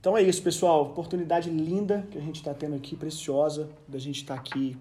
Então 0.00 0.16
é 0.16 0.22
isso, 0.22 0.42
pessoal. 0.42 0.80
Oportunidade 0.82 1.50
linda 1.50 2.06
que 2.10 2.16
a 2.16 2.22
gente 2.22 2.36
está 2.36 2.54
tendo 2.54 2.74
aqui, 2.74 2.96
preciosa, 2.96 3.68
da 3.86 3.98
gente 3.98 4.22
estar 4.22 4.34
tá 4.34 4.40
aqui 4.40 4.74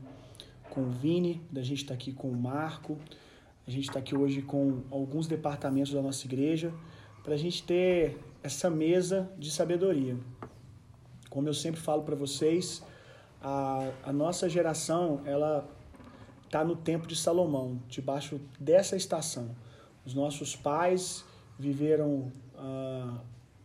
com 0.69 0.83
o 0.83 0.89
Vini, 0.89 1.41
da 1.51 1.61
gente 1.61 1.79
estar 1.79 1.89
tá 1.89 1.93
aqui 1.95 2.13
com 2.13 2.29
o 2.29 2.35
Marco. 2.35 2.97
A 3.67 3.69
gente 3.69 3.89
está 3.89 3.99
aqui 3.99 4.15
hoje 4.15 4.41
com 4.41 4.81
alguns 4.89 5.27
departamentos 5.27 5.91
da 5.91 6.01
nossa 6.01 6.25
igreja 6.25 6.73
para 7.21 7.33
a 7.33 7.37
gente 7.37 7.63
ter 7.63 8.17
essa 8.41 8.69
mesa 8.69 9.29
de 9.37 9.51
sabedoria. 9.51 10.15
Como 11.29 11.49
eu 11.49 11.53
sempre 11.53 11.81
falo 11.81 12.03
para 12.03 12.15
vocês, 12.15 12.81
a, 13.41 13.91
a 14.05 14.13
nossa 14.13 14.47
geração 14.47 15.21
ela 15.25 15.69
está 16.45 16.63
no 16.63 16.77
tempo 16.77 17.05
de 17.05 17.17
Salomão, 17.17 17.77
debaixo 17.89 18.39
dessa 18.57 18.95
estação. 18.95 19.53
Os 20.05 20.13
nossos 20.13 20.55
pais 20.55 21.25
viveram 21.59 22.31
a, 22.57 23.19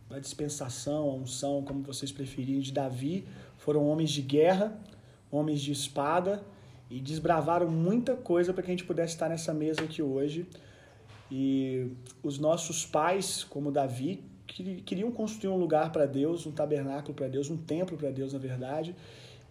a 0.09 0.19
dispensação, 0.19 1.09
a 1.09 1.13
unção, 1.13 1.63
como 1.63 1.81
vocês 1.81 2.11
preferirem, 2.11 2.61
de 2.61 2.71
Davi, 2.71 3.25
foram 3.57 3.87
homens 3.87 4.11
de 4.11 4.21
guerra, 4.21 4.77
homens 5.31 5.61
de 5.61 5.71
espada 5.71 6.43
e 6.89 6.99
desbravaram 6.99 7.69
muita 7.69 8.15
coisa 8.15 8.53
para 8.53 8.63
que 8.63 8.69
a 8.69 8.73
gente 8.73 8.85
pudesse 8.85 9.13
estar 9.13 9.29
nessa 9.29 9.53
mesa 9.53 9.81
aqui 9.81 10.01
hoje. 10.01 10.47
E 11.31 11.87
os 12.21 12.37
nossos 12.37 12.85
pais, 12.85 13.43
como 13.43 13.71
Davi, 13.71 14.23
queriam 14.45 15.11
construir 15.11 15.51
um 15.51 15.57
lugar 15.57 15.91
para 15.91 16.05
Deus, 16.05 16.45
um 16.45 16.51
tabernáculo 16.51 17.13
para 17.15 17.27
Deus, 17.27 17.49
um 17.49 17.57
templo 17.57 17.97
para 17.97 18.11
Deus, 18.11 18.33
na 18.33 18.39
verdade, 18.39 18.95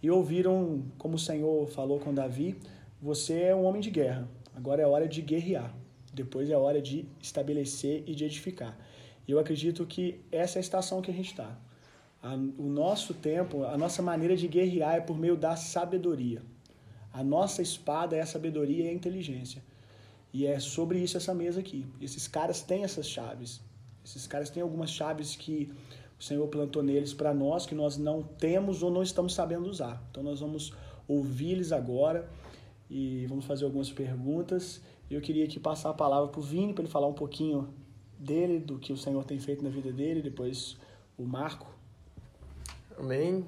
e 0.00 0.10
ouviram, 0.10 0.84
como 0.96 1.16
o 1.16 1.18
Senhor 1.18 1.66
falou 1.68 1.98
com 1.98 2.14
Davi: 2.14 2.56
Você 3.02 3.42
é 3.42 3.54
um 3.54 3.64
homem 3.64 3.80
de 3.80 3.90
guerra, 3.90 4.28
agora 4.54 4.82
é 4.82 4.86
hora 4.86 5.08
de 5.08 5.20
guerrear, 5.20 5.74
depois 6.12 6.48
é 6.48 6.56
hora 6.56 6.80
de 6.80 7.06
estabelecer 7.20 8.04
e 8.06 8.14
de 8.14 8.24
edificar. 8.24 8.78
E 9.26 9.32
eu 9.32 9.38
acredito 9.38 9.86
que 9.86 10.20
essa 10.30 10.58
é 10.58 10.60
a 10.60 10.60
estação 10.60 11.00
que 11.00 11.10
a 11.10 11.14
gente 11.14 11.30
está. 11.30 11.56
O 12.58 12.64
nosso 12.64 13.12
tempo, 13.12 13.64
a 13.64 13.76
nossa 13.76 14.00
maneira 14.00 14.36
de 14.36 14.48
guerrear 14.48 14.96
é 14.96 15.00
por 15.00 15.18
meio 15.18 15.36
da 15.36 15.56
sabedoria. 15.56 16.42
A 17.12 17.22
nossa 17.22 17.62
espada 17.62 18.16
é 18.16 18.20
a 18.20 18.26
sabedoria 18.26 18.86
e 18.86 18.88
a 18.88 18.92
inteligência. 18.92 19.62
E 20.32 20.46
é 20.46 20.58
sobre 20.58 20.98
isso 20.98 21.16
essa 21.16 21.34
mesa 21.34 21.60
aqui. 21.60 21.86
Esses 22.00 22.26
caras 22.26 22.60
têm 22.62 22.82
essas 22.82 23.06
chaves. 23.06 23.60
Esses 24.04 24.26
caras 24.26 24.50
têm 24.50 24.62
algumas 24.62 24.90
chaves 24.90 25.36
que 25.36 25.72
o 26.18 26.22
Senhor 26.22 26.46
plantou 26.48 26.82
neles 26.82 27.14
para 27.14 27.32
nós, 27.34 27.66
que 27.66 27.74
nós 27.74 27.96
não 27.96 28.22
temos 28.22 28.82
ou 28.82 28.90
não 28.90 29.02
estamos 29.02 29.34
sabendo 29.34 29.68
usar. 29.68 30.02
Então 30.10 30.22
nós 30.22 30.40
vamos 30.40 30.72
ouvir-lhes 31.06 31.72
agora 31.72 32.28
e 32.90 33.26
vamos 33.26 33.44
fazer 33.44 33.64
algumas 33.64 33.92
perguntas. 33.92 34.80
Eu 35.10 35.20
queria 35.20 35.44
aqui 35.44 35.60
passar 35.60 35.90
a 35.90 35.94
palavra 35.94 36.28
para 36.28 36.40
o 36.40 36.42
Vini, 36.42 36.72
para 36.72 36.82
ele 36.82 36.90
falar 36.90 37.06
um 37.06 37.14
pouquinho 37.14 37.68
dele, 38.18 38.58
do 38.58 38.78
que 38.78 38.92
o 38.92 38.96
Senhor 38.96 39.24
tem 39.24 39.38
feito 39.38 39.62
na 39.62 39.70
vida 39.70 39.92
dele, 39.92 40.22
depois 40.22 40.76
o 41.18 41.24
Marco. 41.24 41.66
Amém. 42.98 43.44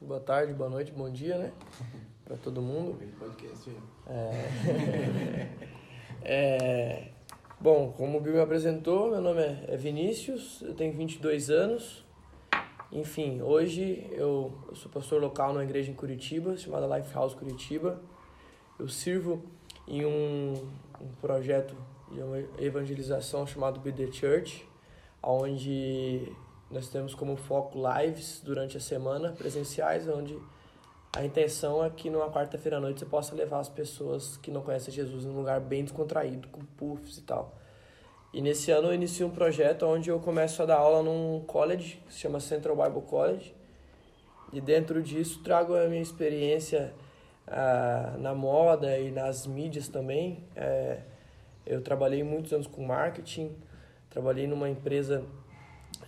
Boa 0.00 0.20
tarde, 0.20 0.52
boa 0.52 0.68
noite, 0.68 0.92
bom 0.92 1.10
dia, 1.10 1.38
né? 1.38 1.52
Para 2.24 2.36
todo 2.36 2.60
mundo. 2.60 2.98
Podcast. 3.18 3.70
É... 4.06 5.48
é... 6.22 7.08
Bom, 7.60 7.92
como 7.92 8.18
o 8.18 8.20
Bill 8.20 8.34
me 8.34 8.40
apresentou, 8.40 9.10
meu 9.10 9.20
nome 9.20 9.40
é 9.40 9.76
Vinícius, 9.76 10.60
eu 10.62 10.74
tenho 10.74 10.92
22 10.96 11.48
anos. 11.48 12.04
Enfim, 12.90 13.40
hoje 13.40 14.06
eu, 14.10 14.52
eu 14.68 14.74
sou 14.74 14.90
pastor 14.90 15.20
local 15.20 15.52
numa 15.52 15.62
igreja 15.62 15.90
em 15.90 15.94
Curitiba, 15.94 16.56
chamada 16.56 16.98
Lifehouse 16.98 17.36
Curitiba. 17.36 18.02
Eu 18.78 18.88
sirvo 18.88 19.42
em 19.86 20.04
um, 20.04 20.54
um 21.00 21.08
projeto 21.20 21.74
de 22.12 22.20
uma 22.22 22.38
evangelização 22.58 23.46
chamado 23.46 23.80
Be 23.80 23.92
The 23.92 24.12
Church, 24.12 24.68
onde 25.22 26.30
nós 26.70 26.88
temos 26.88 27.14
como 27.14 27.36
foco 27.36 27.78
lives 27.78 28.40
durante 28.44 28.76
a 28.76 28.80
semana, 28.80 29.32
presenciais, 29.32 30.08
onde 30.08 30.38
a 31.14 31.24
intenção 31.24 31.84
é 31.84 31.90
que 31.90 32.08
numa 32.08 32.30
quarta-feira 32.30 32.78
à 32.78 32.80
noite 32.80 33.00
você 33.00 33.06
possa 33.06 33.34
levar 33.34 33.60
as 33.60 33.68
pessoas 33.68 34.36
que 34.38 34.50
não 34.50 34.62
conhecem 34.62 34.92
Jesus 34.92 35.24
num 35.24 35.36
lugar 35.36 35.60
bem 35.60 35.84
descontraído, 35.84 36.48
com 36.48 36.60
puffs 36.76 37.18
e 37.18 37.22
tal. 37.22 37.54
E 38.32 38.40
nesse 38.40 38.70
ano 38.70 38.88
eu 38.88 38.94
inicio 38.94 39.26
um 39.26 39.30
projeto 39.30 39.84
onde 39.84 40.08
eu 40.08 40.18
começo 40.18 40.62
a 40.62 40.66
dar 40.66 40.78
aula 40.78 41.02
num 41.02 41.40
college, 41.46 42.02
que 42.06 42.14
se 42.14 42.20
chama 42.20 42.40
Central 42.40 42.74
Bible 42.74 43.02
College. 43.02 43.54
E 44.52 44.60
dentro 44.60 45.02
disso 45.02 45.42
trago 45.42 45.74
a 45.74 45.86
minha 45.86 46.00
experiência 46.00 46.94
ah, 47.46 48.16
na 48.18 48.34
moda 48.34 48.98
e 48.98 49.10
nas 49.10 49.46
mídias 49.46 49.88
também. 49.88 50.42
É, 50.56 51.00
eu 51.66 51.80
trabalhei 51.82 52.22
muitos 52.22 52.52
anos 52.52 52.66
com 52.66 52.84
marketing, 52.84 53.54
trabalhei 54.10 54.46
numa 54.46 54.68
empresa 54.68 55.24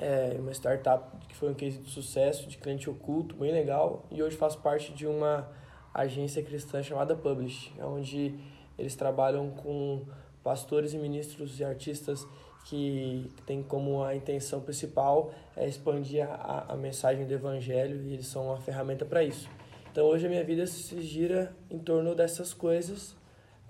é, 0.01 0.37
uma 0.39 0.53
startup 0.53 1.17
que 1.27 1.35
foi 1.35 1.51
um 1.51 1.55
case 1.55 1.79
de 1.79 1.91
sucesso, 1.91 2.49
de 2.49 2.59
cliente 2.59 2.89
oculto, 2.89 3.35
bem 3.37 3.53
legal. 3.53 4.05
E 4.11 4.23
hoje 4.23 4.37
faço 4.37 4.59
parte 4.61 4.93
de 4.93 5.07
uma 5.07 5.49
agência 5.93 6.43
cristã 6.43 6.83
chamada 6.83 7.15
Publish, 7.15 7.73
onde 7.81 8.35
eles 8.79 8.95
trabalham 8.97 9.51
com 9.51 10.05
pastores 10.43 10.93
e 10.93 10.99
ministros 10.99 11.59
e 11.61 11.65
artistas 11.65 12.27
que 12.65 13.31
têm 13.47 13.63
como 13.63 14.03
a 14.03 14.17
intenção 14.17 14.61
principal 14.61 15.33
é 15.57 15.69
expandir 15.69 16.27
a, 16.27 16.73
a 16.73 16.77
mensagem 16.77 17.27
do 17.27 17.33
evangelho 17.33 18.03
e 18.03 18.15
eles 18.15 18.27
são 18.27 18.47
uma 18.47 18.59
ferramenta 18.59 19.05
para 19.05 19.23
isso. 19.23 19.49
Então 19.93 20.07
hoje 20.07 20.27
a 20.27 20.29
minha 20.29 20.43
vida 20.43 20.67
se 20.67 21.01
gira 21.03 21.55
em 21.71 21.79
torno 21.79 22.15
dessas 22.15 22.53
coisas, 22.53 23.15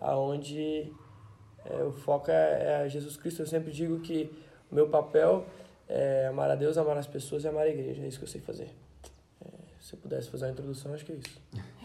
aonde 0.01 0.93
é, 1.65 1.83
o 1.83 1.93
foco 1.93 2.31
é, 2.31 2.85
é 2.85 2.89
Jesus 2.89 3.17
Cristo. 3.17 3.43
Eu 3.43 3.47
sempre 3.47 3.73
digo 3.73 4.01
que 4.01 4.31
o 4.71 4.75
meu 4.75 4.89
papel 4.89 5.47
é 5.89 6.27
amar 6.27 6.51
a 6.51 6.55
Deus, 6.55 6.77
amar 6.79 6.97
as 6.97 7.07
pessoas 7.07 7.45
e 7.45 7.49
amar 7.49 7.65
a 7.65 7.69
igreja. 7.69 8.03
É 8.03 8.09
isso 8.09 8.19
que 8.19 8.25
eu 8.25 8.29
sei 8.29 8.41
fazer. 8.41 8.69
É, 9.45 9.49
se 9.81 9.95
eu 9.95 9.99
pudesse 9.99 10.31
fazer 10.31 10.47
a 10.47 10.51
introdução, 10.51 10.93
acho 10.95 11.05
que 11.05 11.13
é 11.13 11.17
isso. 11.17 11.41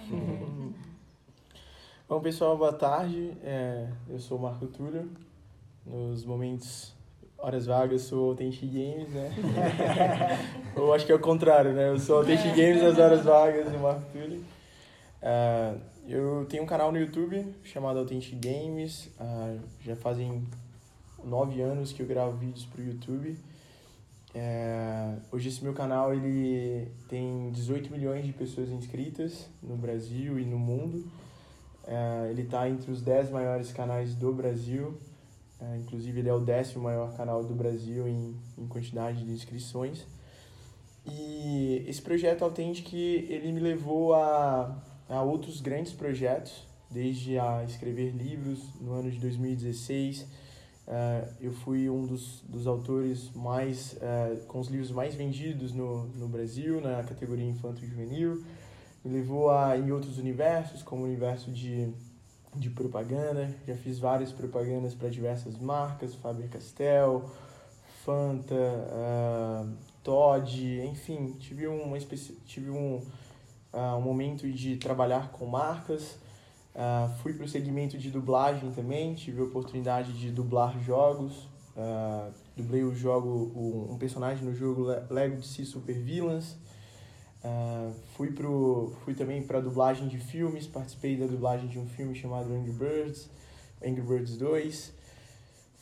Bom, 2.10 2.20
pessoal, 2.22 2.58
boa 2.58 2.74
tarde. 2.74 3.38
É, 3.44 3.88
eu 4.10 4.20
sou 4.20 4.38
o 4.38 4.42
Marco 4.42 4.66
Túlio. 4.66 5.08
Nos 5.86 6.26
momentos, 6.26 6.94
horas 7.38 7.68
vagas, 7.68 8.02
sou 8.02 8.32
Authentic 8.32 8.70
Games, 8.72 9.10
né? 9.10 9.32
Ou 10.76 10.94
acho 10.94 11.06
que 11.06 11.12
é 11.12 11.16
o 11.16 11.20
contrário, 11.20 11.72
né? 11.72 11.90
Eu 11.90 12.00
sou 12.00 12.18
Authentic 12.18 12.56
Games 12.56 12.82
nas 12.82 12.98
horas 12.98 13.24
vagas 13.24 13.72
do 13.72 13.78
Marco 13.78 14.04
Túlio. 14.12 14.44
É, 15.22 15.76
eu 16.10 16.44
tenho 16.50 16.64
um 16.64 16.66
canal 16.66 16.92
no 16.92 16.98
YouTube 16.98 17.54
chamado 17.64 18.00
Authentic 18.00 18.40
Games. 18.40 19.12
Uh, 19.20 19.60
já 19.86 19.96
fazem 19.96 20.44
nove 21.24 21.62
anos 21.62 21.94
que 21.94 22.02
eu 22.02 22.08
gravo 22.08 22.36
vídeos 22.36 22.66
para 22.66 22.82
o 22.82 22.84
YouTube. 22.84 23.38
É, 24.34 25.16
hoje 25.32 25.50
esse 25.50 25.64
meu 25.64 25.74
canal 25.74 26.14
ele 26.14 26.88
tem 27.08 27.52
18 27.52 27.92
milhões 27.92 28.26
de 28.26 28.34
pessoas 28.34 28.70
inscritas 28.70 29.48
no 29.62 29.76
Brasil 29.76 30.40
e 30.40 30.46
no 30.46 30.58
mundo. 30.58 31.06
É, 31.86 32.30
ele 32.32 32.42
está 32.42 32.68
entre 32.68 32.92
os 32.92 33.04
10 33.04 33.30
maiores 33.30 33.72
canais 33.72 34.16
do 34.16 34.34
Brasil. 34.34 34.98
É, 35.62 35.78
inclusive 35.78 36.22
ele 36.22 36.30
é 36.30 36.34
o 36.34 36.40
décimo 36.40 36.86
maior 36.86 37.16
canal 37.16 37.44
do 37.44 37.54
Brasil 37.54 38.08
em, 38.08 38.36
em 38.58 38.68
quantidade 38.68 39.24
de 39.24 39.32
inscrições. 39.32 40.08
E 41.06 41.86
esse 41.88 42.02
projeto 42.02 42.44
Authentic 42.44 42.94
ele 42.94 43.52
me 43.52 43.60
levou 43.60 44.16
a, 44.16 44.76
a 45.10 45.22
outros 45.22 45.60
grandes 45.60 45.92
projetos, 45.92 46.68
desde 46.90 47.38
a 47.38 47.64
escrever 47.66 48.12
livros 48.12 48.60
no 48.80 48.94
ano 48.94 49.12
de 49.12 49.20
2016 49.20 50.26
Uh, 50.90 51.30
eu 51.40 51.54
fui 51.54 51.88
um 51.88 52.04
dos, 52.08 52.42
dos 52.50 52.66
autores 52.66 53.30
mais 53.36 53.94
uh, 53.94 54.44
com 54.48 54.60
os 54.60 54.70
livros 54.70 54.90
mais 54.90 55.14
vendidos 55.14 55.72
no, 55.72 56.06
no 56.16 56.28
Brasil 56.28 56.82
na 56.82 57.04
categoria 57.04 57.46
infanto 57.46 57.86
juvenil. 57.86 58.44
Me 59.06 59.14
levou 59.14 59.52
a 59.52 59.78
em 59.78 59.92
outros 59.92 60.18
universos 60.18 60.82
como 60.82 61.04
o 61.04 61.06
universo 61.06 61.52
de, 61.52 61.94
de 62.56 62.72
propaganda. 62.72 63.56
Já 63.68 63.76
fiz 63.76 64.00
várias 64.00 64.32
propagandas 64.32 64.96
para 64.96 65.10
diversas 65.10 65.60
marcas 65.60 66.16
Faber 66.16 66.50
Castell 66.50 67.30
Fanta 68.04 68.56
uh, 68.56 69.70
Todd 70.04 70.82
enfim 70.88 71.36
tive 71.40 71.68
uma 71.68 72.00
tive 72.48 72.72
um 72.72 73.06
um 73.74 74.02
momento 74.02 74.50
de 74.52 74.78
trabalhar 74.78 75.32
com 75.32 75.46
marcas 75.46 76.18
Uh, 76.80 77.14
fui 77.22 77.34
para 77.34 77.46
o 77.46 77.48
segmento 77.48 77.98
de 77.98 78.10
dublagem 78.10 78.72
também, 78.72 79.14
tive 79.14 79.42
a 79.42 79.44
oportunidade 79.44 80.14
de 80.14 80.32
dublar 80.32 80.80
jogos. 80.80 81.50
Uh, 81.76 82.32
dublei 82.56 82.84
o 82.84 82.94
jogo, 82.94 83.52
um 83.90 83.98
personagem 83.98 84.46
no 84.46 84.54
jogo 84.54 84.86
Lego 85.10 85.36
DC 85.38 85.66
Super 85.66 85.96
Villains. 85.96 86.56
Uh, 87.44 87.94
fui, 88.16 88.32
pro, 88.32 88.96
fui 89.04 89.14
também 89.14 89.42
para 89.42 89.60
dublagem 89.60 90.08
de 90.08 90.20
filmes, 90.20 90.68
participei 90.68 91.18
da 91.18 91.26
dublagem 91.26 91.68
de 91.68 91.80
um 91.80 91.88
filme 91.88 92.14
chamado 92.16 92.54
Angry 92.54 92.72
Birds, 92.72 93.30
Angry 93.86 94.02
Birds 94.02 94.38
2. 94.38 94.94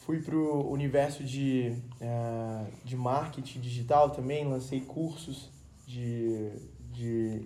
Fui 0.05 0.21
para 0.21 0.35
o 0.35 0.71
universo 0.71 1.23
de, 1.23 1.73
uh, 2.01 2.67
de 2.83 2.95
marketing 2.95 3.59
digital 3.59 4.09
também, 4.11 4.47
lancei 4.47 4.81
cursos 4.81 5.51
de, 5.85 6.51
de 6.91 7.41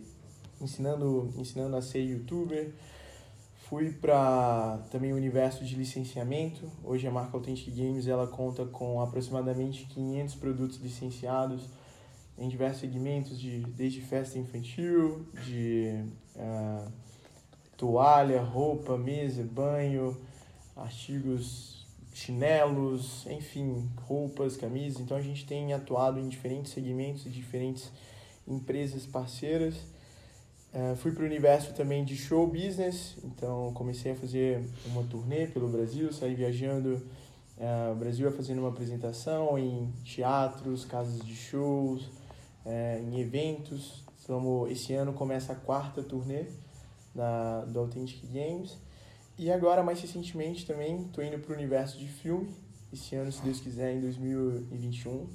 ensinando, 0.61 1.33
ensinando 1.37 1.75
a 1.75 1.81
ser 1.81 2.01
youtuber. 2.01 2.71
Fui 3.67 3.91
para 3.91 4.79
também 4.91 5.13
o 5.13 5.15
universo 5.15 5.63
de 5.63 5.75
licenciamento. 5.75 6.69
Hoje 6.83 7.07
a 7.07 7.11
marca 7.11 7.37
Authentic 7.37 7.73
Games 7.73 8.07
ela 8.07 8.27
conta 8.27 8.65
com 8.65 9.01
aproximadamente 9.01 9.85
500 9.85 10.35
produtos 10.35 10.77
licenciados 10.77 11.69
em 12.37 12.49
diversos 12.49 12.81
segmentos, 12.81 13.39
de, 13.39 13.59
desde 13.59 14.01
festa 14.01 14.37
infantil, 14.37 15.25
de 15.45 16.03
uh, 16.35 16.91
toalha, 17.77 18.41
roupa, 18.41 18.97
mesa, 18.97 19.43
banho, 19.43 20.17
artigos, 20.75 21.85
chinelos, 22.13 23.25
enfim, 23.27 23.89
roupas, 24.01 24.57
camisas. 24.57 25.01
Então 25.01 25.15
a 25.15 25.21
gente 25.21 25.45
tem 25.45 25.73
atuado 25.73 26.19
em 26.19 26.27
diferentes 26.27 26.71
segmentos 26.71 27.25
e 27.25 27.29
diferentes 27.29 27.91
empresas 28.47 29.05
parceiras. 29.05 29.75
Uh, 30.73 30.95
fui 30.95 31.11
para 31.11 31.23
o 31.23 31.25
universo 31.25 31.73
também 31.73 32.05
de 32.05 32.15
show 32.15 32.47
business, 32.47 33.17
então 33.25 33.73
comecei 33.73 34.13
a 34.13 34.15
fazer 34.15 34.63
uma 34.85 35.03
turnê 35.03 35.45
pelo 35.45 35.67
Brasil, 35.67 36.13
saí 36.13 36.33
viajando 36.33 37.01
uh, 37.57 37.93
Brasil 37.95 38.31
fazendo 38.31 38.59
uma 38.59 38.69
apresentação 38.69 39.59
em 39.59 39.91
teatros, 40.05 40.85
casas 40.85 41.19
de 41.25 41.35
shows, 41.35 42.03
uh, 42.65 43.03
em 43.03 43.19
eventos. 43.19 44.03
Então, 44.23 44.65
esse 44.69 44.93
ano 44.93 45.11
começa 45.11 45.51
a 45.51 45.55
quarta 45.55 46.01
turnê 46.01 46.45
da, 47.13 47.65
do 47.65 47.79
Authentic 47.79 48.25
Games. 48.31 48.77
E 49.37 49.51
agora, 49.51 49.83
mais 49.83 49.99
recentemente, 49.99 50.65
também 50.65 51.01
estou 51.01 51.23
indo 51.23 51.37
para 51.39 51.51
o 51.51 51.55
universo 51.55 51.97
de 51.97 52.07
filme. 52.07 52.49
Esse 52.93 53.15
ano, 53.15 53.31
se 53.31 53.41
Deus 53.41 53.59
quiser, 53.59 53.93
em 53.93 53.99
2021, 53.99 55.27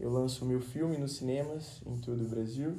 eu 0.00 0.10
lanço 0.10 0.44
o 0.44 0.48
meu 0.48 0.60
filme 0.60 0.96
nos 0.96 1.16
cinemas 1.16 1.80
em 1.86 1.96
todo 1.98 2.24
o 2.24 2.28
Brasil. 2.28 2.76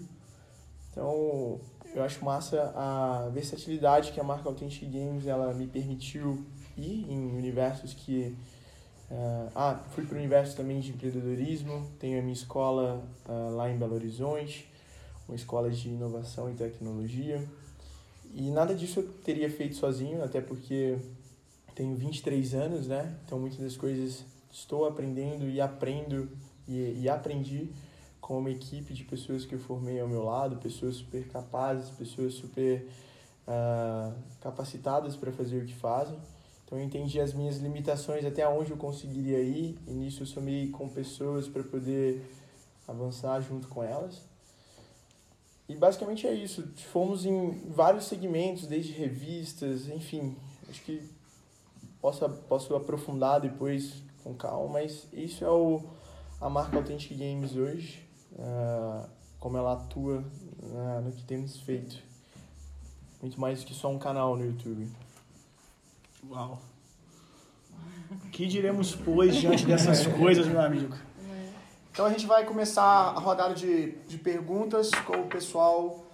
Então, 0.96 1.60
eu 1.94 2.02
acho 2.02 2.24
massa 2.24 2.72
a 2.74 3.30
versatilidade 3.34 4.14
que 4.14 4.20
a 4.20 4.24
marca 4.24 4.48
Authentic 4.48 4.90
Games 4.90 5.28
ela 5.28 5.54
me 5.54 5.68
permitiu 5.68 6.46
ir 6.78 7.06
em 7.10 7.36
universos 7.36 7.94
que 7.94 8.34
uh, 9.12 9.52
ah 9.54 9.80
fui 9.92 10.06
para 10.06 10.16
o 10.16 10.18
universo 10.18 10.56
também 10.56 10.80
de 10.80 10.92
empreendedorismo 10.92 11.90
tenho 12.00 12.20
a 12.20 12.22
minha 12.22 12.34
escola 12.34 13.04
uh, 13.28 13.56
lá 13.56 13.70
em 13.70 13.78
Belo 13.78 13.96
Horizonte 13.96 14.70
uma 15.28 15.36
escola 15.36 15.70
de 15.70 15.90
inovação 15.90 16.50
e 16.52 16.54
tecnologia. 16.54 17.44
E 18.34 18.52
nada 18.52 18.76
disso 18.76 19.00
eu 19.00 19.08
teria 19.24 19.50
feito 19.50 19.76
sozinho 19.76 20.24
até 20.24 20.40
porque 20.40 20.98
tenho 21.74 21.96
23 21.96 22.54
anos 22.54 22.88
né? 22.88 23.16
Então 23.26 23.40
muitas 23.40 23.60
das 23.60 23.76
coisas 23.76 24.24
estou 24.52 24.86
aprendendo 24.86 25.50
e 25.50 25.60
aprendo 25.60 26.30
e, 26.68 27.02
e 27.02 27.10
aprendi 27.10 27.70
com 28.26 28.40
uma 28.40 28.50
equipe 28.50 28.92
de 28.92 29.04
pessoas 29.04 29.46
que 29.46 29.54
eu 29.54 29.60
formei 29.60 30.00
ao 30.00 30.08
meu 30.08 30.24
lado, 30.24 30.56
pessoas 30.56 30.96
super 30.96 31.28
capazes, 31.28 31.92
pessoas 31.92 32.34
super 32.34 32.90
uh, 33.48 34.12
capacitadas 34.42 35.16
para 35.16 35.32
fazer 35.32 35.62
o 35.62 35.66
que 35.68 35.76
fazem. 35.76 36.18
Então 36.66 36.76
eu 36.80 36.84
entendi 36.84 37.20
as 37.22 37.36
minhas 37.36 37.58
limitações, 37.58 38.26
até 38.26 38.48
onde 38.50 38.72
eu 38.72 38.78
conseguiria 38.78 39.40
ir, 39.42 39.78
e 39.86 39.94
nisso 39.94 40.24
eu 40.24 40.26
somei 40.26 40.72
com 40.72 40.90
pessoas 40.90 41.48
para 41.48 41.62
poder 41.62 42.28
avançar 42.88 43.40
junto 43.42 43.68
com 43.68 43.84
elas. 43.84 44.24
E 45.70 45.76
basicamente 45.76 46.26
é 46.26 46.34
isso. 46.34 46.68
Fomos 46.92 47.28
em 47.28 47.52
vários 47.70 48.06
segmentos, 48.06 48.66
desde 48.66 48.92
revistas, 48.92 49.88
enfim. 49.88 50.36
Acho 50.68 50.82
que 50.82 51.00
posso, 52.02 52.28
posso 52.50 52.76
aprofundar 52.76 53.40
depois 53.40 54.02
com 54.24 54.34
calma, 54.34 54.80
mas 54.80 55.08
isso 55.14 55.46
é 55.46 55.50
o, 55.52 55.84
a 56.42 56.50
marca 56.50 56.76
Authentic 56.76 57.16
Games 57.16 57.56
hoje 57.56 58.05
uh, 58.36 59.08
como 59.40 59.58
ela 59.58 59.74
atua 59.74 60.24
uh, 60.64 61.02
no 61.02 61.12
que 61.12 61.24
temos 61.24 61.60
feito. 61.62 61.98
Muito 63.22 63.40
mais 63.40 63.62
do 63.62 63.66
que 63.66 63.74
só 63.74 63.90
um 63.90 63.98
canal 63.98 64.36
no 64.36 64.46
YouTube. 64.46 64.90
Uau! 66.30 66.62
O 68.12 68.30
que 68.30 68.46
diremos, 68.46 68.96
pois, 68.96 69.36
diante 69.36 69.66
dessas 69.68 70.06
coisas, 70.08 70.48
meu 70.48 70.62
amigo? 70.62 70.96
Então 71.92 72.06
a 72.06 72.10
gente 72.10 72.26
vai 72.26 72.46
começar 72.46 72.84
a 72.84 73.20
rodada 73.20 73.54
de, 73.54 73.92
de 74.06 74.18
perguntas 74.18 74.92
com 75.06 75.22
o 75.22 75.28
pessoal 75.28 76.06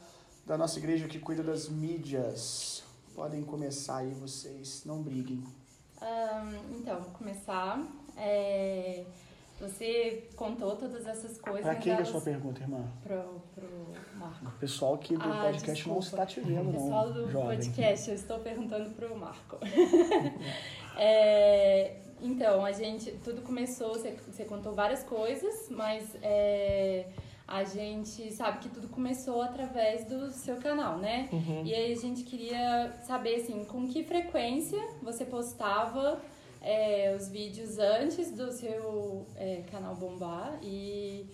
da 0.46 0.56
nossa 0.56 0.78
igreja 0.78 1.08
que 1.08 1.18
cuida 1.18 1.42
das 1.42 1.68
mídias. 1.68 2.84
Podem 3.16 3.44
começar 3.44 3.98
aí 3.98 4.14
vocês, 4.14 4.84
não 4.86 5.02
briguem. 5.02 5.44
Um, 6.02 6.78
então, 6.78 7.02
vou 7.02 7.12
começar. 7.12 7.82
É... 8.16 9.04
Você 9.62 10.28
contou 10.36 10.76
todas 10.76 11.06
essas 11.06 11.40
coisas. 11.40 11.62
Para 11.62 11.76
quem 11.76 11.94
é 11.94 12.02
a 12.02 12.06
sua 12.06 12.20
pergunta, 12.20 12.62
irmã? 12.62 12.84
Pro, 13.04 13.42
pro 13.54 13.70
Marco. 14.18 14.48
O 14.48 14.60
pessoal 14.60 14.98
que 14.98 15.16
do 15.16 15.24
ah, 15.24 15.44
podcast 15.44 15.74
desculpa. 15.74 15.90
não 15.92 16.00
está 16.00 16.26
te 16.26 16.40
vendo, 16.42 16.64
não. 16.64 16.70
O 16.72 16.74
pessoal 16.74 17.14
do 17.14 17.30
jovem. 17.30 17.58
podcast, 17.58 18.10
eu 18.10 18.16
estou 18.16 18.40
perguntando 18.40 18.90
pro 18.92 19.16
Marco. 19.16 19.58
é, 20.98 21.96
então, 22.22 22.66
a 22.66 22.72
gente. 22.72 23.12
Tudo 23.24 23.42
começou, 23.42 23.90
você, 23.90 24.18
você 24.28 24.46
contou 24.46 24.74
várias 24.74 25.04
coisas, 25.04 25.70
mas 25.70 26.16
é, 26.24 27.06
a 27.48 27.64
gente 27.64 28.32
sabe 28.32 28.60
que 28.60 28.70
tudo 28.70 28.88
começou 28.88 29.42
através 29.42 30.06
do 30.06 30.32
seu 30.32 30.56
canal, 30.56 30.98
né? 30.98 31.30
Uhum. 31.32 31.64
E 31.66 31.74
aí 31.74 31.92
a 31.92 31.98
gente 31.98 32.24
queria 32.24 32.94
saber, 33.04 33.36
assim, 33.36 33.64
com 33.66 33.88
que 33.88 34.04
frequência 34.04 34.82
você 35.04 35.24
postava 35.24 36.20
é, 36.62 37.16
os 37.18 37.28
vídeos 37.28 37.80
antes 37.80 38.32
do 38.32 38.52
seu 38.52 39.26
é, 39.36 39.64
canal 39.72 39.96
bombar 39.96 40.60
e, 40.62 41.26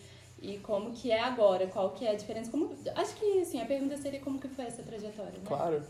e 0.42 0.58
como 0.60 0.92
que 0.92 1.12
é 1.12 1.20
agora, 1.20 1.68
qual 1.68 1.92
que 1.92 2.06
é 2.06 2.12
a 2.12 2.16
diferença. 2.16 2.50
Como, 2.50 2.70
acho 2.96 3.16
que 3.16 3.42
assim, 3.42 3.62
a 3.62 3.66
pergunta 3.66 3.98
seria 3.98 4.20
como 4.22 4.40
que 4.40 4.48
foi 4.48 4.66
essa 4.66 4.82
trajetória, 4.82 5.34
né? 5.34 5.46
Claro. 5.46 5.84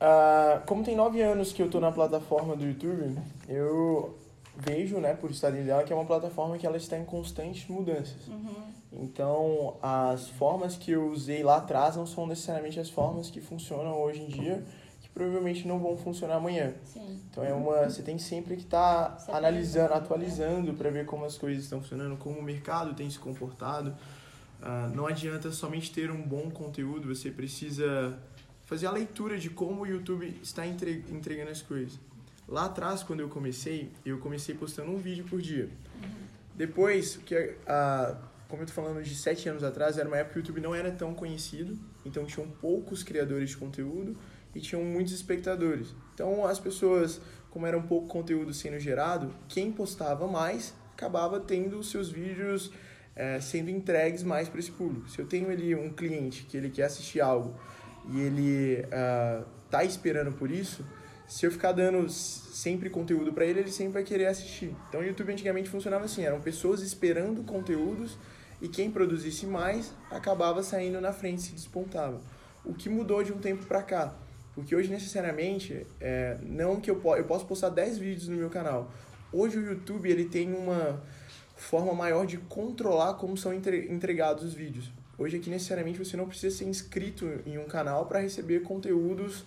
Uh, 0.00 0.64
como 0.66 0.82
tem 0.82 0.96
nove 0.96 1.20
anos 1.20 1.52
que 1.52 1.60
eu 1.60 1.66
estou 1.66 1.80
na 1.80 1.92
plataforma 1.92 2.56
do 2.56 2.64
YouTube, 2.64 3.16
eu 3.46 4.16
vejo, 4.56 4.98
né, 4.98 5.14
por 5.14 5.30
estar 5.30 5.50
dentro 5.50 5.66
dela, 5.66 5.84
que 5.84 5.92
é 5.92 5.96
uma 5.96 6.04
plataforma 6.04 6.58
que 6.58 6.66
ela 6.66 6.76
está 6.76 6.98
em 6.98 7.04
constantes 7.04 7.68
mudanças. 7.68 8.26
Uhum. 8.26 8.62
Então, 8.92 9.76
as 9.80 10.28
formas 10.30 10.76
que 10.76 10.90
eu 10.90 11.08
usei 11.10 11.42
lá 11.42 11.58
atrás 11.58 11.96
não 11.96 12.06
são 12.06 12.26
necessariamente 12.26 12.80
as 12.80 12.90
formas 12.90 13.30
que 13.30 13.40
funcionam 13.40 14.00
hoje 14.00 14.22
em 14.22 14.26
dia 14.26 14.64
provavelmente 15.14 15.66
não 15.66 15.78
vão 15.78 15.96
funcionar 15.96 16.36
amanhã. 16.36 16.74
Sim. 16.84 17.20
Então 17.30 17.44
é 17.44 17.52
uma, 17.52 17.88
você 17.88 18.02
tem 18.02 18.18
sempre 18.18 18.56
que 18.56 18.62
estar 18.62 19.16
tá 19.16 19.36
analisando, 19.36 19.94
atualizando 19.94 20.74
para 20.74 20.90
ver 20.90 21.06
como 21.06 21.24
as 21.24 21.36
coisas 21.36 21.64
estão 21.64 21.80
funcionando, 21.80 22.16
como 22.16 22.38
o 22.38 22.42
mercado 22.42 22.94
tem 22.94 23.08
se 23.10 23.18
comportado. 23.18 23.90
Uh, 24.60 24.94
não 24.94 25.06
adianta 25.06 25.50
somente 25.50 25.90
ter 25.92 26.10
um 26.10 26.20
bom 26.20 26.50
conteúdo, 26.50 27.14
você 27.14 27.30
precisa 27.30 28.18
fazer 28.66 28.86
a 28.86 28.90
leitura 28.90 29.38
de 29.38 29.50
como 29.50 29.82
o 29.82 29.86
YouTube 29.86 30.38
está 30.42 30.66
entregando 30.66 31.50
as 31.50 31.62
coisas. 31.62 31.98
Lá 32.46 32.66
atrás, 32.66 33.02
quando 33.02 33.20
eu 33.20 33.28
comecei, 33.28 33.90
eu 34.04 34.18
comecei 34.18 34.54
postando 34.54 34.90
um 34.90 34.96
vídeo 34.96 35.24
por 35.24 35.40
dia. 35.40 35.68
Uhum. 36.02 36.10
Depois, 36.54 37.16
que 37.16 37.34
uh, 37.34 38.16
como 38.50 38.62
eu 38.62 38.66
tô 38.66 38.72
falando 38.72 39.02
de 39.02 39.14
sete 39.14 39.48
anos 39.48 39.62
atrás, 39.62 39.96
era 39.96 40.08
uma 40.08 40.18
época 40.18 40.34
que 40.34 40.38
o 40.38 40.42
YouTube 40.42 40.60
não 40.60 40.74
era 40.74 40.90
tão 40.90 41.14
conhecido, 41.14 41.78
então 42.04 42.24
tinham 42.24 42.48
poucos 42.48 43.02
criadores 43.02 43.50
de 43.50 43.56
conteúdo 43.56 44.16
e 44.54 44.60
tinham 44.60 44.82
muitos 44.84 45.12
espectadores. 45.12 45.94
Então 46.14 46.46
as 46.46 46.58
pessoas, 46.58 47.20
como 47.50 47.66
era 47.66 47.76
um 47.76 47.82
pouco 47.82 48.08
conteúdo 48.08 48.52
sendo 48.52 48.78
gerado, 48.78 49.34
quem 49.48 49.70
postava 49.72 50.26
mais 50.26 50.74
acabava 50.92 51.40
tendo 51.40 51.82
seus 51.82 52.10
vídeos 52.10 52.70
é, 53.16 53.40
sendo 53.40 53.70
entregues 53.70 54.22
mais 54.22 54.48
para 54.48 54.60
esse 54.60 54.70
público. 54.70 55.08
Se 55.08 55.18
eu 55.18 55.26
tenho 55.26 55.50
ali 55.50 55.74
um 55.74 55.90
cliente 55.90 56.44
que 56.44 56.56
ele 56.56 56.70
quer 56.70 56.84
assistir 56.84 57.20
algo 57.20 57.54
e 58.08 58.20
ele 58.20 58.84
uh, 58.86 59.44
tá 59.70 59.84
esperando 59.84 60.32
por 60.32 60.50
isso, 60.50 60.84
se 61.26 61.46
eu 61.46 61.50
ficar 61.50 61.72
dando 61.72 62.08
sempre 62.08 62.90
conteúdo 62.90 63.32
para 63.32 63.44
ele, 63.44 63.60
ele 63.60 63.70
sempre 63.70 63.92
vai 63.94 64.02
querer 64.02 64.26
assistir. 64.26 64.74
Então 64.88 65.00
o 65.00 65.04
YouTube 65.04 65.32
antigamente 65.32 65.68
funcionava 65.68 66.04
assim, 66.04 66.24
eram 66.24 66.40
pessoas 66.40 66.82
esperando 66.82 67.44
conteúdos 67.44 68.18
e 68.60 68.68
quem 68.68 68.90
produzisse 68.90 69.46
mais 69.46 69.92
acabava 70.10 70.62
saindo 70.62 71.00
na 71.00 71.12
frente, 71.12 71.42
se 71.42 71.52
despontava. 71.52 72.20
O 72.64 72.74
que 72.74 72.88
mudou 72.88 73.22
de 73.22 73.32
um 73.32 73.38
tempo 73.38 73.64
para 73.64 73.82
cá? 73.82 74.14
Porque 74.54 74.74
hoje, 74.74 74.90
necessariamente, 74.90 75.86
é, 76.00 76.36
não 76.42 76.80
que 76.80 76.90
eu, 76.90 76.96
po 76.96 77.16
eu 77.16 77.24
posso 77.24 77.46
postar 77.46 77.70
10 77.70 77.98
vídeos 77.98 78.28
no 78.28 78.36
meu 78.36 78.50
canal. 78.50 78.92
Hoje 79.32 79.58
o 79.58 79.64
YouTube 79.64 80.10
ele 80.10 80.24
tem 80.24 80.52
uma 80.52 81.02
forma 81.56 81.94
maior 81.94 82.26
de 82.26 82.36
controlar 82.36 83.14
como 83.14 83.36
são 83.36 83.52
entre 83.54 83.90
entregados 83.92 84.44
os 84.44 84.54
vídeos. 84.54 84.90
Hoje 85.16 85.36
aqui, 85.36 85.50
necessariamente, 85.50 85.98
você 85.98 86.16
não 86.16 86.26
precisa 86.26 86.56
ser 86.56 86.64
inscrito 86.64 87.26
em 87.46 87.58
um 87.58 87.66
canal 87.66 88.06
para 88.06 88.20
receber 88.20 88.60
conteúdos 88.62 89.44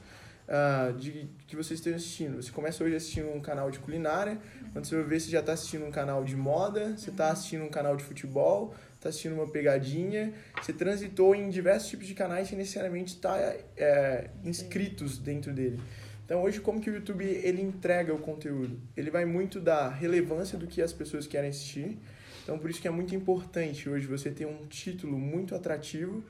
uh, 0.48 0.94
de, 0.94 1.28
que 1.48 1.56
você 1.56 1.74
esteja 1.74 1.96
assistindo. 1.96 2.42
Você 2.42 2.52
começa 2.52 2.84
hoje 2.84 2.96
assistindo 2.96 3.30
um 3.30 3.42
canal 3.42 3.72
de 3.72 3.80
culinária, 3.80 4.40
quando 4.72 4.86
você 4.86 4.96
vai 4.96 5.04
ver, 5.06 5.20
você 5.20 5.32
já 5.32 5.40
está 5.40 5.54
assistindo 5.54 5.86
um 5.86 5.92
canal 5.92 6.24
de 6.24 6.36
moda, 6.36 6.96
você 6.96 7.10
está 7.10 7.32
assistindo 7.32 7.64
um 7.64 7.70
canal 7.70 7.96
de 7.96 8.04
futebol, 8.04 8.74
está 9.04 9.10
assistindo 9.10 9.34
uma 9.34 9.48
pegadinha, 9.48 10.34
você 10.62 10.72
transitou 10.72 11.36
em 11.36 11.50
diversos 11.50 11.90
tipos 11.90 12.08
de 12.08 12.14
canais 12.14 12.48
sem 12.48 12.58
necessariamente 12.58 13.16
estar 13.16 13.38
tá, 13.38 13.56
é, 13.76 14.30
inscritos 14.46 15.18
dentro 15.18 15.54
dele. 15.54 15.80
Então 16.26 16.42
hoje 16.42 16.62
como 16.62 16.80
que 16.80 16.90
o 16.90 16.96
YouTube 16.96 17.26
ele 17.26 17.62
entrega 17.62 18.14
o 18.14 18.18
conteúdo? 18.18 18.80
Ele 18.96 19.12
vai 19.12 19.26
muito 19.26 19.60
da 19.60 19.90
relevância 19.90 20.58
do 20.58 20.68
que 20.68 20.82
as 20.82 20.94
pessoas 20.94 21.28
querem 21.28 21.50
assistir. 21.50 22.00
Então 22.44 22.58
por 22.58 22.70
isso 22.70 22.82
que 22.82 22.88
é 22.88 22.92
muito 22.92 23.14
importante 23.14 23.90
hoje 23.90 24.08
você 24.08 24.32
ter 24.32 24.46
um 24.46 24.66
título 24.68 25.20
muito 25.20 25.54
atrativo, 25.54 26.24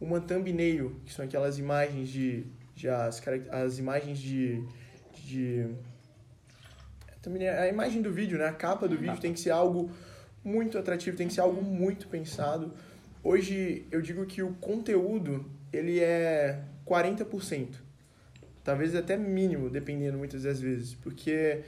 uma 0.00 0.20
thumbnail, 0.20 0.96
que 1.04 1.12
são 1.12 1.24
aquelas 1.24 1.60
imagens 1.60 2.08
de, 2.08 2.44
de 2.74 2.88
as, 2.88 3.22
as 3.50 3.78
imagens 3.78 4.18
de, 4.18 4.64
de 5.24 5.66
a 7.60 7.68
imagem 7.68 8.02
do 8.02 8.12
vídeo, 8.12 8.38
né? 8.38 8.46
A 8.46 8.52
capa 8.52 8.86
do 8.86 8.96
vídeo 8.96 9.18
tem 9.18 9.32
que 9.32 9.40
ser 9.40 9.50
algo 9.50 9.90
muito 10.46 10.78
atrativo, 10.78 11.16
tem 11.16 11.26
que 11.26 11.34
ser 11.34 11.40
algo 11.40 11.60
muito 11.60 12.06
pensado. 12.06 12.72
hoje 13.22 13.84
eu 13.90 14.00
digo 14.00 14.24
que 14.24 14.42
o 14.42 14.54
conteúdo 14.54 15.44
ele 15.72 15.98
é 15.98 16.62
40%. 16.86 17.74
Talvez 18.62 18.94
até 18.94 19.16
mínimo, 19.16 19.68
dependendo 19.68 20.16
muitas 20.16 20.44
das 20.44 20.60
vezes, 20.60 20.94
porque 20.94 21.62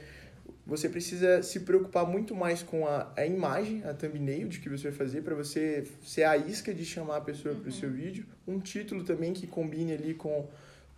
você 0.65 0.87
precisa 0.87 1.43
se 1.43 1.61
preocupar 1.61 2.05
muito 2.05 2.33
mais 2.33 2.63
com 2.63 2.87
a, 2.87 3.11
a 3.17 3.25
imagem, 3.25 3.83
a 3.83 3.93
thumbnail 3.93 4.47
de 4.47 4.59
que 4.59 4.69
você 4.69 4.89
vai 4.89 4.97
fazer, 4.97 5.23
para 5.23 5.35
você 5.35 5.85
ser 6.05 6.23
a 6.23 6.37
isca 6.37 6.73
de 6.73 6.85
chamar 6.85 7.17
a 7.17 7.21
pessoa 7.21 7.55
para 7.55 7.69
o 7.69 7.71
seu 7.71 7.89
vídeo. 7.89 8.25
Um 8.47 8.59
título 8.59 9.03
também 9.03 9.33
que 9.33 9.45
combine 9.45 9.91
ali 9.93 10.13
com, 10.13 10.47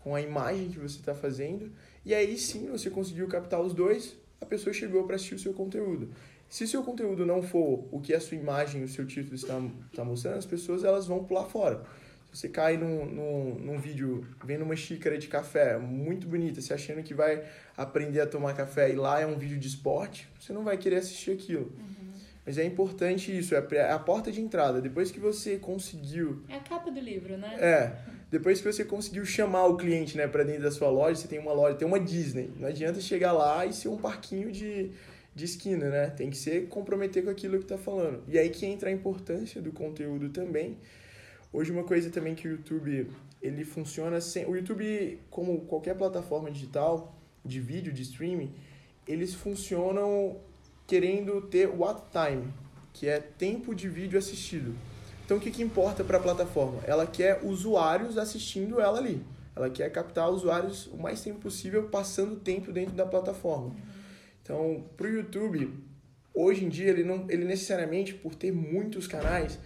com 0.01 0.13
a 0.13 0.21
imagem 0.21 0.69
que 0.69 0.77
você 0.77 0.99
está 0.99 1.15
fazendo. 1.15 1.71
E 2.05 2.13
aí 2.13 2.37
sim 2.37 2.67
você 2.67 2.89
conseguiu 2.89 3.27
captar 3.27 3.59
os 3.59 3.73
dois, 3.73 4.15
a 4.39 4.45
pessoa 4.45 4.73
chegou 4.73 5.03
para 5.05 5.15
assistir 5.15 5.35
o 5.35 5.39
seu 5.39 5.53
conteúdo. 5.53 6.09
Se 6.51 6.67
seu 6.67 6.83
conteúdo 6.83 7.25
não 7.25 7.41
for 7.41 7.87
o 7.91 8.01
que 8.01 8.13
a 8.13 8.19
sua 8.19 8.35
imagem, 8.35 8.83
o 8.83 8.87
seu 8.87 9.07
título 9.07 9.35
está, 9.35 9.57
está 9.89 10.03
mostrando, 10.03 10.37
as 10.37 10.45
pessoas 10.45 10.83
elas 10.83 11.07
vão 11.07 11.23
pular 11.23 11.45
fora. 11.45 11.81
Você 12.29 12.49
cai 12.49 12.75
num, 12.75 13.05
num, 13.05 13.55
num 13.55 13.77
vídeo 13.77 14.27
vendo 14.43 14.65
uma 14.65 14.75
xícara 14.75 15.17
de 15.17 15.29
café 15.29 15.77
muito 15.77 16.27
bonita, 16.27 16.59
se 16.59 16.73
achando 16.73 17.01
que 17.03 17.13
vai 17.13 17.41
aprender 17.77 18.19
a 18.19 18.27
tomar 18.27 18.53
café 18.53 18.91
e 18.91 18.95
lá 18.97 19.21
é 19.21 19.25
um 19.25 19.37
vídeo 19.37 19.57
de 19.57 19.65
esporte, 19.65 20.27
você 20.37 20.51
não 20.51 20.65
vai 20.65 20.77
querer 20.77 20.97
assistir 20.97 21.31
aquilo. 21.31 21.71
Uhum. 21.79 22.11
Mas 22.45 22.57
é 22.57 22.65
importante 22.65 23.37
isso, 23.37 23.55
é 23.55 23.89
a 23.89 23.99
porta 23.99 24.29
de 24.29 24.41
entrada. 24.41 24.81
Depois 24.81 25.09
que 25.09 25.21
você 25.21 25.57
conseguiu. 25.57 26.43
É 26.49 26.55
a 26.55 26.59
capa 26.59 26.91
do 26.91 26.99
livro, 26.99 27.37
né? 27.37 27.55
É. 27.61 27.95
Depois 28.29 28.59
que 28.59 28.69
você 28.69 28.83
conseguiu 28.83 29.23
chamar 29.23 29.67
o 29.67 29.77
cliente 29.77 30.17
né, 30.17 30.27
para 30.27 30.43
dentro 30.43 30.63
da 30.63 30.71
sua 30.71 30.89
loja, 30.89 31.15
você 31.15 31.29
tem 31.29 31.39
uma 31.39 31.53
loja, 31.53 31.75
tem 31.75 31.87
uma 31.87 31.99
Disney. 31.99 32.51
Não 32.57 32.67
adianta 32.67 32.99
chegar 32.99 33.31
lá 33.31 33.65
e 33.65 33.71
ser 33.71 33.87
um 33.87 33.97
parquinho 33.97 34.51
de, 34.51 34.91
de 35.41 35.45
esquina, 35.45 35.89
né? 35.89 36.07
Tem 36.11 36.29
que 36.29 36.37
ser 36.37 36.67
comprometer 36.67 37.23
com 37.23 37.31
aquilo 37.31 37.57
que 37.57 37.63
está 37.63 37.77
falando. 37.77 38.23
E 38.27 38.37
aí 38.37 38.49
que 38.49 38.63
entra 38.63 38.89
a 38.89 38.91
importância 38.91 39.59
do 39.59 39.71
conteúdo 39.71 40.29
também. 40.29 40.77
Hoje 41.51 41.71
uma 41.71 41.83
coisa 41.83 42.11
também 42.11 42.35
que 42.35 42.47
o 42.47 42.51
YouTube 42.51 43.09
ele 43.41 43.65
funciona 43.65 44.21
sem 44.21 44.45
o 44.45 44.55
YouTube 44.55 45.19
como 45.31 45.61
qualquer 45.61 45.95
plataforma 45.95 46.51
digital 46.51 47.19
de 47.43 47.59
vídeo 47.59 47.91
de 47.91 48.03
streaming 48.03 48.53
eles 49.07 49.33
funcionam 49.33 50.37
querendo 50.85 51.41
ter 51.41 51.67
what 51.67 52.03
time 52.11 52.53
que 52.93 53.07
é 53.07 53.19
tempo 53.19 53.73
de 53.73 53.89
vídeo 53.89 54.19
assistido. 54.19 54.75
Então 55.25 55.37
o 55.37 55.39
que, 55.39 55.49
que 55.49 55.63
importa 55.63 56.03
para 56.03 56.17
a 56.17 56.21
plataforma? 56.21 56.81
Ela 56.85 57.07
quer 57.07 57.43
usuários 57.43 58.15
assistindo 58.15 58.79
ela 58.79 58.99
ali. 58.99 59.25
Ela 59.55 59.71
quer 59.71 59.89
captar 59.91 60.29
usuários 60.29 60.85
o 60.87 60.97
mais 60.97 61.21
tempo 61.21 61.39
possível 61.39 61.89
passando 61.89 62.35
tempo 62.35 62.71
dentro 62.71 62.93
da 62.93 63.05
plataforma 63.07 63.73
então 64.41 64.85
para 64.95 65.07
o 65.07 65.09
YouTube 65.09 65.71
hoje 66.33 66.65
em 66.65 66.69
dia 66.69 66.89
ele 66.89 67.03
não 67.03 67.25
ele 67.29 67.45
necessariamente 67.45 68.13
por 68.13 68.35
ter 68.35 68.51
muitos 68.51 69.07
canais 69.07 69.59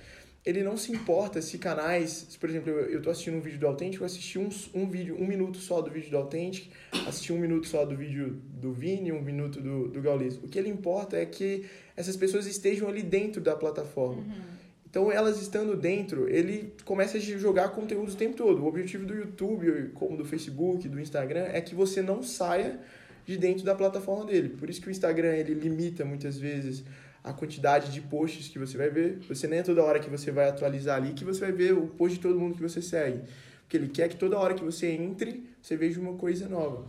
ele 0.45 0.61
não 0.61 0.77
se 0.77 0.91
importa 0.91 1.41
se 1.41 1.57
canais, 1.57 2.27
se, 2.29 2.37
por 2.37 2.47
exemplo, 2.47 2.69
eu 2.69 2.99
estou 2.99 3.11
assistindo 3.11 3.35
um 3.35 3.41
vídeo 3.41 3.59
do 3.59 3.65
Autêntico, 3.65 4.05
assisti 4.05 4.37
um, 4.37 4.47
um 4.75 4.87
vídeo, 4.87 5.17
um 5.19 5.25
minuto 5.25 5.57
só 5.57 5.81
do 5.81 5.89
vídeo 5.89 6.11
do 6.11 6.17
Autêntico, 6.17 6.69
assisti 7.07 7.33
um 7.33 7.39
minuto 7.39 7.67
só 7.67 7.83
do 7.83 7.95
vídeo 7.95 8.39
do 8.45 8.71
Vini, 8.71 9.11
um 9.11 9.23
minuto 9.23 9.59
do, 9.59 9.87
do 9.87 9.99
Gaules. 10.03 10.37
O 10.37 10.47
que 10.47 10.59
ele 10.59 10.69
importa 10.69 11.17
é 11.17 11.25
que 11.25 11.65
essas 11.97 12.15
pessoas 12.15 12.45
estejam 12.45 12.87
ali 12.87 13.01
dentro 13.01 13.41
da 13.41 13.55
plataforma. 13.55 14.21
Uhum. 14.21 14.55
Então, 14.87 15.11
elas 15.11 15.41
estando 15.41 15.75
dentro, 15.75 16.29
ele 16.29 16.73
começa 16.85 17.17
a 17.17 17.19
jogar 17.19 17.69
conteúdo 17.69 18.11
o 18.11 18.15
tempo 18.15 18.37
todo. 18.37 18.61
O 18.61 18.67
objetivo 18.67 19.03
do 19.03 19.15
YouTube, 19.15 19.89
como 19.95 20.15
do 20.15 20.23
Facebook, 20.23 20.87
do 20.87 20.99
Instagram, 20.99 21.47
é 21.51 21.59
que 21.59 21.73
você 21.73 22.03
não 22.03 22.21
saia 22.21 22.79
de 23.25 23.37
dentro 23.37 23.65
da 23.65 23.73
plataforma 23.73 24.25
dele. 24.25 24.49
Por 24.49 24.69
isso 24.69 24.81
que 24.81 24.87
o 24.87 24.91
Instagram, 24.91 25.33
ele 25.35 25.53
limita 25.53 26.05
muitas 26.05 26.37
vezes 26.37 26.83
a 27.23 27.33
quantidade 27.33 27.91
de 27.91 28.01
posts 28.01 28.47
que 28.47 28.59
você 28.59 28.77
vai 28.77 28.89
ver. 28.89 29.19
Você 29.27 29.47
nem 29.47 29.59
é 29.59 29.63
toda 29.63 29.83
hora 29.83 29.99
que 29.99 30.09
você 30.09 30.31
vai 30.31 30.47
atualizar 30.47 30.97
ali 30.97 31.13
que 31.13 31.25
você 31.25 31.39
vai 31.39 31.51
ver 31.51 31.73
o 31.73 31.87
post 31.87 32.17
de 32.17 32.21
todo 32.21 32.39
mundo 32.39 32.55
que 32.55 32.61
você 32.61 32.81
segue. 32.81 33.21
Porque 33.61 33.77
ele 33.77 33.89
quer 33.89 34.07
que 34.09 34.15
toda 34.15 34.37
hora 34.37 34.53
que 34.53 34.63
você 34.63 34.87
entre, 34.91 35.49
você 35.59 35.75
veja 35.75 35.99
uma 35.99 36.13
coisa 36.13 36.47
nova. 36.47 36.85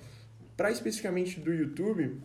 Para 0.54 0.70
especificamente 0.70 1.40
do 1.40 1.52
YouTube, 1.52 2.20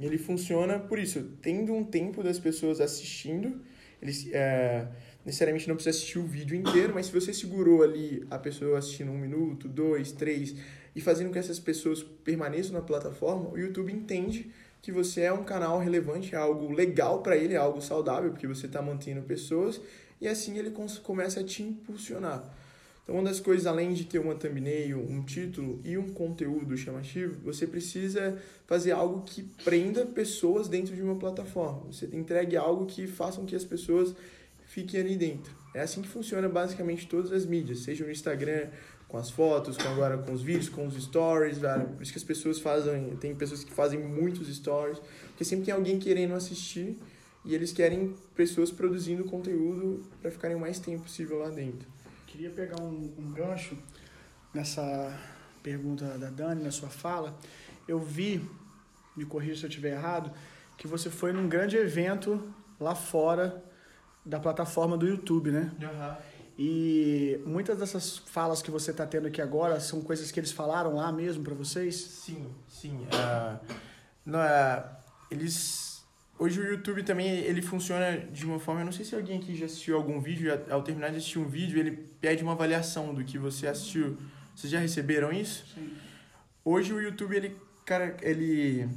ele 0.00 0.18
funciona 0.18 0.80
por 0.80 0.98
isso, 0.98 1.30
tendo 1.40 1.72
um 1.72 1.84
tempo 1.84 2.22
das 2.22 2.38
pessoas 2.40 2.80
assistindo, 2.80 3.60
eles 4.02 4.28
é, 4.32 4.88
necessariamente 5.24 5.68
não 5.68 5.74
precisa 5.74 5.96
assistir 5.96 6.18
o 6.18 6.26
vídeo 6.26 6.56
inteiro, 6.56 6.92
mas 6.94 7.06
se 7.06 7.12
você 7.12 7.32
segurou 7.32 7.82
ali 7.82 8.26
a 8.30 8.38
pessoa 8.38 8.78
assistindo 8.78 9.10
um 9.10 9.18
minuto, 9.18 9.68
dois, 9.68 10.12
três, 10.12 10.54
e 10.94 11.00
fazendo 11.00 11.28
com 11.28 11.32
que 11.32 11.38
essas 11.38 11.58
pessoas 11.58 12.02
permaneçam 12.02 12.72
na 12.72 12.82
plataforma, 12.82 13.50
o 13.50 13.58
YouTube 13.58 13.92
entende 13.92 14.50
que 14.80 14.92
você 14.92 15.22
é 15.22 15.32
um 15.32 15.44
canal 15.44 15.78
relevante, 15.78 16.34
é 16.34 16.38
algo 16.38 16.70
legal 16.70 17.22
para 17.22 17.36
ele, 17.36 17.54
é 17.54 17.56
algo 17.56 17.80
saudável, 17.80 18.30
porque 18.30 18.46
você 18.46 18.66
está 18.66 18.82
mantendo 18.82 19.22
pessoas 19.22 19.80
e 20.20 20.28
assim 20.28 20.58
ele 20.58 20.70
começa 21.02 21.40
a 21.40 21.44
te 21.44 21.62
impulsionar. 21.62 22.44
Então, 23.02 23.16
uma 23.16 23.24
das 23.24 23.38
coisas, 23.38 23.66
além 23.66 23.92
de 23.92 24.04
ter 24.06 24.18
uma 24.18 24.34
thumbnail, 24.34 24.98
um 24.98 25.22
título 25.22 25.78
e 25.84 25.96
um 25.98 26.08
conteúdo 26.08 26.74
chamativo, 26.76 27.38
você 27.42 27.66
precisa 27.66 28.38
fazer 28.66 28.92
algo 28.92 29.22
que 29.22 29.42
prenda 29.42 30.06
pessoas 30.06 30.68
dentro 30.68 30.94
de 30.94 31.02
uma 31.02 31.16
plataforma. 31.16 31.92
Você 31.92 32.06
entregue 32.12 32.56
algo 32.56 32.86
que 32.86 33.06
faça 33.06 33.38
com 33.38 33.46
que 33.46 33.54
as 33.54 33.64
pessoas 33.64 34.14
fiquem 34.74 35.00
ali 35.00 35.16
dentro. 35.16 35.54
É 35.72 35.82
assim 35.82 36.02
que 36.02 36.08
funciona 36.08 36.48
basicamente 36.48 37.06
todas 37.06 37.30
as 37.30 37.46
mídias, 37.46 37.80
seja 37.80 38.04
no 38.04 38.10
Instagram, 38.10 38.68
com 39.06 39.16
as 39.16 39.30
fotos, 39.30 39.76
com 39.76 39.86
agora 39.88 40.18
com 40.18 40.32
os 40.32 40.42
vídeos, 40.42 40.68
com 40.68 40.84
os 40.84 41.00
stories, 41.00 41.58
velho. 41.58 41.86
Por 41.90 42.02
isso 42.02 42.10
que 42.10 42.18
as 42.18 42.24
pessoas 42.24 42.58
fazem, 42.58 43.14
tem 43.16 43.36
pessoas 43.36 43.62
que 43.62 43.72
fazem 43.72 44.00
muitos 44.00 44.48
stories, 44.52 44.98
porque 45.28 45.44
sempre 45.44 45.66
tem 45.66 45.74
alguém 45.74 46.00
querendo 46.00 46.34
assistir 46.34 46.98
e 47.44 47.54
eles 47.54 47.72
querem 47.72 48.16
pessoas 48.34 48.72
produzindo 48.72 49.22
conteúdo 49.24 50.02
para 50.20 50.30
ficarem 50.32 50.56
o 50.56 50.60
mais 50.60 50.80
tempo 50.80 51.04
possível 51.04 51.38
lá 51.38 51.50
dentro. 51.50 51.86
Queria 52.26 52.50
pegar 52.50 52.80
um, 52.82 53.14
um 53.16 53.30
gancho 53.32 53.78
nessa 54.52 55.16
pergunta 55.62 56.18
da 56.18 56.30
Dani, 56.30 56.64
na 56.64 56.72
sua 56.72 56.88
fala. 56.88 57.38
Eu 57.86 58.00
vi, 58.00 58.44
me 59.16 59.24
corrija 59.24 59.54
se 59.60 59.66
eu 59.66 59.68
estiver 59.68 59.92
errado, 59.92 60.32
que 60.76 60.88
você 60.88 61.08
foi 61.08 61.32
num 61.32 61.48
grande 61.48 61.76
evento 61.76 62.42
lá 62.80 62.96
fora 62.96 63.62
da 64.24 64.40
plataforma 64.40 64.96
do 64.96 65.06
YouTube, 65.06 65.50
né? 65.50 65.70
Uhum. 65.80 66.16
E 66.58 67.40
muitas 67.44 67.78
dessas 67.78 68.18
falas 68.18 68.62
que 68.62 68.70
você 68.70 68.92
está 68.92 69.04
tendo 69.06 69.26
aqui 69.26 69.42
agora 69.42 69.80
são 69.80 70.00
coisas 70.00 70.30
que 70.30 70.38
eles 70.38 70.52
falaram 70.52 70.94
lá 70.94 71.10
mesmo 71.10 71.42
para 71.42 71.54
vocês? 71.54 71.96
Sim, 71.96 72.46
sim. 72.68 73.06
Uh, 74.26 74.84
eles 75.30 76.04
hoje 76.38 76.60
o 76.60 76.64
YouTube 76.64 77.02
também 77.02 77.28
ele 77.28 77.60
funciona 77.60 78.18
de 78.18 78.44
uma 78.44 78.60
forma. 78.60 78.82
Eu 78.82 78.84
não 78.84 78.92
sei 78.92 79.04
se 79.04 79.14
alguém 79.16 79.38
aqui 79.38 79.56
já 79.56 79.66
assistiu 79.66 79.96
algum 79.96 80.20
vídeo. 80.20 80.52
Ao 80.70 80.82
terminar 80.82 81.10
de 81.10 81.16
assistir 81.16 81.40
um 81.40 81.48
vídeo, 81.48 81.78
ele 81.78 81.90
pede 82.20 82.42
uma 82.42 82.52
avaliação 82.52 83.12
do 83.12 83.24
que 83.24 83.36
você 83.36 83.66
assistiu. 83.66 84.16
Vocês 84.54 84.72
já 84.72 84.78
receberam 84.78 85.32
isso? 85.32 85.66
Sim. 85.74 85.92
Hoje 86.64 86.92
o 86.92 87.00
YouTube 87.00 87.36
ele 87.36 87.56
cara 87.84 88.16
ele 88.22 88.88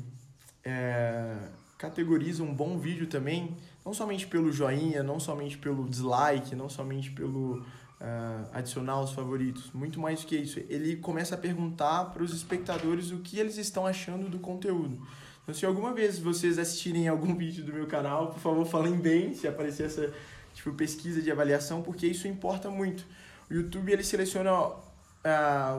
é, 0.64 1.38
categoriza 1.78 2.44
um 2.44 2.54
bom 2.54 2.78
vídeo 2.78 3.08
também 3.08 3.58
não 3.88 3.94
somente 3.94 4.28
pelo 4.28 4.52
joinha, 4.52 5.02
não 5.02 5.18
somente 5.18 5.58
pelo 5.58 5.88
dislike, 5.88 6.54
não 6.54 6.68
somente 6.68 7.10
pelo 7.10 7.60
uh, 7.60 8.50
adicionar 8.52 9.00
os 9.00 9.14
favoritos, 9.14 9.72
muito 9.74 9.98
mais 9.98 10.20
do 10.20 10.28
que 10.28 10.36
isso. 10.36 10.60
Ele 10.68 10.98
começa 10.98 11.36
a 11.36 11.38
perguntar 11.38 12.12
para 12.12 12.22
os 12.22 12.34
espectadores 12.34 13.12
o 13.12 13.20
que 13.20 13.40
eles 13.40 13.56
estão 13.56 13.88
achando 13.88 14.28
do 14.30 14.40
conteúdo. 14.40 15.00
Então, 15.42 15.56
se 15.56 15.66
alguma 15.66 15.94
vez 15.94 16.20
vocês 16.20 16.60
assistirem 16.60 17.08
algum 17.08 17.34
vídeo 17.40 17.64
do 17.64 17.72
meu 17.72 17.88
canal, 17.88 18.28
por 18.28 18.40
favor, 18.40 18.66
falem 18.66 18.98
bem, 18.98 19.34
se 19.34 19.48
aparecer 19.48 19.86
essa 19.86 20.12
tipo, 20.54 20.74
pesquisa 20.74 21.22
de 21.22 21.32
avaliação, 21.32 21.82
porque 21.82 22.06
isso 22.06 22.28
importa 22.28 22.70
muito. 22.70 23.06
O 23.50 23.54
YouTube 23.54 23.94
ele 23.94 24.04
seleciona, 24.04 24.54
uh, 24.54 24.76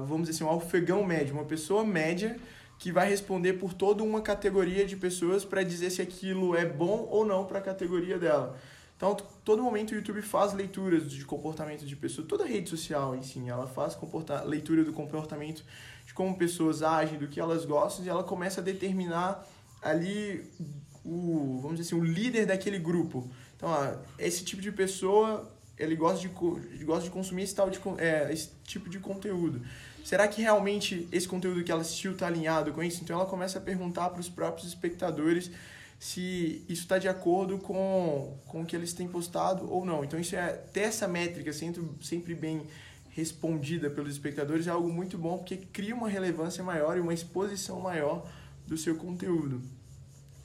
vamos 0.07 0.29
dizer 0.29 0.31
assim, 0.31 0.45
um 0.45 0.49
alfegão 0.49 1.05
médio, 1.05 1.35
uma 1.35 1.45
pessoa 1.45 1.85
média 1.85 2.39
que 2.79 2.93
vai 2.93 3.09
responder 3.09 3.55
por 3.55 3.75
toda 3.75 4.05
uma 4.05 4.21
categoria 4.21 4.87
de 4.87 4.97
pessoas 4.97 5.45
para 5.45 5.63
dizer 5.63 5.91
se 5.91 6.01
aquilo 6.01 6.55
é 6.55 6.65
bom 6.65 7.09
ou 7.11 7.27
não 7.27 7.45
para 7.45 7.59
a 7.59 7.63
categoria 7.63 8.19
dela. 8.19 8.57
Então, 8.97 9.17
todo 9.45 9.63
momento 9.63 9.93
o 9.93 9.95
YouTube 9.95 10.23
faz 10.23 10.53
leituras 10.53 11.11
de 11.11 11.25
comportamento 11.25 11.85
de 11.85 11.95
pessoas, 11.95 12.27
toda 12.27 12.45
rede 12.45 12.69
social 12.69 13.21
si, 13.23 13.49
ela 13.49 13.67
faz 13.67 13.97
leitura 14.45 14.85
do 14.85 14.93
comportamento 14.93 15.65
de 16.05 16.15
como 16.15 16.37
pessoas 16.37 16.83
agem, 16.83 17.19
do 17.19 17.29
que 17.29 17.39
elas 17.39 17.65
gostam, 17.65 18.05
e 18.05 18.09
ela 18.09 18.25
começa 18.25 18.61
a 18.61 18.65
determinar 18.65 19.47
ali 19.81 20.45
o, 21.05 21.61
vamos 21.63 21.79
dizer 21.79 21.95
assim, 21.95 22.01
o 22.01 22.05
líder 22.05 22.47
daquele 22.47 22.79
grupo. 22.79 23.31
Então, 23.57 23.69
ó, 23.69 23.95
esse 24.19 24.45
tipo 24.45 24.61
de 24.61 24.73
pessoa, 24.73 25.49
ele 25.77 25.95
gosta 25.95 26.21
de, 26.21 26.29
gosta 26.85 27.05
de 27.05 27.11
consumir 27.11 27.43
esse, 27.43 27.55
tal 27.55 27.71
de, 27.71 27.81
é, 27.99 28.33
esse 28.33 28.51
tipo 28.65 28.91
de 28.91 28.99
conteúdo 28.99 29.63
será 30.09 30.27
que 30.27 30.41
realmente 30.41 31.07
esse 31.13 31.29
conteúdo 31.29 31.63
que 31.63 31.71
ela 31.71 31.83
assistiu 31.83 32.13
está 32.13 32.29
alinhado 32.29 32.73
com 32.73 32.83
isso? 32.83 33.05
Então 33.05 33.15
ela 33.15 33.29
começa 33.29 33.59
a 33.59 33.61
perguntar 33.61 34.09
para 34.09 34.21
os 34.21 34.29
próprios 34.31 34.67
espectadores 34.67 35.51
se 35.99 36.65
isso 36.67 36.81
está 36.85 36.97
de 36.97 37.07
acordo 37.07 37.59
com, 37.59 38.39
com 38.47 38.63
o 38.63 38.65
que 38.65 38.75
eles 38.75 38.95
têm 38.95 39.07
postado 39.07 39.71
ou 39.71 39.85
não. 39.85 40.03
Então 40.03 40.19
isso 40.19 40.35
é 40.35 40.49
ter 40.49 40.81
essa 40.81 41.07
métrica 41.07 41.53
sempre, 41.53 41.83
sempre 42.01 42.35
bem 42.35 42.67
respondida 43.11 43.91
pelos 43.91 44.15
espectadores 44.15 44.67
é 44.67 44.71
algo 44.71 44.91
muito 44.91 45.19
bom 45.19 45.37
porque 45.37 45.59
cria 45.59 45.95
uma 45.95 46.09
relevância 46.09 46.65
maior 46.65 46.97
e 46.97 47.01
uma 47.01 47.13
exposição 47.13 47.79
maior 47.79 48.27
do 48.67 48.79
seu 48.79 48.97
conteúdo. 48.97 49.61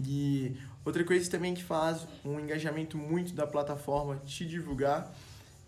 E 0.05 0.57
outra 0.83 1.05
coisa 1.05 1.31
também 1.31 1.53
que 1.53 1.63
faz 1.63 2.05
um 2.25 2.37
engajamento 2.37 2.97
muito 2.97 3.33
da 3.33 3.47
plataforma 3.47 4.21
te 4.25 4.45
divulgar 4.45 5.09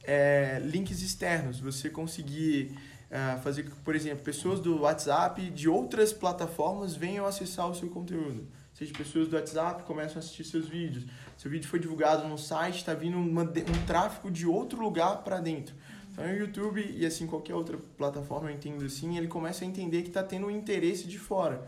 é, 0.03 0.59
links 0.65 1.01
externos, 1.01 1.61
você 1.61 1.89
conseguir 1.89 2.75
é, 3.15 3.37
fazer 3.37 3.63
que, 3.63 3.71
por 3.71 3.95
exemplo, 3.95 4.25
pessoas 4.25 4.59
do 4.59 4.81
WhatsApp 4.81 5.49
de 5.49 5.69
outras 5.69 6.11
plataformas 6.11 6.95
venham 6.95 7.25
acessar 7.25 7.69
o 7.69 7.73
seu 7.73 7.89
conteúdo. 7.89 8.45
Seja 8.73 8.91
pessoas 8.93 9.29
do 9.29 9.37
WhatsApp 9.37 9.83
começam 9.83 10.17
a 10.17 10.19
assistir 10.19 10.43
seus 10.43 10.67
vídeos. 10.67 11.05
Seu 11.37 11.49
vídeo 11.49 11.65
foi 11.65 11.79
divulgado 11.79 12.27
no 12.27 12.37
site, 12.37 12.79
está 12.79 12.93
vindo 12.93 13.17
uma, 13.17 13.43
um 13.43 13.85
tráfego 13.87 14.29
de 14.29 14.45
outro 14.45 14.81
lugar 14.81 15.23
para 15.23 15.39
dentro. 15.39 15.73
Então, 16.11 16.25
o 16.25 16.35
YouTube 16.35 16.85
e 16.93 17.05
assim 17.05 17.25
qualquer 17.25 17.55
outra 17.55 17.77
plataforma, 17.97 18.49
eu 18.49 18.53
entendo 18.53 18.83
assim, 18.83 19.17
ele 19.17 19.29
começa 19.29 19.63
a 19.63 19.67
entender 19.67 20.01
que 20.01 20.09
está 20.09 20.21
tendo 20.21 20.47
um 20.47 20.51
interesse 20.51 21.07
de 21.07 21.17
fora. 21.17 21.65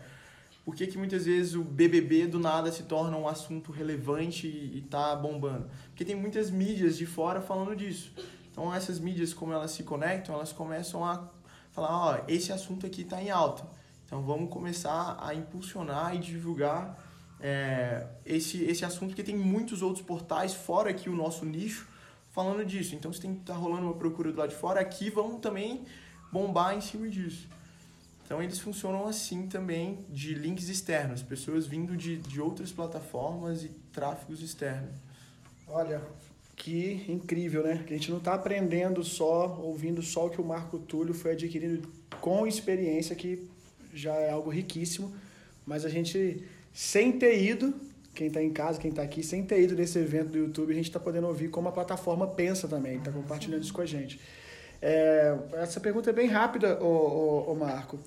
Por 0.66 0.74
que, 0.74 0.86
que 0.86 0.98
muitas 0.98 1.24
vezes 1.24 1.54
o 1.54 1.64
BBB 1.64 2.26
do 2.26 2.38
nada 2.38 2.70
se 2.70 2.82
torna 2.82 3.16
um 3.16 3.26
assunto 3.26 3.72
relevante 3.72 4.46
e 4.46 4.82
está 4.84 5.16
bombando? 5.16 5.66
Porque 5.86 6.04
tem 6.04 6.14
muitas 6.14 6.50
mídias 6.50 6.98
de 6.98 7.06
fora 7.06 7.40
falando 7.40 7.74
disso. 7.74 8.12
Então, 8.50 8.74
essas 8.74 8.98
mídias, 8.98 9.32
como 9.32 9.52
elas 9.52 9.70
se 9.70 9.84
conectam, 9.84 10.34
elas 10.34 10.52
começam 10.52 11.04
a 11.04 11.37
falar: 11.78 11.96
ó, 11.96 12.24
esse 12.26 12.52
assunto 12.52 12.86
aqui 12.86 13.02
está 13.02 13.22
em 13.22 13.30
alta. 13.30 13.64
Então, 14.04 14.22
vamos 14.22 14.50
começar 14.50 15.18
a 15.20 15.34
impulsionar 15.34 16.14
e 16.14 16.18
divulgar 16.18 16.98
é, 17.40 18.06
esse, 18.24 18.64
esse 18.64 18.84
assunto, 18.84 19.10
porque 19.10 19.22
tem 19.22 19.36
muitos 19.36 19.82
outros 19.82 20.04
portais 20.04 20.54
fora 20.54 20.90
aqui 20.90 21.08
o 21.08 21.14
nosso 21.14 21.44
nicho 21.44 21.86
falando 22.30 22.64
disso. 22.64 22.94
Então, 22.94 23.12
se 23.12 23.20
tem 23.20 23.34
que 23.34 23.40
estar 23.40 23.54
tá 23.54 23.58
rolando 23.58 23.82
uma 23.82 23.94
procura 23.94 24.32
do 24.32 24.38
lado 24.38 24.50
de 24.50 24.56
fora, 24.56 24.80
aqui 24.80 25.10
vamos 25.10 25.40
também 25.40 25.84
bombar 26.32 26.74
em 26.74 26.80
cima 26.80 27.08
disso. 27.08 27.48
Então 28.24 28.42
eles 28.42 28.58
funcionam 28.58 29.08
assim 29.08 29.46
também 29.46 30.04
de 30.10 30.34
links 30.34 30.68
externos, 30.68 31.22
pessoas 31.22 31.66
vindo 31.66 31.96
de, 31.96 32.18
de 32.18 32.38
outras 32.38 32.70
plataformas 32.70 33.64
e 33.64 33.70
tráfegos 33.90 34.42
externos. 34.42 34.94
Olha, 35.66 36.02
que 36.58 37.04
incrível, 37.08 37.62
né? 37.62 37.84
Que 37.86 37.94
a 37.94 37.96
gente 37.96 38.10
não 38.10 38.18
está 38.18 38.34
aprendendo 38.34 39.02
só, 39.04 39.58
ouvindo 39.62 40.02
só 40.02 40.26
o 40.26 40.30
que 40.30 40.40
o 40.40 40.44
Marco 40.44 40.78
Túlio 40.78 41.14
foi 41.14 41.32
adquirindo 41.32 41.88
com 42.20 42.46
experiência, 42.46 43.14
que 43.14 43.48
já 43.94 44.14
é 44.14 44.30
algo 44.30 44.50
riquíssimo, 44.50 45.14
mas 45.64 45.84
a 45.84 45.88
gente, 45.88 46.44
sem 46.72 47.12
ter 47.12 47.40
ido, 47.42 47.72
quem 48.14 48.26
está 48.26 48.42
em 48.42 48.52
casa, 48.52 48.80
quem 48.80 48.90
está 48.90 49.02
aqui, 49.02 49.22
sem 49.22 49.44
ter 49.44 49.62
ido 49.62 49.76
nesse 49.76 49.98
evento 49.98 50.30
do 50.30 50.38
YouTube, 50.38 50.72
a 50.72 50.74
gente 50.74 50.88
está 50.88 50.98
podendo 50.98 51.28
ouvir 51.28 51.48
como 51.48 51.68
a 51.68 51.72
plataforma 51.72 52.26
pensa 52.26 52.66
também, 52.66 52.98
está 52.98 53.12
compartilhando 53.12 53.62
isso 53.62 53.72
com 53.72 53.82
a 53.82 53.86
gente. 53.86 54.20
É, 54.82 55.36
essa 55.54 55.80
pergunta 55.80 56.10
é 56.10 56.12
bem 56.12 56.26
rápida, 56.26 56.82
ô, 56.82 56.86
ô, 56.86 57.52
ô 57.52 57.54
Marco. 57.54 57.98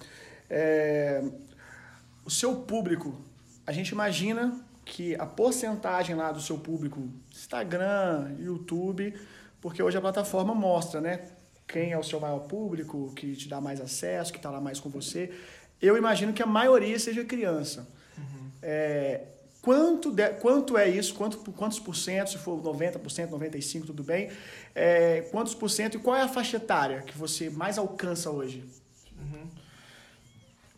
É, 0.49 1.23
o 2.25 2.29
seu 2.29 2.55
público, 2.57 3.17
a 3.65 3.71
gente 3.71 3.89
imagina 3.89 4.59
que 4.83 5.15
a 5.15 5.25
porcentagem 5.25 6.15
lá 6.15 6.31
do 6.31 6.41
seu 6.41 6.57
público, 6.57 7.07
Instagram, 7.41 8.35
YouTube, 8.39 9.13
porque 9.59 9.81
hoje 9.81 9.97
a 9.97 10.01
plataforma 10.01 10.53
mostra, 10.53 11.01
né? 11.01 11.27
Quem 11.67 11.91
é 11.91 11.97
o 11.97 12.03
seu 12.03 12.19
maior 12.19 12.39
público, 12.39 13.11
que 13.15 13.35
te 13.35 13.47
dá 13.47 13.61
mais 13.61 13.79
acesso, 13.79 14.31
que 14.31 14.39
está 14.39 14.49
lá 14.49 14.59
mais 14.59 14.79
com 14.79 14.89
você. 14.89 15.31
Eu 15.81 15.97
imagino 15.97 16.33
que 16.33 16.43
a 16.43 16.45
maioria 16.45 16.97
seja 16.99 17.23
criança. 17.23 17.87
Uhum. 18.17 18.51
É, 18.61 19.21
Quanto, 19.61 20.11
de, 20.11 20.27
quanto 20.33 20.75
é 20.75 20.89
isso? 20.89 21.13
Quanto, 21.13 21.37
quantos 21.51 21.79
por 21.79 21.95
cento? 21.95 22.31
Se 22.31 22.37
for 22.39 22.59
90%, 22.59 23.29
95%, 23.29 23.85
tudo 23.85 24.03
bem. 24.03 24.31
É, 24.73 25.21
quantos 25.31 25.53
por 25.53 25.69
cento? 25.69 25.97
E 25.97 25.99
qual 25.99 26.15
é 26.15 26.23
a 26.23 26.27
faixa 26.27 26.57
etária 26.57 27.01
que 27.03 27.15
você 27.15 27.49
mais 27.49 27.77
alcança 27.77 28.31
hoje? 28.31 28.65
Uhum. 29.19 29.47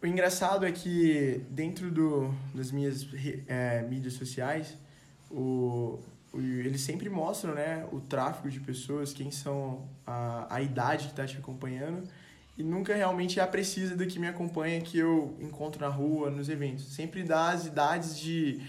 O 0.01 0.05
engraçado 0.05 0.65
é 0.65 0.71
que 0.71 1.41
dentro 1.49 1.89
do, 1.89 2.35
das 2.53 2.71
minhas 2.71 3.07
é, 3.47 3.83
mídias 3.83 4.15
sociais, 4.15 4.77
o, 5.31 5.37
o, 5.39 5.99
eles 6.39 6.81
sempre 6.81 7.09
mostram 7.09 7.53
né, 7.53 7.87
o 7.91 7.99
tráfego 7.99 8.49
de 8.49 8.59
pessoas, 8.59 9.13
quem 9.13 9.29
são 9.29 9.87
a, 10.05 10.47
a 10.55 10.61
idade 10.61 11.05
que 11.05 11.11
está 11.11 11.25
te 11.25 11.37
acompanhando 11.37 12.03
e 12.57 12.63
nunca 12.63 12.95
realmente 12.95 13.39
é 13.39 13.43
a 13.43 13.47
precisa 13.47 13.95
do 13.95 14.05
que 14.05 14.19
me 14.19 14.27
acompanha 14.27 14.79
que 14.81 14.97
eu 14.97 15.35
encontro 15.39 15.81
na 15.81 15.87
rua, 15.87 16.29
nos 16.29 16.49
eventos. 16.49 16.85
Sempre 16.93 17.23
dá 17.23 17.49
as 17.49 17.65
idades 17.65 18.17
de 18.17 18.61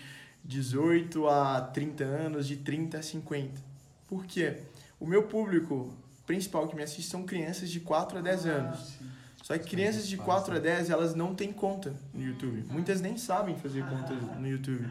18 0.42 1.28
a 1.28 1.60
30 1.60 2.04
anos, 2.04 2.46
de 2.46 2.56
30 2.56 2.98
a 2.98 3.02
50. 3.02 3.60
Por 4.08 4.24
quê? 4.24 4.58
O 4.98 5.06
meu 5.06 5.24
público 5.24 5.92
principal 6.26 6.66
que 6.66 6.74
me 6.74 6.82
assiste 6.82 7.10
são 7.10 7.24
crianças 7.24 7.68
de 7.68 7.80
4 7.80 8.18
a 8.18 8.20
10 8.22 8.46
ah, 8.46 8.50
anos. 8.50 8.94
Só 9.42 9.58
que 9.58 9.68
crianças 9.68 10.08
de 10.08 10.16
4 10.16 10.56
a 10.56 10.58
10, 10.58 10.88
elas 10.88 11.14
não 11.14 11.34
têm 11.34 11.52
conta 11.52 11.94
no 12.14 12.22
YouTube. 12.22 12.64
Muitas 12.70 13.02
nem 13.02 13.18
sabem 13.18 13.54
fazer 13.56 13.84
conta 13.84 14.14
no 14.14 14.48
YouTube. 14.48 14.88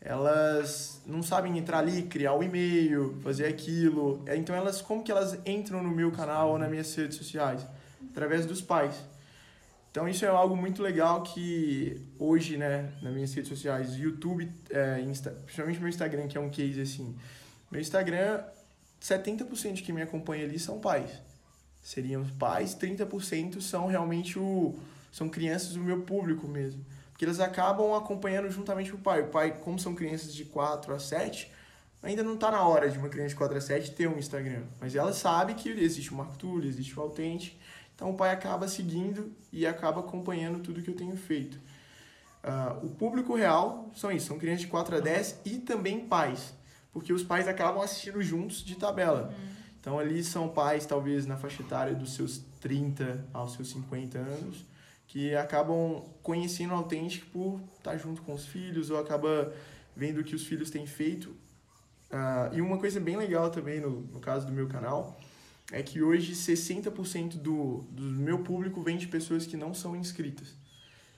Elas 0.00 1.02
não 1.06 1.22
sabem 1.22 1.58
entrar 1.58 1.78
ali, 1.78 2.02
criar 2.02 2.32
o 2.32 2.38
um 2.38 2.42
e-mail, 2.42 3.18
fazer 3.22 3.46
aquilo. 3.46 4.24
Então 4.28 4.54
elas 4.54 4.80
como 4.80 5.02
que 5.02 5.10
elas 5.10 5.38
entram 5.44 5.82
no 5.82 5.90
meu 5.90 6.12
canal 6.12 6.50
ou 6.50 6.58
nas 6.58 6.70
minhas 6.70 6.94
redes 6.94 7.16
sociais? 7.16 7.66
através 8.10 8.46
dos 8.46 8.60
pais. 8.60 8.94
Então 9.90 10.08
isso 10.08 10.24
é 10.24 10.28
algo 10.28 10.56
muito 10.56 10.82
legal 10.82 11.22
que 11.22 12.00
hoje, 12.18 12.56
né, 12.56 12.92
nas 13.02 13.12
minhas 13.12 13.32
redes 13.32 13.48
sociais, 13.48 13.94
YouTube, 13.94 14.50
é, 14.70 15.00
Insta, 15.00 15.30
principalmente 15.44 15.80
meu 15.80 15.88
Instagram, 15.88 16.28
que 16.28 16.36
é 16.36 16.40
um 16.40 16.50
case 16.50 16.80
assim. 16.80 17.16
Meu 17.70 17.80
Instagram, 17.80 18.42
70% 19.00 19.74
de 19.74 19.82
quem 19.82 19.94
me 19.94 20.02
acompanha 20.02 20.44
ali 20.44 20.58
são 20.58 20.78
pais. 20.78 21.10
Seriam 21.82 22.24
pais, 22.38 22.74
30% 22.74 23.60
são 23.60 23.86
realmente 23.86 24.38
o 24.38 24.78
são 25.10 25.28
crianças 25.28 25.72
do 25.72 25.80
meu 25.80 26.02
público 26.02 26.46
mesmo. 26.46 26.84
Porque 27.18 27.24
eles 27.24 27.40
acabam 27.40 27.94
acompanhando 27.96 28.48
juntamente 28.48 28.92
com 28.92 28.96
o 28.96 29.00
pai. 29.00 29.22
O 29.22 29.26
pai, 29.26 29.50
como 29.50 29.76
são 29.76 29.92
crianças 29.92 30.32
de 30.32 30.44
4 30.44 30.94
a 30.94 31.00
7, 31.00 31.50
ainda 32.00 32.22
não 32.22 32.34
está 32.34 32.48
na 32.48 32.62
hora 32.62 32.88
de 32.88 32.96
uma 32.96 33.08
criança 33.08 33.30
de 33.30 33.34
4 33.34 33.58
a 33.58 33.60
7 33.60 33.90
ter 33.90 34.08
um 34.08 34.16
Instagram. 34.16 34.62
Mas 34.80 34.94
ela 34.94 35.12
sabe 35.12 35.54
que 35.54 35.68
existe 35.68 36.12
o 36.12 36.14
Marco 36.14 36.36
Túlio, 36.38 36.68
existe 36.68 36.96
o 36.96 37.02
Authentic, 37.02 37.56
então 37.92 38.08
o 38.10 38.14
pai 38.14 38.30
acaba 38.30 38.68
seguindo 38.68 39.32
e 39.52 39.66
acaba 39.66 39.98
acompanhando 39.98 40.60
tudo 40.60 40.80
que 40.80 40.88
eu 40.88 40.94
tenho 40.94 41.16
feito. 41.16 41.56
Uh, 41.56 42.86
o 42.86 42.90
público 42.90 43.34
real 43.34 43.90
são 43.96 44.12
isso, 44.12 44.28
são 44.28 44.38
crianças 44.38 44.60
de 44.60 44.68
4 44.68 44.98
a 44.98 45.00
10 45.00 45.40
e 45.44 45.58
também 45.58 46.06
pais, 46.06 46.54
porque 46.92 47.12
os 47.12 47.24
pais 47.24 47.48
acabam 47.48 47.82
assistindo 47.82 48.22
juntos 48.22 48.64
de 48.64 48.76
tabela. 48.76 49.34
Uhum. 49.36 49.48
Então 49.80 49.98
ali 49.98 50.22
são 50.22 50.48
pais, 50.48 50.86
talvez 50.86 51.26
na 51.26 51.36
faixa 51.36 51.62
etária 51.62 51.96
dos 51.96 52.14
seus 52.14 52.44
30 52.60 53.26
aos 53.32 53.54
seus 53.54 53.70
50 53.70 54.18
anos, 54.18 54.64
que 55.08 55.34
acabam 55.34 56.04
conhecendo 56.22 56.72
o 56.72 56.76
autêntico 56.76 57.26
por 57.32 57.60
estar 57.78 57.96
junto 57.96 58.22
com 58.22 58.34
os 58.34 58.46
filhos 58.46 58.90
ou 58.90 58.98
acaba 58.98 59.52
vendo 59.96 60.20
o 60.20 60.24
que 60.24 60.34
os 60.34 60.44
filhos 60.46 60.70
têm 60.70 60.86
feito. 60.86 61.30
Uh, 62.10 62.54
e 62.54 62.60
uma 62.60 62.78
coisa 62.78 63.00
bem 63.00 63.16
legal 63.16 63.50
também 63.50 63.80
no, 63.80 64.02
no 64.02 64.20
caso 64.20 64.46
do 64.46 64.52
meu 64.52 64.68
canal 64.68 65.18
é 65.72 65.82
que 65.82 66.02
hoje 66.02 66.32
60% 66.32 67.36
do, 67.36 67.84
do 67.90 68.02
meu 68.02 68.38
público 68.40 68.82
vem 68.82 68.96
de 68.96 69.06
pessoas 69.06 69.46
que 69.46 69.56
não 69.56 69.74
são 69.74 69.96
inscritas. 69.96 70.54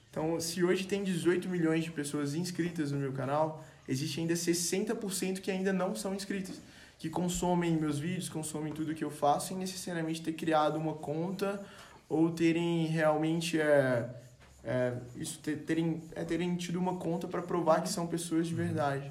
Então, 0.08 0.40
se 0.40 0.64
hoje 0.64 0.86
tem 0.86 1.04
18 1.04 1.48
milhões 1.48 1.84
de 1.84 1.90
pessoas 1.90 2.34
inscritas 2.34 2.90
no 2.90 2.98
meu 2.98 3.12
canal, 3.12 3.64
existe 3.88 4.18
ainda 4.20 4.34
60% 4.34 5.40
que 5.40 5.50
ainda 5.52 5.72
não 5.72 5.94
são 5.94 6.14
inscritas, 6.14 6.60
que 6.98 7.08
consomem 7.08 7.76
meus 7.76 8.00
vídeos, 8.00 8.28
consomem 8.28 8.72
tudo 8.72 8.94
que 8.94 9.04
eu 9.04 9.10
faço, 9.10 9.48
sem 9.48 9.56
necessariamente 9.56 10.20
ter 10.20 10.32
criado 10.32 10.76
uma 10.76 10.94
conta 10.94 11.64
ou 12.10 12.28
terem 12.28 12.86
realmente 12.86 13.58
é, 13.60 14.10
é, 14.64 14.94
isso 15.16 15.38
ter, 15.38 15.58
terem, 15.58 16.02
é, 16.16 16.24
terem 16.24 16.56
tido 16.56 16.76
uma 16.76 16.96
conta 16.96 17.28
para 17.28 17.40
provar 17.40 17.82
que 17.82 17.88
são 17.88 18.04
pessoas 18.08 18.48
de 18.48 18.54
verdade. 18.54 19.10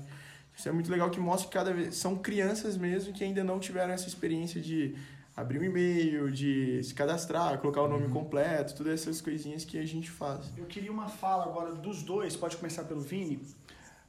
Isso 0.56 0.68
é 0.68 0.72
muito 0.74 0.92
legal 0.92 1.10
que 1.10 1.20
mostra 1.20 1.48
que 1.48 1.54
cada 1.54 1.74
vez 1.74 1.96
são 1.96 2.18
crianças 2.18 2.76
mesmo 2.76 3.14
que 3.14 3.24
ainda 3.24 3.42
não 3.42 3.58
tiveram 3.58 3.94
essa 3.94 4.10
experiência 4.10 4.60
de 4.60 4.94
abrir 5.34 5.60
um 5.60 5.64
e-mail, 5.64 6.30
de 6.30 6.84
se 6.84 6.94
cadastrar, 6.94 7.58
colocar 7.60 7.82
o 7.82 7.88
nome 7.88 8.08
uhum. 8.08 8.12
completo, 8.12 8.76
todas 8.76 9.02
essas 9.02 9.22
coisinhas 9.22 9.64
que 9.64 9.80
a 9.80 9.86
gente 9.86 10.12
faz. 10.12 10.52
Eu 10.58 10.66
queria 10.66 10.92
uma 10.92 11.08
fala 11.08 11.46
agora 11.46 11.74
dos 11.74 12.04
dois, 12.04 12.36
pode 12.36 12.58
começar 12.58 12.84
pelo 12.84 13.00
Vini. 13.00 13.40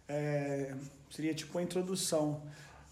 É, 0.09 0.75
seria 1.09 1.33
tipo 1.33 1.57
uma 1.57 1.63
introdução 1.63 2.43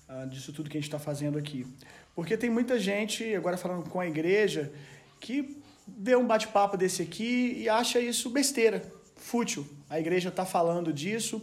uh, 0.08 0.28
disso 0.28 0.52
tudo 0.52 0.70
que 0.70 0.78
a 0.78 0.80
gente 0.80 0.88
está 0.88 1.00
fazendo 1.00 1.36
aqui. 1.36 1.66
Porque 2.14 2.36
tem 2.36 2.48
muita 2.48 2.78
gente, 2.78 3.34
agora 3.34 3.56
falando 3.56 3.90
com 3.90 3.98
a 3.98 4.06
igreja, 4.06 4.72
que 5.18 5.57
vê 5.96 6.16
um 6.16 6.26
bate-papo 6.26 6.76
desse 6.76 7.02
aqui 7.02 7.54
e 7.56 7.68
acha 7.68 7.98
isso 8.00 8.30
besteira, 8.30 8.82
fútil. 9.16 9.66
A 9.88 9.98
igreja 9.98 10.28
está 10.28 10.44
falando 10.44 10.92
disso, 10.92 11.40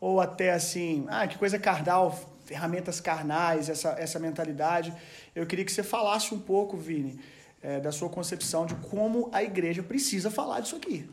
ou 0.00 0.20
até 0.20 0.52
assim, 0.52 1.06
ah, 1.08 1.26
que 1.26 1.36
coisa 1.38 1.58
carnal, 1.58 2.12
ferramentas 2.44 3.00
carnais, 3.00 3.68
essa, 3.68 3.90
essa 3.98 4.18
mentalidade. 4.18 4.92
Eu 5.34 5.46
queria 5.46 5.64
que 5.64 5.72
você 5.72 5.82
falasse 5.82 6.34
um 6.34 6.38
pouco, 6.38 6.76
Vini, 6.76 7.18
é, 7.62 7.80
da 7.80 7.92
sua 7.92 8.08
concepção 8.08 8.66
de 8.66 8.74
como 8.76 9.28
a 9.32 9.42
igreja 9.42 9.82
precisa 9.82 10.30
falar 10.30 10.60
disso 10.60 10.76
aqui. 10.76 11.08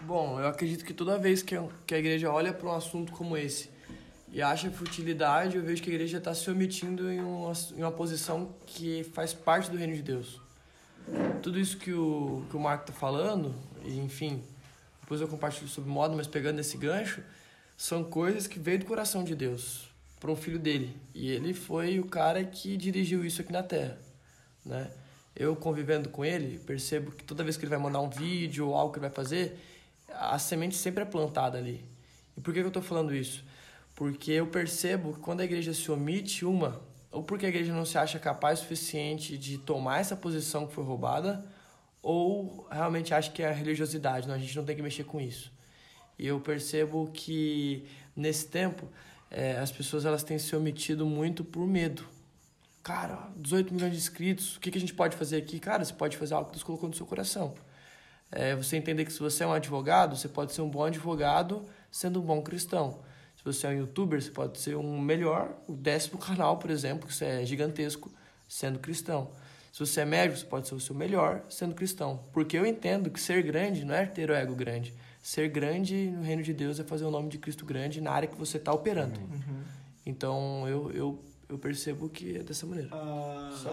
Bom, 0.00 0.38
eu 0.38 0.46
acredito 0.46 0.84
que 0.84 0.92
toda 0.92 1.18
vez 1.18 1.42
que 1.42 1.56
a 1.56 1.98
igreja 1.98 2.30
olha 2.30 2.52
para 2.52 2.68
um 2.68 2.72
assunto 2.72 3.12
como 3.12 3.36
esse 3.36 3.70
e 4.30 4.42
acha 4.42 4.70
futilidade, 4.70 5.56
eu 5.56 5.62
vejo 5.62 5.82
que 5.82 5.88
a 5.88 5.94
igreja 5.94 6.18
está 6.18 6.34
se 6.34 6.50
omitindo 6.50 7.10
em 7.10 7.20
uma, 7.20 7.52
em 7.76 7.82
uma 7.82 7.92
posição 7.92 8.54
que 8.66 9.04
faz 9.14 9.32
parte 9.32 9.70
do 9.70 9.76
reino 9.76 9.94
de 9.94 10.02
Deus. 10.02 10.43
Tudo 11.42 11.58
isso 11.58 11.76
que 11.76 11.92
o, 11.92 12.44
que 12.48 12.56
o 12.56 12.60
Marco 12.60 12.84
está 12.84 12.92
falando, 12.92 13.54
e 13.84 13.98
enfim, 13.98 14.42
depois 15.00 15.20
eu 15.20 15.28
compartilho 15.28 15.68
sobre 15.68 15.90
modo, 15.90 16.16
mas 16.16 16.26
pegando 16.26 16.60
esse 16.60 16.76
gancho, 16.78 17.22
são 17.76 18.02
coisas 18.02 18.46
que 18.46 18.58
veio 18.58 18.78
do 18.78 18.86
coração 18.86 19.22
de 19.22 19.34
Deus 19.34 19.88
para 20.18 20.30
um 20.30 20.36
filho 20.36 20.58
dele. 20.58 20.96
E 21.12 21.30
ele 21.30 21.52
foi 21.52 22.00
o 22.00 22.06
cara 22.06 22.42
que 22.42 22.76
dirigiu 22.76 23.24
isso 23.24 23.42
aqui 23.42 23.52
na 23.52 23.62
Terra, 23.62 23.98
né? 24.64 24.90
Eu 25.36 25.54
convivendo 25.54 26.08
com 26.08 26.24
ele, 26.24 26.58
percebo 26.60 27.10
que 27.10 27.24
toda 27.24 27.42
vez 27.42 27.56
que 27.56 27.64
ele 27.64 27.70
vai 27.70 27.78
mandar 27.78 28.00
um 28.00 28.08
vídeo 28.08 28.68
ou 28.68 28.74
algo 28.74 28.92
que 28.92 28.98
ele 28.98 29.06
vai 29.06 29.14
fazer, 29.14 29.58
a 30.08 30.38
semente 30.38 30.76
sempre 30.76 31.02
é 31.02 31.04
plantada 31.04 31.58
ali. 31.58 31.84
E 32.36 32.40
por 32.40 32.54
que 32.54 32.60
eu 32.60 32.68
estou 32.68 32.82
falando 32.82 33.14
isso? 33.14 33.44
Porque 33.94 34.30
eu 34.32 34.46
percebo 34.46 35.12
que 35.12 35.20
quando 35.20 35.40
a 35.40 35.44
igreja 35.44 35.74
se 35.74 35.90
omite 35.90 36.44
uma, 36.44 36.80
ou 37.14 37.22
porque 37.22 37.46
a 37.46 37.48
igreja 37.48 37.72
não 37.72 37.84
se 37.84 37.96
acha 37.96 38.18
capaz 38.18 38.58
o 38.58 38.62
suficiente 38.62 39.38
de 39.38 39.56
tomar 39.56 40.00
essa 40.00 40.16
posição 40.16 40.66
que 40.66 40.74
foi 40.74 40.82
roubada, 40.82 41.46
ou 42.02 42.66
realmente 42.70 43.14
acha 43.14 43.30
que 43.30 43.40
é 43.42 43.48
a 43.48 43.52
religiosidade, 43.52 44.26
não, 44.26 44.34
a 44.34 44.38
gente 44.38 44.54
não 44.56 44.64
tem 44.64 44.74
que 44.74 44.82
mexer 44.82 45.04
com 45.04 45.20
isso. 45.20 45.52
E 46.18 46.26
eu 46.26 46.40
percebo 46.40 47.08
que 47.14 47.86
nesse 48.16 48.48
tempo 48.48 48.88
é, 49.30 49.56
as 49.58 49.70
pessoas 49.70 50.04
elas 50.04 50.24
têm 50.24 50.38
se 50.38 50.54
omitido 50.56 51.06
muito 51.06 51.44
por 51.44 51.64
medo. 51.66 52.04
Cara, 52.82 53.30
18 53.36 53.72
milhões 53.72 53.92
de 53.92 53.98
inscritos, 53.98 54.56
o 54.56 54.60
que, 54.60 54.70
que 54.70 54.76
a 54.76 54.80
gente 54.80 54.92
pode 54.92 55.16
fazer 55.16 55.36
aqui? 55.36 55.60
Cara, 55.60 55.84
você 55.84 55.94
pode 55.94 56.16
fazer 56.16 56.34
algo 56.34 56.46
que 56.46 56.52
Deus 56.52 56.64
colocou 56.64 56.88
no 56.88 56.94
seu 56.96 57.06
coração. 57.06 57.54
É, 58.30 58.56
você 58.56 58.76
entender 58.76 59.04
que 59.04 59.12
se 59.12 59.20
você 59.20 59.44
é 59.44 59.46
um 59.46 59.52
advogado, 59.52 60.16
você 60.16 60.28
pode 60.28 60.52
ser 60.52 60.62
um 60.62 60.68
bom 60.68 60.84
advogado 60.84 61.64
sendo 61.90 62.20
um 62.20 62.24
bom 62.24 62.42
cristão. 62.42 63.00
Se 63.44 63.52
você 63.52 63.66
é 63.66 63.70
um 63.70 63.72
youtuber, 63.74 64.22
você 64.22 64.30
pode 64.30 64.58
ser 64.58 64.74
um 64.74 64.98
melhor, 64.98 65.54
o 65.68 65.74
décimo 65.74 66.18
canal, 66.18 66.56
por 66.56 66.70
exemplo, 66.70 67.06
que 67.06 67.14
você 67.14 67.26
é 67.26 67.44
gigantesco, 67.44 68.10
sendo 68.48 68.78
cristão. 68.78 69.30
Se 69.70 69.80
você 69.80 70.00
é 70.00 70.04
médico, 70.06 70.38
você 70.38 70.46
pode 70.46 70.66
ser 70.66 70.74
o 70.74 70.80
seu 70.80 70.94
melhor 70.94 71.44
sendo 71.50 71.74
cristão. 71.74 72.24
Porque 72.32 72.56
eu 72.56 72.64
entendo 72.64 73.10
que 73.10 73.20
ser 73.20 73.42
grande 73.42 73.84
não 73.84 73.94
é 73.94 74.06
ter 74.06 74.30
o 74.30 74.32
ego 74.32 74.54
grande. 74.54 74.94
Ser 75.20 75.48
grande 75.48 76.10
no 76.10 76.22
reino 76.22 76.42
de 76.42 76.54
Deus 76.54 76.80
é 76.80 76.84
fazer 76.84 77.04
o 77.04 77.10
nome 77.10 77.28
de 77.28 77.36
Cristo 77.36 77.66
grande 77.66 78.00
na 78.00 78.12
área 78.12 78.28
que 78.28 78.36
você 78.38 78.56
está 78.56 78.72
operando. 78.72 79.20
Uhum. 79.20 79.62
Então 80.06 80.66
eu, 80.66 80.90
eu, 80.92 81.24
eu 81.46 81.58
percebo 81.58 82.08
que 82.08 82.36
é 82.36 82.42
dessa 82.42 82.64
maneira. 82.64 82.90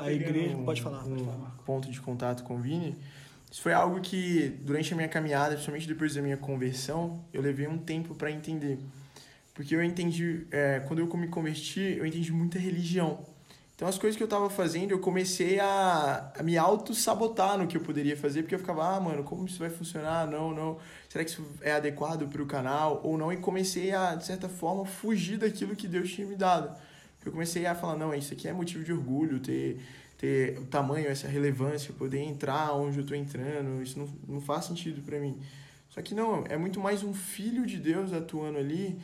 a 0.02 0.12
igreja. 0.12 0.58
Um, 0.58 0.66
pode 0.66 0.82
falar, 0.82 1.04
pode 1.04 1.24
falar. 1.24 1.58
ponto 1.66 1.90
de 1.90 2.02
contato 2.02 2.44
com 2.44 2.56
o 2.56 2.60
Vini. 2.60 2.98
Isso 3.50 3.62
foi 3.62 3.74
algo 3.74 4.02
que, 4.02 4.50
durante 4.64 4.94
a 4.94 4.98
minha 4.98 5.10
caminhada, 5.10 5.52
principalmente 5.52 5.88
depois 5.88 6.16
da 6.16 6.22
minha 6.22 6.38
conversão, 6.38 7.24
eu 7.32 7.42
levei 7.42 7.68
um 7.68 7.78
tempo 7.78 8.16
para 8.16 8.30
entender. 8.32 8.80
Porque 9.54 9.76
eu 9.76 9.84
entendi, 9.84 10.48
é, 10.52 10.80
quando 10.88 11.00
eu 11.00 11.18
me 11.18 11.28
converti, 11.28 11.96
eu 11.98 12.06
entendi 12.06 12.32
muita 12.32 12.58
religião. 12.58 13.26
Então, 13.76 13.90
as 13.90 13.98
coisas 13.98 14.16
que 14.16 14.22
eu 14.22 14.26
estava 14.26 14.48
fazendo, 14.48 14.92
eu 14.92 15.00
comecei 15.00 15.60
a, 15.60 16.32
a 16.38 16.44
me 16.44 16.56
auto-sabotar 16.56 17.58
no 17.58 17.66
que 17.66 17.76
eu 17.76 17.82
poderia 17.82 18.16
fazer, 18.16 18.44
porque 18.44 18.54
eu 18.54 18.60
ficava, 18.60 18.96
ah, 18.96 19.00
mano, 19.00 19.24
como 19.24 19.48
isso 19.48 19.58
vai 19.58 19.72
funcionar? 19.72 20.30
Não, 20.30 20.54
não. 20.54 20.78
Será 21.10 21.26
que 21.26 21.32
isso 21.32 21.44
é 21.62 21.72
adequado 21.72 22.28
para 22.28 22.44
o 22.44 22.46
canal 22.46 23.02
ou 23.04 23.18
não? 23.18 23.34
E 23.34 23.38
comecei 23.38 23.92
a, 23.92 24.14
de 24.14 24.24
certa 24.24 24.48
forma, 24.48 24.86
fugir 24.86 25.40
daquilo 25.40 25.76
que 25.76 25.88
Deus 25.88 26.12
tinha 26.12 26.28
me 26.28 26.36
dado. 26.36 26.78
Eu 27.26 27.32
comecei 27.32 27.66
a 27.66 27.74
falar, 27.74 27.98
não, 27.98 28.14
isso 28.14 28.34
aqui 28.34 28.48
é 28.48 28.54
motivo 28.54 28.84
de 28.84 28.94
orgulho, 28.94 29.40
ter, 29.40 29.82
ter 30.16 30.60
o 30.60 30.66
tamanho, 30.66 31.08
essa 31.08 31.28
relevância, 31.28 31.92
poder 31.92 32.20
entrar 32.20 32.76
onde 32.76 32.98
eu 32.98 33.02
estou 33.02 33.18
entrando, 33.18 33.82
isso 33.82 33.98
não, 33.98 34.08
não 34.28 34.42
faz 34.42 34.66
sentido 34.66 35.02
para 35.02 35.20
mim. 35.20 35.40
Só 35.90 36.02
que 36.04 36.14
não, 36.14 36.44
é 36.48 36.56
muito 36.56 36.80
mais 36.80 37.04
um 37.04 37.16
filho 37.16 37.66
de 37.66 37.78
Deus 37.78 38.14
atuando 38.14 38.60
ali, 38.60 39.00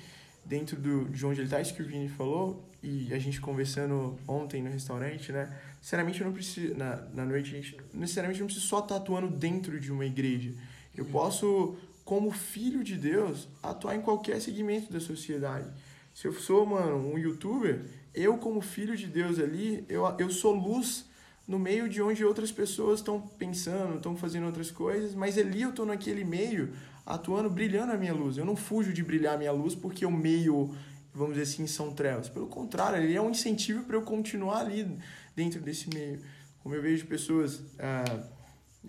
dentro 0.48 0.80
do, 0.80 1.06
de 1.06 1.26
onde 1.26 1.42
ele 1.42 1.48
está, 1.48 1.60
isso 1.60 1.74
que 1.74 1.82
o 1.82 1.86
Vini 1.86 2.08
falou, 2.10 2.68
e 2.82 3.14
a 3.14 3.20
gente 3.20 3.42
conversando 3.42 4.18
ontem 4.28 4.62
no 4.62 4.70
restaurante, 4.70 5.32
né? 5.32 5.54
Sinceramente, 5.82 6.22
eu 6.22 6.28
não 6.28 6.34
preciso, 6.34 6.76
na, 6.76 6.96
na 7.14 7.26
noite, 7.26 7.54
a 7.54 7.62
gente, 7.62 7.78
necessariamente, 7.94 8.40
não 8.40 8.48
preciso 8.48 8.68
só 8.68 8.80
estar 8.80 8.96
atuando 8.96 9.30
dentro 9.30 9.80
de 9.80 9.92
uma 9.92 10.06
igreja. 10.06 10.54
Eu 10.96 11.06
posso, 11.06 11.76
como 12.06 12.32
filho 12.32 12.84
de 12.84 12.96
Deus, 12.96 13.48
atuar 13.62 13.96
em 13.96 14.02
qualquer 14.02 14.40
segmento 14.42 14.92
da 14.92 15.00
sociedade. 15.00 15.70
Se 16.14 16.28
eu 16.28 16.34
sou, 16.34 16.66
mano, 16.66 17.14
um 17.14 17.18
youtuber, 17.18 17.86
eu, 18.14 18.38
como 18.38 18.62
filho 18.62 18.96
de 18.96 19.08
Deus 19.08 19.38
ali, 19.38 19.86
eu, 19.90 20.04
eu 20.18 20.30
sou 20.30 20.54
luz 20.54 21.06
no 21.48 21.60
meio 21.60 21.88
de 21.88 22.02
onde 22.02 22.26
outras 22.26 22.52
pessoas 22.52 23.00
estão 23.00 23.22
pensando, 23.22 23.98
estão 23.98 24.16
fazendo 24.18 24.46
outras 24.46 24.70
coisas, 24.70 25.14
mas 25.14 25.38
ali 25.38 25.62
eu 25.62 25.70
estou 25.70 25.86
naquele 25.86 26.24
meio 26.24 26.74
atuando, 27.08 27.50
brilhando 27.50 27.94
a 27.94 27.98
minha 27.98 28.14
luz. 28.14 28.38
Eu 28.38 28.46
não 28.46 28.56
fujo 28.56 28.92
de 28.92 29.02
brilhar 29.02 29.36
a 29.36 29.38
minha 29.38 29.52
luz 29.52 29.74
porque 29.74 30.06
o 30.06 30.12
meio, 30.12 30.76
vamos 31.14 31.38
dizer 31.38 31.44
assim, 31.44 31.66
são 31.66 31.94
trevas. 31.94 32.28
Pelo 32.28 32.48
contrário, 32.48 33.02
ele 33.02 33.16
é 33.16 33.22
um 33.22 33.30
incentivo 33.30 33.84
para 33.84 33.96
eu 33.96 34.02
continuar 34.02 34.60
ali 34.60 35.00
dentro 35.34 35.62
desse 35.62 35.90
meio. 35.90 36.20
Como 36.62 36.76
eu 36.76 36.82
vejo 36.82 37.08
pessoas. 37.08 37.62
Ah, 37.80 38.20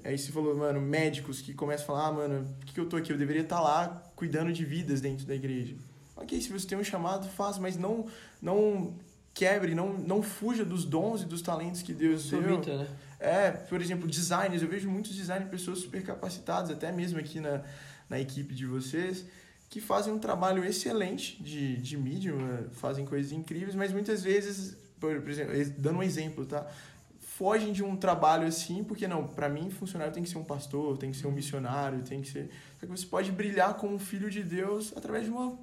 aí 0.03 0.19
você 0.19 0.33
falou, 0.33 0.57
mano, 0.57 0.81
médicos 0.81 1.41
que 1.41 1.55
começam 1.55 1.85
a 1.85 1.87
falar, 1.87 2.09
ah, 2.09 2.13
mano, 2.13 2.57
por 2.59 2.67
que, 2.67 2.81
eu 2.81 2.87
tô 2.87 2.97
aqui? 2.97 3.13
Eu 3.13 3.19
deveria 3.19 3.43
estar 3.43 3.57
tá 3.57 3.63
lá 3.63 4.11
cuidando 4.17 4.53
de 4.53 4.65
vidas 4.65 5.01
dentro 5.01 5.25
da 5.25 5.35
igreja. 5.35 5.77
Ok, 6.17 6.41
se 6.41 6.51
você 6.51 6.67
tem 6.67 6.77
um 6.77 6.83
chamado, 6.83 7.29
faz, 7.29 7.57
mas 7.59 7.77
não, 7.77 8.07
não 8.43 8.95
quebre, 9.33 9.73
não, 9.77 9.93
não 9.93 10.21
fuja 10.21 10.65
dos 10.65 10.85
dons 10.85 11.23
e 11.23 11.25
dos 11.25 11.41
talentos 11.41 11.83
que 11.83 11.95
Deus 11.95 12.23
Subita, 12.23 12.63
deu. 12.63 12.79
Né? 12.79 12.89
É, 13.21 13.51
por 13.53 13.81
exemplo, 13.81 14.09
designers. 14.09 14.61
Eu 14.61 14.69
vejo 14.69 14.91
muitos 14.91 15.15
designers, 15.15 15.49
pessoas 15.49 15.79
super 15.79 16.03
capacitadas, 16.03 16.73
até 16.73 16.91
mesmo 16.91 17.21
aqui 17.21 17.39
na, 17.39 17.63
na 18.09 18.19
equipe 18.19 18.55
de 18.55 18.67
vocês, 18.67 19.25
que 19.69 19.81
fazem 19.81 20.13
um 20.13 20.19
trabalho 20.19 20.65
excelente 20.65 21.43
de, 21.43 21.77
de 21.77 21.97
mídia, 21.97 22.33
fazem 22.73 23.05
coisas 23.05 23.33
incríveis, 23.33 23.75
mas 23.75 23.93
muitas 23.93 24.23
vezes, 24.23 24.77
por, 24.99 25.29
exemplo, 25.29 25.55
dando 25.77 25.99
um 25.99 26.03
exemplo, 26.03 26.47
tá? 26.47 26.67
Fogem 27.21 27.73
de 27.73 27.85
um 27.85 27.97
trabalho 27.97 28.47
assim, 28.47 28.83
porque 28.83 29.07
não, 29.07 29.27
para 29.27 29.49
mim, 29.49 29.71
funcionário 29.71 30.13
tem 30.13 30.23
que 30.23 30.29
ser 30.29 30.39
um 30.39 30.45
pastor, 30.45 30.97
tem 30.97 31.11
que 31.11 31.17
ser 31.17 31.27
um 31.27 31.31
missionário, 31.31 32.03
tem 32.03 32.23
que 32.23 32.29
ser. 32.29 32.51
Só 32.81 32.87
que 32.87 32.93
você 32.93 33.07
pode 33.07 33.31
brilhar 33.31 33.75
como 33.75 33.95
um 33.95 33.99
filho 33.99 34.31
de 34.31 34.43
Deus 34.43 34.93
através 34.97 35.25
de 35.25 35.31
uma 35.31 35.57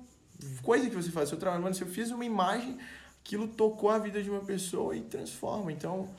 coisa 0.61 0.89
que 0.89 0.95
você 0.95 1.09
faz. 1.09 1.27
Seu 1.27 1.37
trabalho, 1.37 1.63
mano, 1.63 1.75
se 1.75 1.81
eu 1.81 1.87
fiz 1.87 2.11
uma 2.11 2.23
imagem, 2.23 2.77
aquilo 3.23 3.47
tocou 3.47 3.89
a 3.89 3.97
vida 3.97 4.21
de 4.21 4.29
uma 4.29 4.41
pessoa 4.41 4.95
e 4.95 5.01
transforma. 5.01 5.71
Então, 5.71 6.09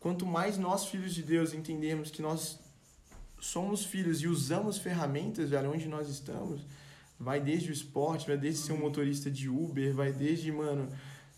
quanto 0.00 0.26
mais 0.26 0.58
nós, 0.58 0.86
filhos 0.86 1.14
de 1.14 1.22
Deus, 1.22 1.52
entendemos 1.52 2.10
que 2.10 2.22
nós 2.22 2.58
somos 3.46 3.84
filhos 3.84 4.20
e 4.20 4.26
usamos 4.26 4.78
ferramentas, 4.78 5.50
velho, 5.50 5.72
onde 5.72 5.86
nós 5.88 6.08
estamos, 6.08 6.60
vai 7.18 7.40
desde 7.40 7.70
o 7.70 7.72
esporte, 7.72 8.26
vai 8.26 8.36
desde 8.36 8.60
ser 8.60 8.72
um 8.72 8.78
motorista 8.78 9.30
de 9.30 9.48
Uber, 9.48 9.94
vai 9.94 10.12
desde, 10.12 10.50
mano, 10.52 10.88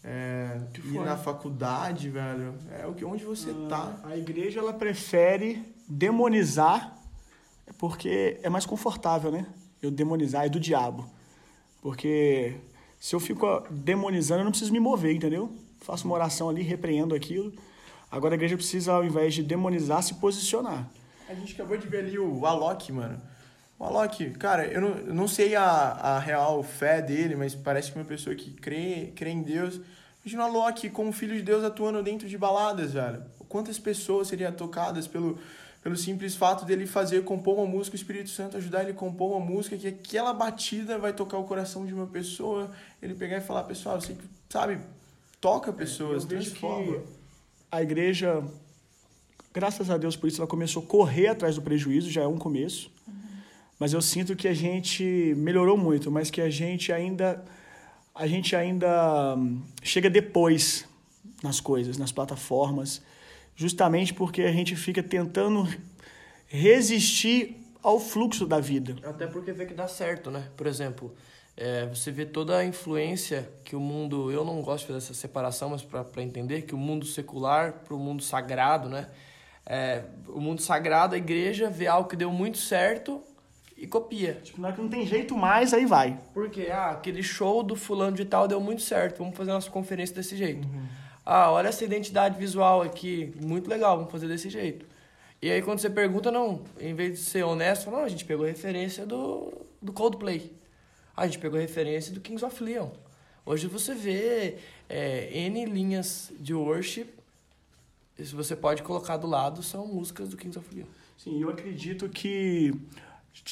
é, 0.03 0.61
ir 0.85 1.01
na 1.01 1.17
faculdade, 1.17 2.09
velho. 2.09 2.55
É 2.71 2.87
o 2.87 2.95
que 2.95 3.05
onde 3.05 3.25
você 3.25 3.51
ah, 3.51 3.67
tá. 3.69 4.01
A 4.05 4.17
igreja 4.17 4.61
ela 4.61 4.73
prefere 4.73 5.63
demonizar 5.89 6.97
porque 7.77 8.41
é 8.43 8.49
mais 8.49 8.65
confortável, 8.65 9.31
né? 9.31 9.47
Eu 9.83 9.91
demonizar 9.91 10.47
é 10.47 10.49
do 10.49 10.59
diabo. 10.59 11.09
Porque 11.83 12.57
se 12.99 13.15
eu 13.15 13.21
fico 13.21 13.65
demonizando, 13.71 14.41
eu 14.41 14.45
não 14.45 14.51
preciso 14.51 14.73
me 14.73 14.81
mover, 14.81 15.15
entendeu? 15.15 15.53
Faço 15.81 16.07
uma 16.07 16.15
oração 16.15 16.49
ali, 16.49 16.63
repreendo 16.63 17.15
aquilo. 17.15 17.53
Agora 18.11 18.35
a 18.35 18.37
igreja 18.37 18.57
precisa, 18.57 18.93
ao 18.93 19.05
invés 19.05 19.35
de 19.35 19.43
demonizar, 19.43 20.03
se 20.03 20.15
posicionar. 20.15 20.91
A 21.29 21.35
gente 21.35 21.55
acabou 21.55 21.77
de 21.77 21.87
ver 21.87 21.99
ali 21.99 22.19
o 22.19 22.47
Alok, 22.47 22.91
mano. 22.91 23.21
O 23.79 23.85
Alok, 23.85 24.31
cara, 24.31 24.67
eu 24.67 24.81
não, 24.81 24.89
eu 24.89 25.15
não 25.15 25.29
sei 25.29 25.55
a, 25.55 25.65
a 25.65 26.19
real 26.19 26.63
fé 26.63 27.01
dele, 27.03 27.37
mas 27.37 27.55
parece 27.55 27.93
que 27.93 27.99
é 27.99 28.01
uma 28.01 28.09
pessoa 28.09 28.35
que 28.35 28.51
crê, 28.51 29.13
crê 29.15 29.31
em 29.31 29.43
Deus. 29.43 29.81
Imagina 30.25 30.45
o 30.45 30.47
Alok 30.47 30.91
como 30.91 31.13
filho 31.13 31.37
de 31.37 31.43
Deus 31.43 31.63
atuando 31.63 32.03
dentro 32.03 32.29
de 32.29 32.37
baladas, 32.37 32.95
velho. 32.95 33.23
Quantas 33.49 33.79
pessoas 33.79 34.29
seriam 34.29 34.53
tocadas 34.53 35.07
pelo, 35.07 35.39
pelo 35.83 35.97
simples 35.97 36.35
fato 36.35 36.65
dele 36.65 36.87
fazer, 36.87 37.23
compor 37.25 37.59
uma 37.59 37.67
música, 37.67 37.95
o 37.95 37.99
Espírito 37.99 38.31
Santo 38.31 38.57
ajudar 38.57 38.83
ele 38.83 38.91
a 38.93 38.95
compor 38.95 39.37
uma 39.37 39.45
música, 39.45 39.77
que 39.77 39.87
aquela 39.87 40.33
batida 40.33 40.99
vai 40.99 41.13
tocar 41.13 41.39
o 41.39 41.45
coração 41.45 41.87
de 41.87 41.95
uma 41.95 42.07
pessoa, 42.07 42.71
ele 43.03 43.15
pegar 43.15 43.39
e 43.39 43.41
falar, 43.41 43.65
pessoal, 43.65 44.01
você 44.01 44.17
sabe, 44.49 44.79
toca 45.41 45.73
pessoas, 45.73 46.25
eu 46.25 46.29
transforma. 46.31 47.03
a 47.71 47.83
igreja 47.83 48.43
graças 49.59 49.91
a 49.91 49.97
Deus 49.97 50.15
por 50.15 50.29
isso 50.29 50.41
ela 50.41 50.47
começou 50.47 50.85
a 50.85 50.87
correr 50.87 51.27
atrás 51.27 51.57
do 51.57 51.63
prejuízo, 51.63 52.09
já 52.09 52.23
é 52.23 52.27
um 52.29 52.39
começo. 52.39 52.93
Uhum. 53.07 53.15
Mas 53.77 53.93
eu 53.93 54.01
sinto 54.01 54.37
que 54.37 54.47
a 54.47 54.55
gente 54.55 55.35
melhorou 55.37 55.77
muito, 55.77 56.13
mas 56.13 56.31
que 56.31 56.41
a 56.41 56.49
gente 56.49 56.93
ainda 56.93 57.45
a 58.15 58.27
gente 58.27 58.55
ainda 58.55 59.35
hum, 59.37 59.61
chega 59.83 60.09
depois 60.09 60.87
nas 61.43 61.61
coisas, 61.61 61.99
nas 61.99 62.13
plataformas, 62.13 63.03
justamente 63.57 64.15
porque 64.15 64.43
a 64.43 64.53
gente 64.53 64.77
fica 64.77 65.03
tentando 65.03 65.69
resistir 66.47 67.57
ao 67.83 67.99
fluxo 67.99 68.47
da 68.47 68.61
vida. 68.61 68.97
Até 69.03 69.27
porque 69.27 69.53
vê 69.53 69.67
que 69.67 69.75
dá 69.75 69.89
certo, 69.89 70.31
né? 70.31 70.49
Por 70.57 70.67
exemplo, 70.69 71.15
é, 71.57 71.87
você 71.87 72.13
vê 72.13 72.25
toda 72.25 72.57
a 72.57 72.65
influência 72.65 73.51
que 73.65 73.75
o 73.75 73.81
mundo. 73.81 74.31
Eu 74.31 74.45
não 74.45 74.63
gosto 74.63 74.83
de 74.83 74.87
fazer 74.93 74.99
essa 74.99 75.15
separação, 75.15 75.71
mas 75.71 75.83
para 75.83 76.23
entender 76.23 76.63
que 76.63 76.75
o 76.75 76.79
mundo 76.79 77.05
secular 77.05 77.73
para 77.85 77.95
o 77.95 77.99
mundo 77.99 78.23
sagrado, 78.23 78.89
né? 78.89 79.09
É, 79.69 80.03
o 80.27 80.41
mundo 80.41 80.63
sagrado, 80.63 81.15
a 81.15 81.19
igreja, 81.19 81.69
vê 81.69 81.87
algo 81.87 82.09
que 82.09 82.17
deu 82.17 82.33
muito 82.33 82.57
certo 82.57 83.23
e 83.77 83.87
copia. 83.87 84.41
Tipo, 84.43 84.63
não 84.63 84.71
é 84.71 84.73
que 84.73 84.81
não 84.81 84.89
tem 84.89 85.07
jeito 85.07 85.37
mais, 85.37 85.75
aí 85.75 85.85
vai. 85.85 86.19
Porque, 86.33 86.69
ah, 86.73 86.91
aquele 86.93 87.23
show 87.23 87.63
do 87.63 87.77
fulano 87.77 88.17
de 88.17 88.25
tal 88.25 88.49
deu 88.49 88.61
muito 88.61 88.81
certo, 88.81 89.19
vamos 89.19 89.37
fazer 89.37 89.53
nossa 89.53 89.71
conferência 89.71 90.15
desse 90.15 90.37
jeito. 90.37 90.67
Uhum. 90.67 90.87
Ah, 91.25 91.53
olha 91.53 91.69
essa 91.69 91.85
identidade 91.85 92.39
visual 92.39 92.81
aqui, 92.81 93.35
muito 93.39 93.69
legal, 93.69 93.99
vamos 93.99 94.11
fazer 94.11 94.27
desse 94.27 94.49
jeito. 94.49 94.87
E 95.43 95.51
aí 95.51 95.61
quando 95.61 95.81
você 95.81 95.91
pergunta, 95.91 96.33
não, 96.33 96.63
em 96.81 96.95
vez 96.95 97.19
de 97.19 97.25
ser 97.27 97.45
honesto, 97.45 97.91
não, 97.91 98.03
a 98.03 98.09
gente 98.09 98.25
pegou 98.25 98.47
referência 98.47 99.05
do, 99.05 99.53
do 99.83 99.93
Coldplay. 99.93 100.51
Ah, 101.15 101.23
a 101.23 101.27
gente 101.27 101.39
pegou 101.39 101.61
referência 101.61 102.13
do 102.15 102.21
Kings 102.21 102.43
of 102.43 102.65
Leon. 102.65 102.89
Hoje 103.45 103.67
você 103.67 103.95
vê 103.95 104.57
é, 104.89 105.29
N 105.33 105.67
linhas 105.67 106.33
de 106.41 106.55
worship, 106.55 107.18
se 108.25 108.35
você 108.35 108.57
pode 108.57 108.83
colocar 108.83 109.17
do 109.17 109.27
lado, 109.27 109.63
são 109.63 109.87
músicas 109.87 110.29
do 110.29 110.37
Kings 110.37 110.59
of 110.59 110.75
Leon. 110.75 110.87
Sim, 111.17 111.41
eu 111.41 111.51
acredito 111.51 112.09
que 112.09 112.75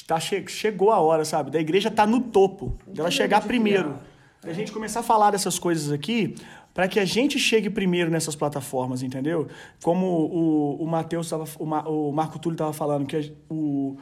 tá, 0.05 0.19
chegou 0.19 0.91
a 0.91 0.99
hora, 0.99 1.23
sabe? 1.23 1.51
Da 1.51 1.59
igreja 1.59 1.89
tá 1.89 2.05
no 2.05 2.21
topo, 2.21 2.77
dela 2.85 3.09
chegar 3.09 3.41
primeiro. 3.41 3.95
Da 4.41 4.53
gente 4.53 4.71
começar 4.71 4.99
a 5.01 5.03
falar 5.03 5.31
dessas 5.31 5.57
coisas 5.57 5.91
aqui, 5.91 6.35
para 6.73 6.87
que 6.87 6.99
a 6.99 7.05
gente 7.05 7.39
chegue 7.39 7.69
primeiro 7.69 8.11
nessas 8.11 8.35
plataformas, 8.35 9.01
entendeu? 9.01 9.47
Como 9.81 10.05
o, 10.05 10.83
o 10.83 10.87
Matheus 10.87 11.31
o, 11.31 11.63
o 11.63 12.11
Marco 12.11 12.37
Túlio 12.37 12.55
estava 12.55 12.71
falando, 12.71 13.05
que 13.05 13.33
o 13.49 13.97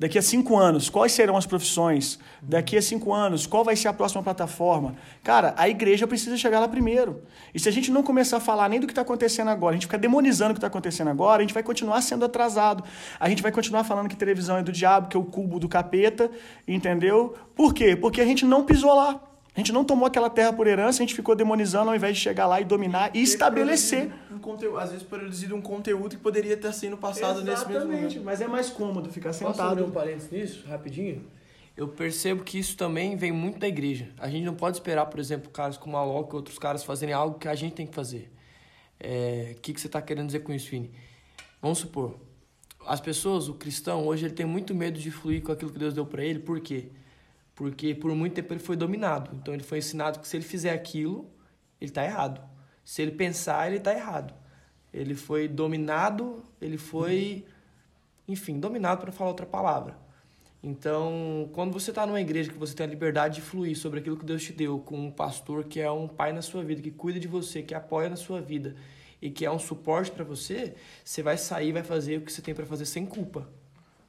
Daqui 0.00 0.18
a 0.18 0.22
cinco 0.22 0.56
anos, 0.56 0.88
quais 0.88 1.12
serão 1.12 1.36
as 1.36 1.44
profissões? 1.44 2.18
Daqui 2.40 2.74
a 2.74 2.80
cinco 2.80 3.12
anos, 3.12 3.46
qual 3.46 3.62
vai 3.62 3.76
ser 3.76 3.88
a 3.88 3.92
próxima 3.92 4.22
plataforma? 4.22 4.96
Cara, 5.22 5.52
a 5.58 5.68
igreja 5.68 6.06
precisa 6.06 6.38
chegar 6.38 6.58
lá 6.58 6.66
primeiro. 6.66 7.20
E 7.54 7.60
se 7.60 7.68
a 7.68 7.72
gente 7.72 7.90
não 7.90 8.02
começar 8.02 8.38
a 8.38 8.40
falar 8.40 8.66
nem 8.70 8.80
do 8.80 8.86
que 8.86 8.92
está 8.92 9.02
acontecendo 9.02 9.48
agora, 9.48 9.72
a 9.72 9.76
gente 9.76 9.84
ficar 9.84 9.98
demonizando 9.98 10.52
o 10.52 10.54
que 10.54 10.58
está 10.58 10.68
acontecendo 10.68 11.08
agora, 11.08 11.42
a 11.42 11.44
gente 11.44 11.52
vai 11.52 11.62
continuar 11.62 12.00
sendo 12.00 12.24
atrasado. 12.24 12.82
A 13.20 13.28
gente 13.28 13.42
vai 13.42 13.52
continuar 13.52 13.84
falando 13.84 14.08
que 14.08 14.16
televisão 14.16 14.56
é 14.56 14.62
do 14.62 14.72
diabo, 14.72 15.08
que 15.08 15.18
é 15.18 15.20
o 15.20 15.24
cubo 15.24 15.60
do 15.60 15.68
capeta, 15.68 16.30
entendeu? 16.66 17.34
Por 17.54 17.74
quê? 17.74 17.94
Porque 17.94 18.22
a 18.22 18.24
gente 18.24 18.46
não 18.46 18.64
pisou 18.64 18.94
lá. 18.94 19.20
A 19.54 19.58
gente 19.58 19.72
não 19.72 19.84
tomou 19.84 20.06
aquela 20.06 20.30
terra 20.30 20.52
por 20.52 20.66
herança, 20.66 21.02
a 21.02 21.06
gente 21.06 21.14
ficou 21.14 21.34
demonizando 21.34 21.90
ao 21.90 21.96
invés 21.96 22.16
de 22.16 22.22
chegar 22.22 22.46
lá 22.46 22.60
e 22.60 22.64
dominar 22.64 23.10
e 23.14 23.22
estabelecer. 23.22 24.12
Um 24.30 24.38
conteúdo, 24.38 24.78
às 24.78 24.90
vezes 24.90 25.04
produzido 25.04 25.56
um 25.56 25.60
conteúdo 25.60 26.10
que 26.16 26.22
poderia 26.22 26.56
ter 26.56 26.72
sido 26.72 26.96
passado 26.96 27.40
Exatamente, 27.40 27.50
nesse 27.50 27.68
mesmo 27.68 27.92
momento. 27.92 28.24
mas 28.24 28.40
é 28.40 28.46
mais 28.46 28.70
cômodo 28.70 29.10
ficar 29.10 29.32
sentado. 29.32 29.56
Posso 29.56 29.70
abrir 29.70 29.82
um 29.82 29.90
parênteses 29.90 30.30
nisso, 30.30 30.68
rapidinho? 30.68 31.26
Eu 31.76 31.88
percebo 31.88 32.44
que 32.44 32.58
isso 32.58 32.76
também 32.76 33.16
vem 33.16 33.32
muito 33.32 33.58
da 33.58 33.66
igreja. 33.66 34.08
A 34.18 34.28
gente 34.28 34.44
não 34.44 34.54
pode 34.54 34.76
esperar, 34.76 35.06
por 35.06 35.18
exemplo, 35.18 35.50
caras 35.50 35.76
como 35.76 35.96
a 35.96 36.04
Loki 36.04 36.32
e 36.32 36.36
outros 36.36 36.58
caras 36.58 36.84
fazerem 36.84 37.14
algo 37.14 37.38
que 37.38 37.48
a 37.48 37.54
gente 37.54 37.74
tem 37.74 37.86
que 37.86 37.94
fazer. 37.94 38.30
O 38.30 38.30
é, 39.00 39.56
que, 39.60 39.72
que 39.72 39.80
você 39.80 39.86
está 39.86 40.00
querendo 40.00 40.26
dizer 40.26 40.40
com 40.40 40.52
isso, 40.52 40.68
Fini? 40.68 40.90
Vamos 41.60 41.78
supor, 41.78 42.18
as 42.86 43.00
pessoas, 43.00 43.48
o 43.48 43.54
cristão, 43.54 44.06
hoje 44.06 44.26
ele 44.26 44.34
tem 44.34 44.46
muito 44.46 44.74
medo 44.74 44.98
de 44.98 45.10
fluir 45.10 45.42
com 45.42 45.52
aquilo 45.52 45.72
que 45.72 45.78
Deus 45.78 45.94
deu 45.94 46.06
para 46.06 46.24
ele, 46.24 46.38
por 46.38 46.60
quê? 46.60 46.88
Porque 47.60 47.94
por 47.94 48.14
muito 48.14 48.32
tempo 48.32 48.54
ele 48.54 48.60
foi 48.60 48.74
dominado. 48.74 49.36
Então 49.36 49.52
ele 49.52 49.62
foi 49.62 49.76
ensinado 49.76 50.18
que 50.18 50.26
se 50.26 50.34
ele 50.34 50.44
fizer 50.44 50.70
aquilo, 50.70 51.30
ele 51.78 51.90
está 51.90 52.02
errado. 52.02 52.40
Se 52.82 53.02
ele 53.02 53.10
pensar, 53.10 53.66
ele 53.66 53.76
está 53.76 53.92
errado. 53.92 54.32
Ele 54.90 55.14
foi 55.14 55.46
dominado, 55.46 56.42
ele 56.58 56.78
foi, 56.78 57.44
enfim, 58.26 58.58
dominado 58.58 59.02
para 59.02 59.12
falar 59.12 59.28
outra 59.28 59.44
palavra. 59.44 59.98
Então, 60.62 61.50
quando 61.52 61.74
você 61.74 61.90
está 61.90 62.06
numa 62.06 62.22
igreja 62.22 62.50
que 62.50 62.56
você 62.56 62.74
tem 62.74 62.86
a 62.86 62.88
liberdade 62.88 63.34
de 63.34 63.40
fluir 63.42 63.76
sobre 63.76 64.00
aquilo 64.00 64.16
que 64.16 64.24
Deus 64.24 64.42
te 64.42 64.54
deu, 64.54 64.78
com 64.78 64.98
um 64.98 65.10
pastor 65.10 65.64
que 65.64 65.80
é 65.80 65.90
um 65.90 66.08
pai 66.08 66.32
na 66.32 66.40
sua 66.40 66.64
vida, 66.64 66.80
que 66.80 66.90
cuida 66.90 67.20
de 67.20 67.28
você, 67.28 67.62
que 67.62 67.74
apoia 67.74 68.08
na 68.08 68.16
sua 68.16 68.40
vida 68.40 68.74
e 69.20 69.30
que 69.30 69.44
é 69.44 69.50
um 69.50 69.58
suporte 69.58 70.10
para 70.10 70.24
você, 70.24 70.74
você 71.04 71.22
vai 71.22 71.36
sair 71.36 71.72
vai 71.72 71.82
fazer 71.82 72.16
o 72.16 72.20
que 72.22 72.32
você 72.32 72.40
tem 72.40 72.54
para 72.54 72.64
fazer 72.64 72.86
sem 72.86 73.04
culpa. 73.04 73.46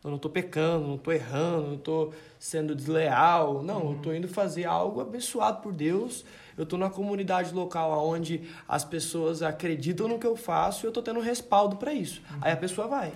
Eu 0.04 0.10
não 0.10 0.18
estou 0.18 0.32
pecando, 0.32 0.88
não 0.88 0.96
estou 0.96 1.14
errando, 1.14 1.68
não 1.68 1.76
estou 1.76 2.14
sendo 2.40 2.76
desleal. 2.76 3.62
Não, 3.62 3.82
uhum. 3.82 3.92
eu 3.92 3.98
estou 3.98 4.16
indo 4.16 4.28
fazer 4.28 4.66
algo 4.66 5.00
abençoado 5.00 5.62
por 5.62 5.72
Deus. 5.72 6.26
Eu 6.58 6.64
estou 6.64 6.78
numa 6.78 6.90
comunidade 6.90 7.54
local 7.54 8.08
onde 8.08 8.50
as 8.68 8.84
pessoas 8.84 9.42
acreditam 9.42 10.08
no 10.08 10.18
que 10.18 10.26
eu 10.28 10.36
faço 10.36 10.84
e 10.84 10.88
eu 10.88 10.90
estou 10.90 11.04
tendo 11.04 11.20
respaldo 11.20 11.76
para 11.76 11.94
isso. 11.94 12.22
Uhum. 12.32 12.40
Aí 12.42 12.52
a 12.52 12.58
pessoa 12.58 12.88
vai. 12.88 13.14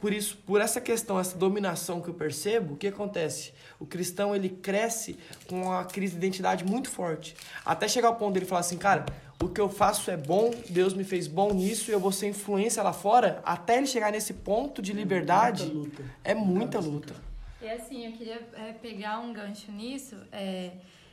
Por 0.00 0.12
isso, 0.12 0.36
por 0.46 0.60
essa 0.60 0.82
questão, 0.82 1.18
essa 1.18 1.36
dominação 1.36 1.98
que 2.00 2.08
eu 2.08 2.14
percebo, 2.14 2.74
o 2.74 2.76
que 2.76 2.88
acontece? 2.88 3.54
O 3.80 3.86
cristão 3.86 4.36
ele 4.36 4.50
cresce 4.50 5.16
com 5.48 5.62
uma 5.62 5.82
crise 5.84 6.12
de 6.12 6.18
identidade 6.18 6.62
muito 6.62 6.90
forte. 6.90 7.34
Até 7.64 7.88
chegar 7.88 8.08
ao 8.08 8.16
ponto 8.16 8.34
dele 8.34 8.44
falar 8.44 8.60
assim, 8.60 8.76
cara, 8.76 9.06
o 9.42 9.48
que 9.48 9.60
eu 9.60 9.68
faço 9.68 10.10
é 10.10 10.16
bom, 10.16 10.50
Deus 10.68 10.94
me 10.94 11.04
fez 11.04 11.26
bom 11.26 11.52
nisso 11.52 11.90
e 11.90 11.94
eu 11.94 12.00
vou 12.00 12.12
ser 12.12 12.28
influência 12.28 12.82
lá 12.82 12.92
fora, 12.92 13.42
até 13.44 13.76
ele 13.76 13.86
chegar 13.86 14.12
nesse 14.12 14.34
ponto 14.34 14.80
de 14.80 14.92
liberdade, 14.92 15.64
muita 15.64 15.78
luta. 15.78 16.04
é 16.22 16.34
muita 16.34 16.80
luta. 16.80 17.14
E 17.60 17.68
assim, 17.68 18.06
eu 18.06 18.12
queria 18.12 18.40
é, 18.54 18.72
pegar 18.72 19.20
um 19.20 19.32
gancho 19.32 19.72
nisso. 19.72 20.16
É, 20.30 20.72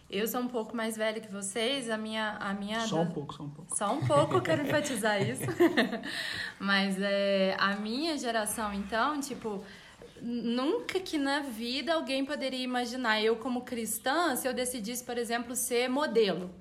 eu 0.10 0.28
sou 0.28 0.42
um 0.42 0.48
pouco 0.48 0.76
mais 0.76 0.98
velha 0.98 1.22
que 1.22 1.32
vocês, 1.32 1.90
a 1.90 1.98
minha... 1.98 2.38
A 2.40 2.54
minha 2.54 2.82
só 2.82 3.02
um 3.02 3.10
pouco, 3.10 3.34
só 3.34 3.44
um 3.44 3.50
pouco. 3.50 3.78
Só 3.78 3.94
um 3.94 4.06
pouco, 4.06 4.42
quero 4.42 4.62
enfatizar 4.62 5.22
isso. 5.22 5.44
Mas 6.60 6.98
é, 7.00 7.56
a 7.58 7.76
minha 7.78 8.18
geração, 8.18 8.74
então, 8.74 9.20
tipo 9.20 9.64
nunca 10.22 11.00
que 11.00 11.18
na 11.18 11.40
vida 11.40 11.94
alguém 11.94 12.24
poderia 12.24 12.64
imaginar 12.64 13.20
eu 13.24 13.38
como 13.38 13.62
cristã 13.62 14.36
se 14.36 14.48
eu 14.48 14.54
decidisse, 14.54 15.04
por 15.04 15.18
exemplo, 15.18 15.56
ser 15.56 15.90
modelo 15.90 16.52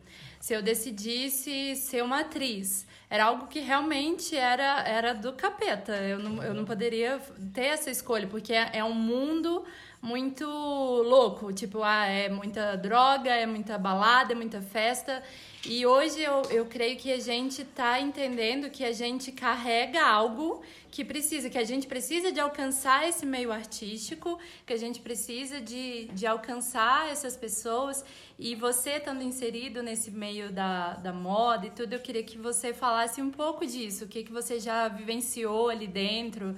se 0.41 0.55
eu 0.55 0.63
decidisse 0.63 1.77
ser 1.77 2.03
uma 2.03 2.21
atriz. 2.21 2.87
Era 3.11 3.25
algo 3.27 3.47
que 3.47 3.61
realmente 3.61 4.35
era, 4.35 4.83
era 4.89 5.13
do 5.13 5.35
capeta. 5.35 5.95
Eu 5.97 6.19
não, 6.19 6.43
eu 6.43 6.55
não 6.55 6.65
poderia 6.65 7.21
ter 7.53 7.67
essa 7.67 7.91
escolha, 7.91 8.27
porque 8.27 8.55
é, 8.55 8.71
é 8.73 8.85
um 8.85 8.95
mundo 8.95 9.65
muito 10.03 10.47
louco. 10.47 11.53
Tipo, 11.53 11.83
ah, 11.83 12.07
é 12.07 12.29
muita 12.29 12.77
droga, 12.77 13.31
é 13.31 13.47
muita 13.47 13.77
balada, 13.77 14.33
é 14.33 14.35
muita 14.35 14.61
festa. 14.61 15.23
E 15.67 15.85
hoje 15.85 16.23
eu, 16.23 16.41
eu 16.51 16.65
creio 16.65 16.97
que 16.97 17.13
a 17.13 17.21
gente 17.21 17.61
está 17.61 18.01
entendendo 18.01 18.71
que 18.71 18.83
a 18.83 18.93
gente 18.93 19.31
carrega 19.31 20.03
algo 20.03 20.63
que 20.91 21.05
precisa, 21.05 21.51
que 21.51 21.59
a 21.59 21.65
gente 21.65 21.87
precisa 21.87 22.33
de 22.33 22.41
alcançar 22.41 23.07
esse 23.07 23.27
meio 23.27 23.53
artístico, 23.53 24.39
que 24.65 24.73
a 24.73 24.79
gente 24.79 25.01
precisa 25.01 25.61
de, 25.61 26.07
de 26.07 26.27
alcançar 26.27 27.11
essas 27.11 27.37
pessoas. 27.37 28.03
E 28.39 28.55
você 28.55 28.93
estando 28.93 29.23
inserido 29.23 29.83
nesse 29.83 30.11
meio 30.11 30.51
da, 30.51 30.95
da 30.95 31.13
moda 31.13 31.67
e 31.67 31.71
tudo, 31.71 31.93
eu 31.93 32.01
queria 32.01 32.23
que 32.23 32.39
você 32.39 32.73
falasse 32.73 33.21
um 33.21 33.31
pouco 33.31 33.67
disso, 33.67 34.07
o 34.07 34.09
que, 34.09 34.25
que 34.25 34.33
você 34.33 34.59
já 34.59 34.89
vivenciou 34.89 35.69
ali 35.69 35.87
dentro 35.87 36.57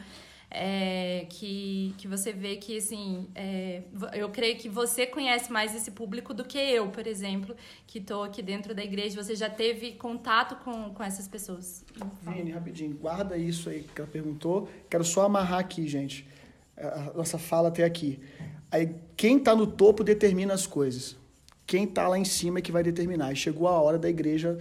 é, 0.55 1.25
que, 1.31 1.95
que 1.97 2.07
você 2.07 2.31
vê 2.31 2.57
que, 2.57 2.77
assim, 2.77 3.27
é, 3.35 3.83
eu 4.13 4.29
creio 4.29 4.59
que 4.59 4.69
você 4.69 5.07
conhece 5.07 5.51
mais 5.51 5.75
esse 5.75 5.91
público 5.91 6.35
do 6.35 6.45
que 6.45 6.59
eu, 6.59 6.89
por 6.89 7.07
exemplo, 7.07 7.57
que 7.87 7.99
estou 7.99 8.23
aqui 8.23 8.43
dentro 8.43 8.75
da 8.75 8.85
igreja. 8.85 9.21
Você 9.23 9.35
já 9.35 9.49
teve 9.49 9.93
contato 9.93 10.57
com, 10.63 10.91
com 10.91 11.03
essas 11.03 11.27
pessoas? 11.27 11.83
Vini, 12.21 12.51
rapidinho, 12.51 12.95
guarda 12.95 13.39
isso 13.39 13.71
aí 13.71 13.83
que 13.95 13.99
ela 13.99 14.11
perguntou. 14.11 14.69
Quero 14.91 15.05
só 15.05 15.25
amarrar 15.25 15.61
aqui, 15.61 15.89
gente, 15.89 16.29
a 16.77 17.13
nossa 17.17 17.39
fala 17.39 17.69
até 17.69 17.85
aqui. 17.85 18.21
Aí, 18.71 18.95
quem 19.17 19.39
está 19.39 19.57
no 19.57 19.67
topo 19.67 20.05
determina 20.05 20.53
as 20.53 20.67
coisas. 20.67 21.17
Quem 21.67 21.85
está 21.85 22.07
lá 22.07 22.19
em 22.19 22.27
cima 22.27 22.59
é 22.59 22.63
que 22.63 22.73
vai 22.73 22.83
determinar. 22.83 23.33
E 23.33 23.37
chegou 23.37 23.69
a 23.69 23.81
hora 23.81 23.99
da 23.99 24.09
igreja 24.11 24.59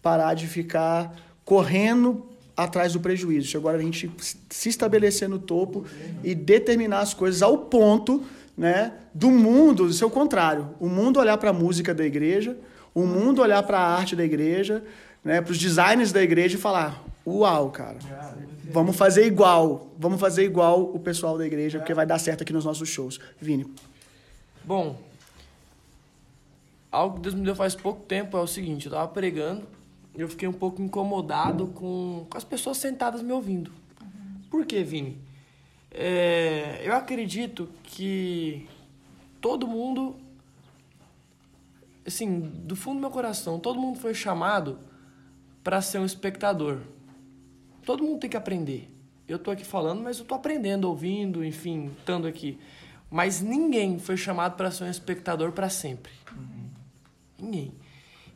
parar 0.00 0.32
de 0.32 0.46
ficar 0.46 1.14
correndo 1.44 2.33
atrás 2.56 2.92
do 2.92 3.00
prejuízo. 3.00 3.48
Chegou 3.48 3.70
a 3.70 3.78
gente 3.78 4.10
se 4.50 4.68
estabelecer 4.68 5.28
no 5.28 5.38
topo 5.38 5.84
e 6.22 6.34
determinar 6.34 7.00
as 7.00 7.14
coisas 7.14 7.42
ao 7.42 7.58
ponto 7.58 8.22
né, 8.56 8.92
do 9.12 9.30
mundo, 9.30 9.86
do 9.86 9.92
seu 9.92 10.08
contrário. 10.08 10.70
O 10.78 10.88
mundo 10.88 11.18
olhar 11.18 11.36
para 11.38 11.50
a 11.50 11.52
música 11.52 11.92
da 11.94 12.04
igreja, 12.04 12.56
o 12.94 13.04
mundo 13.04 13.42
olhar 13.42 13.62
para 13.62 13.78
a 13.78 13.96
arte 13.96 14.14
da 14.14 14.24
igreja, 14.24 14.84
né, 15.24 15.40
para 15.40 15.52
os 15.52 15.58
designers 15.58 16.12
da 16.12 16.22
igreja 16.22 16.56
e 16.56 16.60
falar: 16.60 17.02
Uau, 17.26 17.70
cara, 17.70 17.98
vamos 18.70 18.96
fazer 18.96 19.26
igual, 19.26 19.88
vamos 19.98 20.20
fazer 20.20 20.44
igual 20.44 20.82
o 20.94 20.98
pessoal 20.98 21.36
da 21.36 21.46
igreja, 21.46 21.78
porque 21.78 21.94
vai 21.94 22.06
dar 22.06 22.18
certo 22.18 22.42
aqui 22.42 22.52
nos 22.52 22.64
nossos 22.64 22.88
shows. 22.88 23.18
Vini. 23.40 23.66
Bom, 24.62 24.96
algo 26.90 27.16
que 27.16 27.22
Deus 27.22 27.34
me 27.34 27.44
deu 27.44 27.56
faz 27.56 27.74
pouco 27.74 28.02
tempo 28.02 28.36
é 28.36 28.40
o 28.40 28.46
seguinte: 28.46 28.86
eu 28.86 28.90
estava 28.90 29.08
pregando 29.08 29.73
eu 30.16 30.28
fiquei 30.28 30.46
um 30.48 30.52
pouco 30.52 30.80
incomodado 30.80 31.68
com, 31.68 32.26
com 32.28 32.38
as 32.38 32.44
pessoas 32.44 32.76
sentadas 32.76 33.22
me 33.22 33.32
ouvindo. 33.32 33.72
Uhum. 34.00 34.42
Por 34.50 34.64
quê, 34.64 34.82
Vini? 34.82 35.18
É, 35.90 36.80
eu 36.84 36.94
acredito 36.94 37.68
que 37.82 38.68
todo 39.40 39.66
mundo, 39.66 40.16
assim, 42.06 42.40
do 42.40 42.74
fundo 42.74 42.96
do 42.96 43.00
meu 43.00 43.10
coração, 43.10 43.58
todo 43.58 43.78
mundo 43.80 43.98
foi 43.98 44.14
chamado 44.14 44.78
para 45.62 45.80
ser 45.80 45.98
um 45.98 46.04
espectador. 46.04 46.80
Todo 47.84 48.02
mundo 48.02 48.20
tem 48.20 48.30
que 48.30 48.36
aprender. 48.36 48.90
Eu 49.26 49.38
tô 49.38 49.50
aqui 49.50 49.64
falando, 49.64 50.02
mas 50.02 50.18
eu 50.18 50.24
tô 50.24 50.34
aprendendo, 50.34 50.84
ouvindo, 50.86 51.44
enfim, 51.44 51.90
estando 51.98 52.26
aqui. 52.26 52.58
Mas 53.10 53.40
ninguém 53.40 53.98
foi 53.98 54.16
chamado 54.16 54.56
para 54.56 54.70
ser 54.70 54.84
um 54.84 54.90
espectador 54.90 55.52
para 55.52 55.68
sempre. 55.68 56.12
Uhum. 56.36 56.68
Ninguém. 57.38 57.72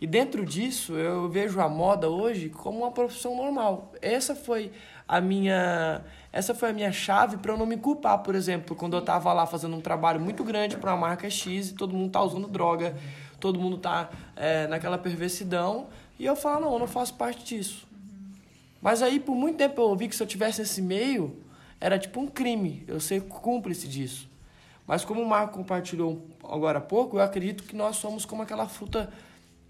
E 0.00 0.06
dentro 0.06 0.46
disso, 0.46 0.92
eu 0.92 1.28
vejo 1.28 1.60
a 1.60 1.68
moda 1.68 2.08
hoje 2.08 2.48
como 2.48 2.78
uma 2.78 2.90
profissão 2.90 3.36
normal. 3.36 3.92
Essa 4.00 4.34
foi 4.34 4.70
a 5.08 5.20
minha 5.20 6.02
essa 6.30 6.54
foi 6.54 6.70
a 6.70 6.72
minha 6.72 6.92
chave 6.92 7.38
para 7.38 7.52
eu 7.52 7.56
não 7.56 7.66
me 7.66 7.76
culpar, 7.76 8.18
por 8.18 8.34
exemplo, 8.34 8.76
quando 8.76 8.92
eu 8.92 9.00
estava 9.00 9.32
lá 9.32 9.46
fazendo 9.46 9.74
um 9.74 9.80
trabalho 9.80 10.20
muito 10.20 10.44
grande 10.44 10.76
para 10.76 10.92
uma 10.92 11.08
marca 11.08 11.28
X 11.28 11.70
e 11.70 11.74
todo 11.74 11.94
mundo 11.94 12.12
tá 12.12 12.22
usando 12.22 12.46
droga, 12.46 12.94
todo 13.40 13.58
mundo 13.58 13.78
tá 13.78 14.10
é, 14.36 14.66
naquela 14.66 14.98
perversidão, 14.98 15.86
e 16.18 16.26
eu 16.26 16.36
falo, 16.36 16.66
não, 16.66 16.72
eu 16.74 16.78
não 16.80 16.86
faço 16.86 17.14
parte 17.14 17.44
disso. 17.44 17.88
Mas 18.80 19.02
aí, 19.02 19.18
por 19.18 19.34
muito 19.34 19.56
tempo, 19.56 19.80
eu 19.80 19.86
ouvi 19.86 20.06
que 20.06 20.14
se 20.14 20.22
eu 20.22 20.26
tivesse 20.26 20.60
nesse 20.60 20.82
meio, 20.82 21.36
era 21.80 21.98
tipo 21.98 22.20
um 22.20 22.26
crime, 22.26 22.84
eu 22.86 23.00
ser 23.00 23.22
cúmplice 23.22 23.88
disso. 23.88 24.28
Mas 24.86 25.04
como 25.04 25.22
o 25.22 25.28
Marco 25.28 25.54
compartilhou 25.54 26.26
agora 26.44 26.78
há 26.78 26.80
pouco, 26.80 27.18
eu 27.18 27.22
acredito 27.22 27.64
que 27.64 27.74
nós 27.74 27.96
somos 27.96 28.24
como 28.24 28.42
aquela 28.42 28.66
fruta 28.66 29.12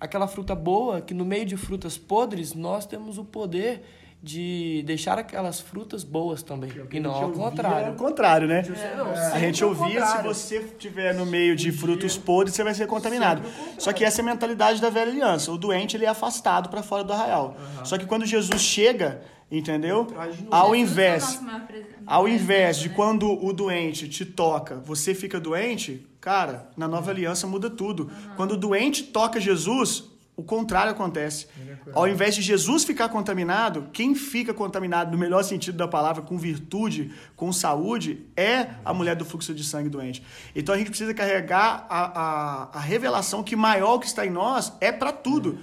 aquela 0.01 0.27
fruta 0.27 0.55
boa, 0.55 1.01
que 1.01 1.15
no 1.15 1.25
meio 1.25 1.45
de 1.45 1.57
frutas 1.57 1.97
podres, 1.99 2.55
nós 2.55 2.87
temos 2.87 3.19
o 3.19 3.25
poder 3.25 3.83
de 4.21 4.83
deixar 4.85 5.17
aquelas 5.17 5.61
frutas 5.61 6.03
boas 6.03 6.43
também. 6.43 6.71
E 6.91 6.99
não 6.99 7.13
ao 7.13 7.31
contrário. 7.31 7.87
É 7.87 7.91
o 7.91 7.95
contrário, 7.95 8.49
né? 8.49 8.63
Não, 8.97 9.13
A 9.13 9.39
gente 9.39 9.63
ao 9.63 9.71
ouvia, 9.71 10.05
se 10.05 10.23
você 10.23 10.59
estiver 10.59 11.15
no 11.15 11.25
meio 11.25 11.55
de 11.55 11.71
frutos 11.71 12.17
podres, 12.17 12.55
você 12.55 12.65
vai 12.65 12.75
ser 12.75 12.89
contaminado. 12.89 13.43
Só 13.79 13.93
que 13.93 14.05
essa 14.05 14.21
é 14.21 14.23
a 14.23 14.27
mentalidade 14.27 14.81
da 14.81 14.91
velha 14.91 15.13
aliança. 15.13 15.53
O 15.53 15.59
doente, 15.59 15.97
ele 15.97 16.05
é 16.05 16.09
afastado 16.09 16.69
para 16.69 16.83
fora 16.83 17.05
do 17.05 17.13
arraial. 17.13 17.57
Só 17.85 17.97
que 17.97 18.07
quando 18.07 18.27
Jesus 18.27 18.61
chega, 18.61 19.23
entendeu? 19.51 20.07
Ao 20.51 20.75
invés... 20.75 21.25
é 21.25 21.61
pres- 21.61 21.87
Ao 22.07 22.29
invés 22.29 22.77
de 22.79 22.89
né? 22.89 22.95
quando 22.95 23.45
o 23.45 23.53
doente 23.53 24.09
te 24.09 24.25
toca, 24.25 24.77
você 24.77 25.15
fica 25.15 25.39
doente, 25.41 26.07
cara, 26.21 26.71
na 26.77 26.89
nova 26.89 27.11
aliança 27.11 27.47
muda 27.47 27.69
tudo. 27.71 28.11
Quando 28.37 28.53
o 28.53 28.57
doente 28.57 29.05
toca 29.05 29.41
Jesus, 29.41 30.05
o 30.37 30.43
contrário 30.43 30.93
acontece. 30.93 31.47
Ao 31.93 32.07
invés 32.07 32.35
de 32.35 32.43
Jesus 32.43 32.85
ficar 32.85 33.09
contaminado, 33.09 33.89
quem 33.93 34.15
fica 34.15 34.55
contaminado 34.55 35.11
no 35.11 35.19
melhor 35.19 35.43
sentido 35.43 35.77
da 35.77 35.89
palavra, 35.89 36.23
com 36.23 36.39
virtude, 36.39 37.11
com 37.35 37.53
saúde, 37.53 38.27
é 38.37 38.69
a 38.85 38.95
mulher 38.95 39.17
do 39.17 39.25
fluxo 39.25 39.53
de 39.55 39.65
sangue 39.65 39.89
doente. 39.89 40.23
Então 40.55 40.75
a 40.75 40.79
gente 40.79 40.91
precisa 40.91 41.13
carregar 41.13 41.87
a, 41.91 42.21
a, 42.21 42.69
a 42.75 42.81
revelação 42.81 43.43
que 43.43 43.57
maior 43.57 43.99
que 43.99 44.07
está 44.07 44.25
em 44.25 44.31
nós 44.31 44.73
é 44.81 44.93
para 44.93 45.11
tudo. 45.13 45.59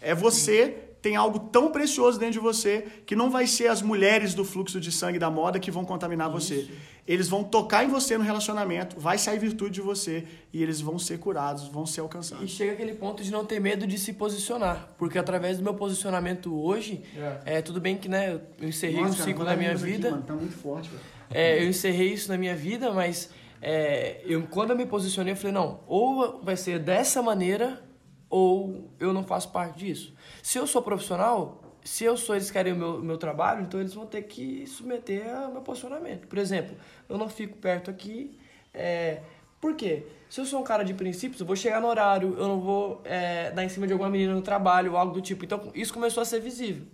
É 0.00 0.14
você 0.14 0.89
tem 1.02 1.16
algo 1.16 1.38
tão 1.38 1.70
precioso 1.70 2.18
dentro 2.18 2.34
de 2.34 2.38
você 2.40 2.86
que 3.06 3.16
não 3.16 3.30
vai 3.30 3.46
ser 3.46 3.68
as 3.68 3.80
mulheres 3.82 4.34
do 4.34 4.44
fluxo 4.44 4.78
de 4.80 4.92
sangue 4.92 5.18
da 5.18 5.30
moda 5.30 5.58
que 5.58 5.70
vão 5.70 5.84
contaminar 5.84 6.30
você. 6.30 6.68
Eles 7.08 7.28
vão 7.28 7.42
tocar 7.42 7.84
em 7.84 7.88
você 7.88 8.16
no 8.18 8.22
relacionamento, 8.22 9.00
vai 9.00 9.18
sair 9.18 9.38
virtude 9.38 9.72
de 9.72 9.80
você 9.80 10.24
e 10.52 10.62
eles 10.62 10.80
vão 10.80 10.98
ser 10.98 11.18
curados, 11.18 11.66
vão 11.68 11.84
ser 11.86 12.00
E 12.00 12.02
alcançados. 12.02 12.50
chega 12.50 12.72
aquele 12.72 12.94
ponto 12.94 13.22
de 13.22 13.30
não 13.32 13.44
ter 13.44 13.58
medo 13.60 13.86
de 13.86 13.98
se 13.98 14.12
posicionar. 14.12 14.94
Porque 14.98 15.18
através 15.18 15.56
do 15.58 15.64
meu 15.64 15.74
posicionamento 15.74 16.54
hoje, 16.62 17.02
é, 17.44 17.60
tudo 17.62 17.80
bem 17.80 17.96
que 17.96 18.08
né, 18.08 18.38
eu 18.60 18.68
encerrei 18.68 19.02
um 19.02 19.12
ciclo 19.12 19.44
da 19.44 19.56
minha 19.56 19.74
vida. 19.74 20.22
tá 20.26 20.34
muito 20.34 20.54
forte, 20.56 20.88
velho. 20.90 21.02
É, 21.32 21.62
eu 21.62 21.68
encerrei 21.68 22.12
isso 22.12 22.28
na 22.28 22.36
minha 22.36 22.54
vida, 22.54 22.92
mas 22.92 23.30
é, 23.62 24.20
eu, 24.24 24.42
quando 24.48 24.70
eu 24.70 24.76
me 24.76 24.84
posicionei, 24.86 25.32
eu 25.32 25.36
falei, 25.36 25.52
não, 25.52 25.80
ou 25.86 26.40
vai 26.42 26.56
ser 26.56 26.78
dessa 26.78 27.22
maneira, 27.22 27.82
ou 28.30 28.88
eu 29.00 29.12
não 29.12 29.24
faço 29.24 29.50
parte 29.50 29.80
disso. 29.80 30.14
Se 30.42 30.56
eu 30.56 30.66
sou 30.66 30.80
profissional, 30.80 31.60
se 31.84 32.04
eu 32.04 32.16
sou, 32.16 32.36
eles 32.36 32.50
querem 32.50 32.72
o 32.72 32.76
meu, 32.76 33.02
meu 33.02 33.18
trabalho, 33.18 33.62
então 33.62 33.80
eles 33.80 33.92
vão 33.92 34.06
ter 34.06 34.22
que 34.22 34.66
submeter 34.66 35.28
ao 35.34 35.50
meu 35.50 35.60
posicionamento. 35.60 36.28
Por 36.28 36.38
exemplo, 36.38 36.76
eu 37.08 37.18
não 37.18 37.28
fico 37.28 37.56
perto 37.56 37.90
aqui. 37.90 38.38
É, 38.72 39.20
por 39.60 39.74
quê? 39.74 40.06
Se 40.28 40.40
eu 40.40 40.44
sou 40.44 40.60
um 40.60 40.62
cara 40.62 40.84
de 40.84 40.94
princípios, 40.94 41.40
eu 41.40 41.46
vou 41.46 41.56
chegar 41.56 41.80
no 41.80 41.88
horário, 41.88 42.36
eu 42.38 42.46
não 42.46 42.60
vou 42.60 43.02
é, 43.04 43.50
dar 43.50 43.64
em 43.64 43.68
cima 43.68 43.86
de 43.86 43.92
alguma 43.92 44.08
menina 44.08 44.32
no 44.32 44.42
trabalho 44.42 44.92
ou 44.92 44.98
algo 44.98 45.12
do 45.12 45.20
tipo. 45.20 45.44
Então, 45.44 45.70
isso 45.74 45.92
começou 45.92 46.22
a 46.22 46.24
ser 46.24 46.40
visível. 46.40 46.86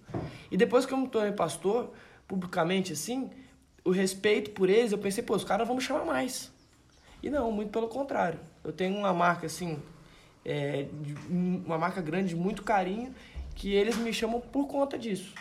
E 0.50 0.56
depois 0.56 0.86
que 0.86 0.94
eu 0.94 0.98
me 0.98 1.06
tornei 1.06 1.32
pastor, 1.32 1.92
publicamente 2.26 2.92
assim, 2.94 3.30
o 3.84 3.90
respeito 3.90 4.52
por 4.52 4.70
eles, 4.70 4.92
eu 4.92 4.98
pensei, 4.98 5.22
pô, 5.22 5.34
os 5.34 5.44
caras 5.44 5.66
vão 5.66 5.76
me 5.76 5.82
chamar 5.82 6.04
mais. 6.04 6.50
E 7.22 7.28
não, 7.28 7.52
muito 7.52 7.70
pelo 7.70 7.88
contrário. 7.88 8.40
Eu 8.64 8.72
tenho 8.72 8.96
uma 8.96 9.12
marca, 9.12 9.46
assim, 9.46 9.80
é, 10.46 10.86
de- 11.02 11.14
uma 11.66 11.76
marca 11.76 12.00
grande, 12.00 12.28
de 12.30 12.36
muito 12.36 12.62
carinho, 12.62 13.12
que 13.54 13.72
eles 13.72 13.96
me 13.96 14.12
chamam 14.12 14.40
por 14.40 14.66
conta 14.66 14.96
disso. 14.96 15.34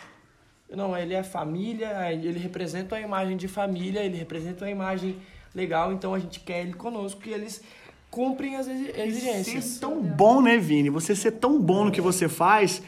Não, 0.68 0.96
ele 0.98 1.14
é 1.14 1.22
família, 1.22 2.12
ele 2.12 2.38
representa 2.38 2.96
a 2.96 3.00
imagem 3.00 3.36
de 3.36 3.46
família, 3.46 4.00
ele 4.00 4.16
representa 4.18 4.64
uma 4.64 4.70
imagem 4.70 5.16
legal, 5.54 5.92
então 5.92 6.12
a 6.12 6.18
gente 6.18 6.40
quer 6.40 6.62
ele 6.62 6.74
conosco 6.74 7.20
e 7.24 7.32
eles 7.32 7.62
cumprem 8.10 8.56
as 8.56 8.66
exi- 8.66 8.92
exigências. 9.00 9.64
Ser 9.64 9.80
tão 9.80 10.02
bom, 10.02 10.42
né, 10.42 10.56
Vini? 10.58 10.90
Você 10.90 11.14
ser 11.14 11.32
tão 11.32 11.60
bom 11.60 11.84
no 11.84 11.92
que 11.92 12.00
você 12.00 12.28
faz 12.28 12.82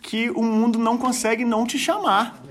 que 0.00 0.30
o 0.30 0.42
mundo 0.42 0.78
não 0.78 0.96
consegue 0.96 1.44
não 1.44 1.66
te 1.66 1.78
chamar. 1.78 2.42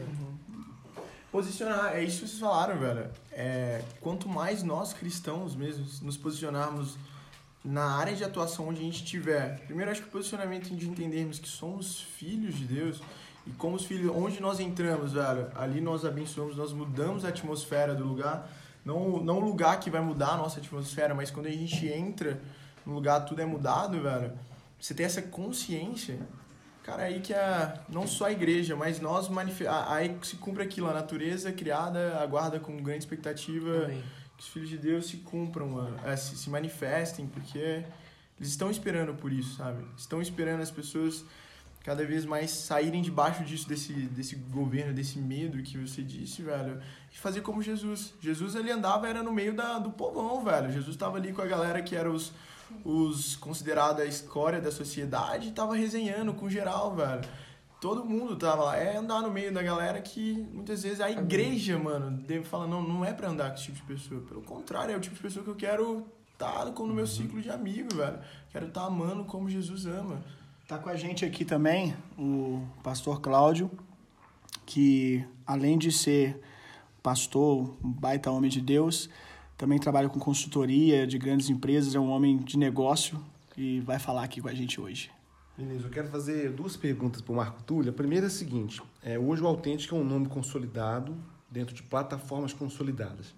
Posicionar, 1.32 1.94
é 1.96 2.04
isso 2.04 2.22
que 2.22 2.28
vocês 2.28 2.40
falaram, 2.40 2.78
velho. 2.80 3.08
É, 3.32 3.82
quanto 4.02 4.28
mais 4.28 4.64
nós 4.64 4.94
cristãos 4.94 5.56
mesmos 5.56 6.02
nos 6.02 6.18
posicionarmos 6.18 6.98
na 7.70 7.98
área 7.98 8.16
de 8.16 8.24
atuação 8.24 8.68
onde 8.68 8.80
a 8.80 8.84
gente 8.84 9.04
estiver. 9.04 9.60
Primeiro, 9.68 9.92
acho 9.92 10.02
que 10.02 10.08
o 10.08 10.12
posicionamento 10.12 10.76
de 10.76 10.90
entendermos 10.90 11.38
que 11.38 11.48
somos 11.48 12.02
filhos 12.02 12.56
de 12.56 12.66
Deus 12.66 13.00
e 13.46 13.52
como 13.52 13.76
os 13.76 13.86
filhos, 13.86 14.12
onde 14.16 14.42
nós 14.42 14.60
entramos, 14.60 15.14
velho, 15.14 15.52
ali 15.56 15.80
nós 15.80 16.04
abençoamos, 16.04 16.58
nós 16.58 16.74
mudamos 16.74 17.24
a 17.24 17.30
atmosfera 17.30 17.94
do 17.94 18.04
lugar. 18.04 18.50
Não, 18.84 19.22
não 19.24 19.38
o 19.38 19.40
lugar 19.40 19.80
que 19.80 19.92
vai 19.92 20.02
mudar 20.02 20.30
a 20.30 20.38
nossa 20.38 20.60
atmosfera, 20.60 21.14
mas 21.14 21.30
quando 21.30 21.46
a 21.46 21.52
gente 21.52 21.88
entra 21.88 22.42
no 22.84 22.96
lugar, 22.96 23.24
tudo 23.26 23.40
é 23.40 23.46
mudado, 23.46 24.02
velho. 24.02 24.32
Você 24.80 24.96
tem 24.96 25.06
essa 25.06 25.22
consciência, 25.22 26.20
Cara, 26.82 27.04
aí 27.04 27.20
que 27.20 27.36
a, 27.36 27.76
não 27.88 28.08
só 28.08 28.26
a 28.26 28.32
igreja, 28.32 28.76
mas 28.76 29.00
nós 29.00 29.30
aí 29.90 30.18
se 30.24 30.38
cumpre 30.38 30.64
aquilo, 30.64 30.90
a 30.90 30.94
natureza 30.94 31.52
criada 31.52 32.18
aguarda 32.18 32.60
com 32.60 32.76
grande 32.78 33.04
expectativa 33.04 33.84
Amém. 33.86 34.04
Que 34.40 34.44
os 34.44 34.48
filhos 34.48 34.70
de 34.70 34.78
Deus 34.78 35.08
se 35.08 35.18
cumpram, 35.18 35.86
é, 36.06 36.16
se, 36.16 36.38
se 36.38 36.50
manifestem, 36.50 37.28
porque 37.28 37.84
eles 38.40 38.50
estão 38.50 38.72
esperando 38.72 39.14
por 39.14 39.34
isso, 39.34 39.58
sabe? 39.58 39.84
Estão 39.98 40.22
esperando 40.22 40.62
as 40.62 40.72
pessoas 40.72 41.26
cada 41.84 42.06
vez 42.06 42.24
mais 42.24 42.50
saírem 42.50 43.02
debaixo 43.02 43.44
disso, 43.44 43.68
desse, 43.68 43.92
desse 43.92 44.36
governo, 44.36 44.94
desse 44.94 45.20
medo 45.20 45.62
que 45.62 45.78
você 45.78 46.02
disse, 46.02 46.42
velho, 46.42 46.82
e 47.14 47.18
fazer 47.18 47.42
como 47.42 47.62
Jesus. 47.62 48.14
Jesus, 48.22 48.56
ele 48.56 48.72
andava, 48.72 49.10
era 49.10 49.22
no 49.22 49.34
meio 49.34 49.54
da, 49.54 49.78
do 49.78 49.92
povão, 49.92 50.42
velho. 50.44 50.72
Jesus 50.72 50.96
estava 50.96 51.18
ali 51.18 51.34
com 51.34 51.42
a 51.42 51.46
galera 51.46 51.82
que 51.82 51.96
era 51.96 52.10
os, 52.10 52.32
os 52.86 53.36
considerados 53.36 54.02
a 54.02 54.06
escória 54.06 54.62
da 54.62 54.72
sociedade 54.72 55.50
e 55.50 55.52
tava 55.52 55.76
resenhando 55.76 56.34
com 56.34 56.50
geral, 56.50 56.96
velho. 56.96 57.28
Todo 57.80 58.04
mundo 58.04 58.36
tava 58.36 58.64
lá. 58.64 58.78
É 58.78 58.98
andar 58.98 59.22
no 59.22 59.32
meio 59.32 59.54
da 59.54 59.64
galera 59.64 60.02
que 60.02 60.48
muitas 60.54 60.84
vezes 60.84 61.00
a 61.00 61.10
igreja, 61.10 61.78
mano, 61.80 62.18
deve 62.28 62.44
falar, 62.44 62.68
não, 62.68 62.84
não 62.84 63.06
é 63.06 63.14
pra 63.14 63.30
andar 63.30 63.50
com 63.50 63.56
esse 63.56 63.66
tipo 63.66 63.78
de 63.78 63.84
pessoa. 63.84 64.22
Pelo 64.22 64.42
contrário, 64.42 64.94
é 64.94 64.98
o 64.98 65.00
tipo 65.00 65.16
de 65.16 65.22
pessoa 65.22 65.44
que 65.44 65.50
eu 65.50 65.56
quero 65.56 66.06
estar 66.34 66.66
tá 66.66 66.84
no 66.84 66.94
meu 66.94 67.08
ciclo 67.08 67.42
de 67.42 67.50
amigo, 67.50 67.96
velho. 67.96 68.20
Quero 68.52 68.68
estar 68.68 68.86
amando 68.86 69.24
como 69.24 69.50
Jesus 69.50 69.86
ama. 69.86 70.22
Tá 70.68 70.78
com 70.78 70.90
a 70.90 70.96
gente 70.96 71.26
aqui 71.26 71.44
também 71.44 71.96
o 72.18 72.64
pastor 72.84 73.22
Cláudio, 73.22 73.72
que 74.66 75.26
além 75.46 75.78
de 75.78 75.92
ser 75.92 76.40
pastor, 77.02 77.76
um 77.84 77.92
baita 77.92 78.30
homem 78.30 78.52
de 78.52 78.62
Deus, 78.62 79.10
também 79.58 79.80
trabalha 79.80 80.08
com 80.10 80.20
consultoria 80.20 81.08
de 81.08 81.18
grandes 81.18 81.50
empresas, 81.50 81.96
é 81.96 82.00
um 82.00 82.12
homem 82.12 82.38
de 82.38 82.58
negócio 82.58 83.20
e 83.58 83.80
vai 83.82 84.00
falar 84.00 84.24
aqui 84.24 84.42
com 84.42 84.48
a 84.48 84.54
gente 84.54 84.80
hoje. 84.80 85.10
Beleza, 85.60 85.88
eu 85.88 85.92
quero 85.92 86.08
fazer 86.08 86.52
duas 86.52 86.78
perguntas 86.78 87.20
para 87.20 87.34
o 87.34 87.36
Marco 87.36 87.62
Túlio. 87.64 87.90
A 87.90 87.94
primeira 87.94 88.28
é 88.28 88.28
a 88.28 88.30
seguinte: 88.30 88.82
é, 89.04 89.20
hoje 89.20 89.44
o 89.44 89.46
Autêntico 89.46 89.94
é 89.94 90.00
um 90.00 90.06
nome 90.06 90.30
consolidado 90.30 91.18
dentro 91.52 91.76
de 91.76 91.84
plataformas 91.84 92.54
consolidadas. 92.54 93.36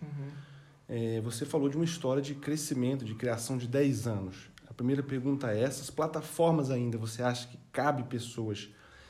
É, 0.88 1.19
você 1.21 1.47
falou 1.47 1.67
de 1.67 1.77
uma 1.77 1.84
história 1.84 2.21
de 2.21 2.36
crescimento, 2.36 3.03
de 3.03 3.15
criação 3.15 3.57
de 3.57 3.67
10 3.67 4.05
anos. 4.05 4.51
A 4.69 4.73
primeira 4.73 5.01
pergunta 5.01 5.51
é: 5.51 5.63
essas 5.63 5.89
plataformas 5.89 6.69
ainda, 6.69 6.95
você 6.95 7.23
acha 7.23 7.47
que 7.47 7.57
cabe 7.71 8.03
pessoas 8.03 8.69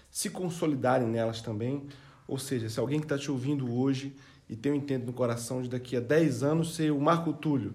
se 0.10 0.30
consolidarem 0.30 1.06
nelas 1.06 1.42
também? 1.42 1.88
Ou 2.26 2.40
seja, 2.40 2.70
se 2.70 2.80
alguém 2.80 3.00
que 3.00 3.06
está 3.06 3.18
te 3.18 3.30
ouvindo 3.30 3.76
hoje 3.76 4.16
e 4.48 4.56
tem 4.56 4.72
um 4.72 4.76
intento 4.76 5.06
no 5.06 5.12
coração 5.12 5.62
de 5.62 5.68
daqui 5.68 5.98
a 5.98 6.00
10 6.00 6.44
anos 6.44 6.76
ser 6.76 6.94
o 6.94 7.02
Marco 7.02 7.34
Túlio, 7.34 7.74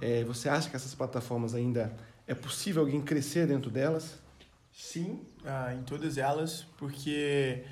é, 0.00 0.22
você 0.22 0.48
acha 0.48 0.70
que 0.70 0.76
essas 0.76 0.94
plataformas 0.94 1.52
ainda 1.52 1.96
é 2.28 2.34
possível 2.34 2.82
alguém 2.82 3.00
crescer 3.00 3.44
dentro 3.44 3.72
delas? 3.72 4.27
Sim, 4.80 5.18
ah, 5.44 5.74
em 5.74 5.82
todas 5.82 6.16
elas, 6.18 6.64
porque 6.76 7.64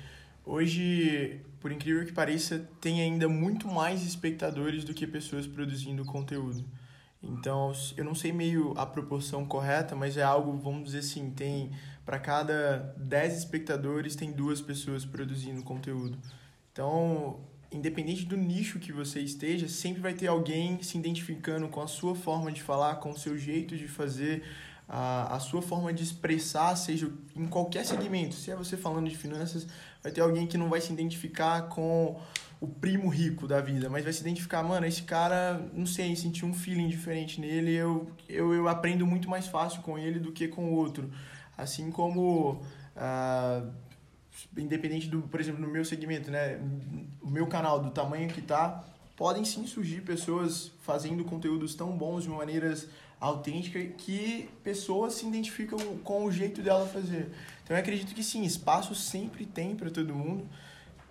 hoje, 0.45 1.39
por 1.61 1.71
incrível 1.71 2.05
que 2.05 2.11
pareça, 2.11 2.69
tem 2.81 2.99
ainda 2.99 3.29
muito 3.29 3.65
mais 3.65 4.03
espectadores 4.03 4.83
do 4.83 4.93
que 4.93 5.07
pessoas 5.07 5.47
produzindo 5.47 6.03
conteúdo. 6.03 6.65
Então, 7.23 7.71
eu 7.95 8.03
não 8.03 8.13
sei 8.13 8.33
meio 8.33 8.73
a 8.77 8.85
proporção 8.85 9.45
correta, 9.45 9.95
mas 9.95 10.17
é 10.17 10.21
algo, 10.21 10.57
vamos 10.57 10.83
dizer 10.83 10.99
assim, 10.99 11.31
tem 11.31 11.71
para 12.05 12.19
cada 12.19 12.93
10 12.97 13.37
espectadores 13.37 14.13
tem 14.13 14.33
duas 14.33 14.59
pessoas 14.59 15.05
produzindo 15.05 15.63
conteúdo. 15.63 16.17
Então, 16.73 17.39
independente 17.71 18.25
do 18.25 18.35
nicho 18.35 18.79
que 18.79 18.91
você 18.91 19.21
esteja, 19.21 19.69
sempre 19.69 20.01
vai 20.01 20.13
ter 20.13 20.27
alguém 20.27 20.83
se 20.83 20.97
identificando 20.97 21.69
com 21.69 21.81
a 21.81 21.87
sua 21.87 22.13
forma 22.15 22.51
de 22.51 22.61
falar, 22.61 22.97
com 22.97 23.11
o 23.11 23.17
seu 23.17 23.37
jeito 23.37 23.77
de 23.77 23.87
fazer, 23.87 24.43
a, 24.87 25.35
a 25.35 25.39
sua 25.39 25.61
forma 25.61 25.91
de 25.91 26.03
expressar, 26.03 26.75
seja 26.75 27.11
em 27.35 27.47
qualquer 27.47 27.85
segmento. 27.85 28.35
Se 28.35 28.51
é 28.51 28.55
você 28.55 28.77
falando 28.77 29.09
de 29.09 29.17
finanças, 29.17 29.67
vai 30.01 30.11
ter 30.11 30.21
alguém 30.21 30.47
que 30.47 30.57
não 30.57 30.69
vai 30.69 30.79
se 30.79 30.93
identificar 30.93 31.63
com 31.63 32.19
o 32.59 32.67
primo 32.67 33.09
rico 33.09 33.47
da 33.47 33.61
vida, 33.61 33.89
mas 33.89 34.03
vai 34.03 34.13
se 34.13 34.21
identificar, 34.21 34.63
mano, 34.63 34.85
esse 34.85 35.03
cara, 35.03 35.61
não 35.73 35.85
sei, 35.85 36.15
senti 36.15 36.43
um 36.45 36.53
feeling 36.53 36.87
diferente 36.87 37.39
nele, 37.39 37.73
eu, 37.73 38.09
eu, 38.27 38.53
eu 38.53 38.67
aprendo 38.67 39.05
muito 39.05 39.29
mais 39.29 39.45
fácil 39.45 39.81
com 39.81 39.97
ele 39.99 40.19
do 40.19 40.31
que 40.31 40.47
com 40.47 40.71
o 40.71 40.73
outro. 40.73 41.11
Assim 41.55 41.91
como, 41.91 42.61
ah, 42.95 43.63
independente 44.57 45.07
do, 45.07 45.21
por 45.23 45.39
exemplo, 45.39 45.61
no 45.61 45.67
meu 45.67 45.85
segmento, 45.85 46.31
né, 46.31 46.59
o 47.21 47.29
meu 47.29 47.45
canal, 47.45 47.79
do 47.79 47.91
tamanho 47.91 48.27
que 48.29 48.41
tá, 48.41 48.83
podem 49.15 49.43
sim 49.45 49.67
surgir 49.67 50.01
pessoas 50.01 50.71
fazendo 50.81 51.23
conteúdos 51.23 51.75
tão 51.75 51.91
bons 51.95 52.23
de 52.23 52.29
maneiras 52.29 52.87
autêntica 53.19 53.83
que 53.83 54.49
pessoas 54.63 55.13
se 55.13 55.25
identificam 55.25 55.79
com 56.03 56.25
o 56.25 56.31
jeito 56.31 56.61
dela 56.61 56.87
fazer. 56.87 57.29
Então 57.63 57.75
eu 57.75 57.81
acredito 57.81 58.13
que 58.13 58.23
sim, 58.23 58.43
espaço 58.43 58.93
sempre 58.93 59.45
tem 59.45 59.75
para 59.75 59.89
todo 59.89 60.13
mundo. 60.13 60.47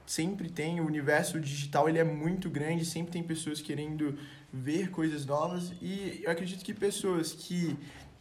Sempre 0.06 0.48
tem, 0.48 0.80
o 0.80 0.86
universo 0.86 1.40
digital 1.40 1.88
ele 1.88 1.98
é 1.98 2.04
muito 2.04 2.48
grande, 2.48 2.84
sempre 2.84 3.10
tem 3.10 3.24
pessoas 3.24 3.60
querendo 3.60 4.16
ver 4.52 4.90
coisas 4.90 5.26
novas 5.26 5.72
e 5.82 6.20
eu 6.22 6.30
acredito 6.30 6.64
que 6.64 6.72
pessoas 6.72 7.32
que 7.32 7.76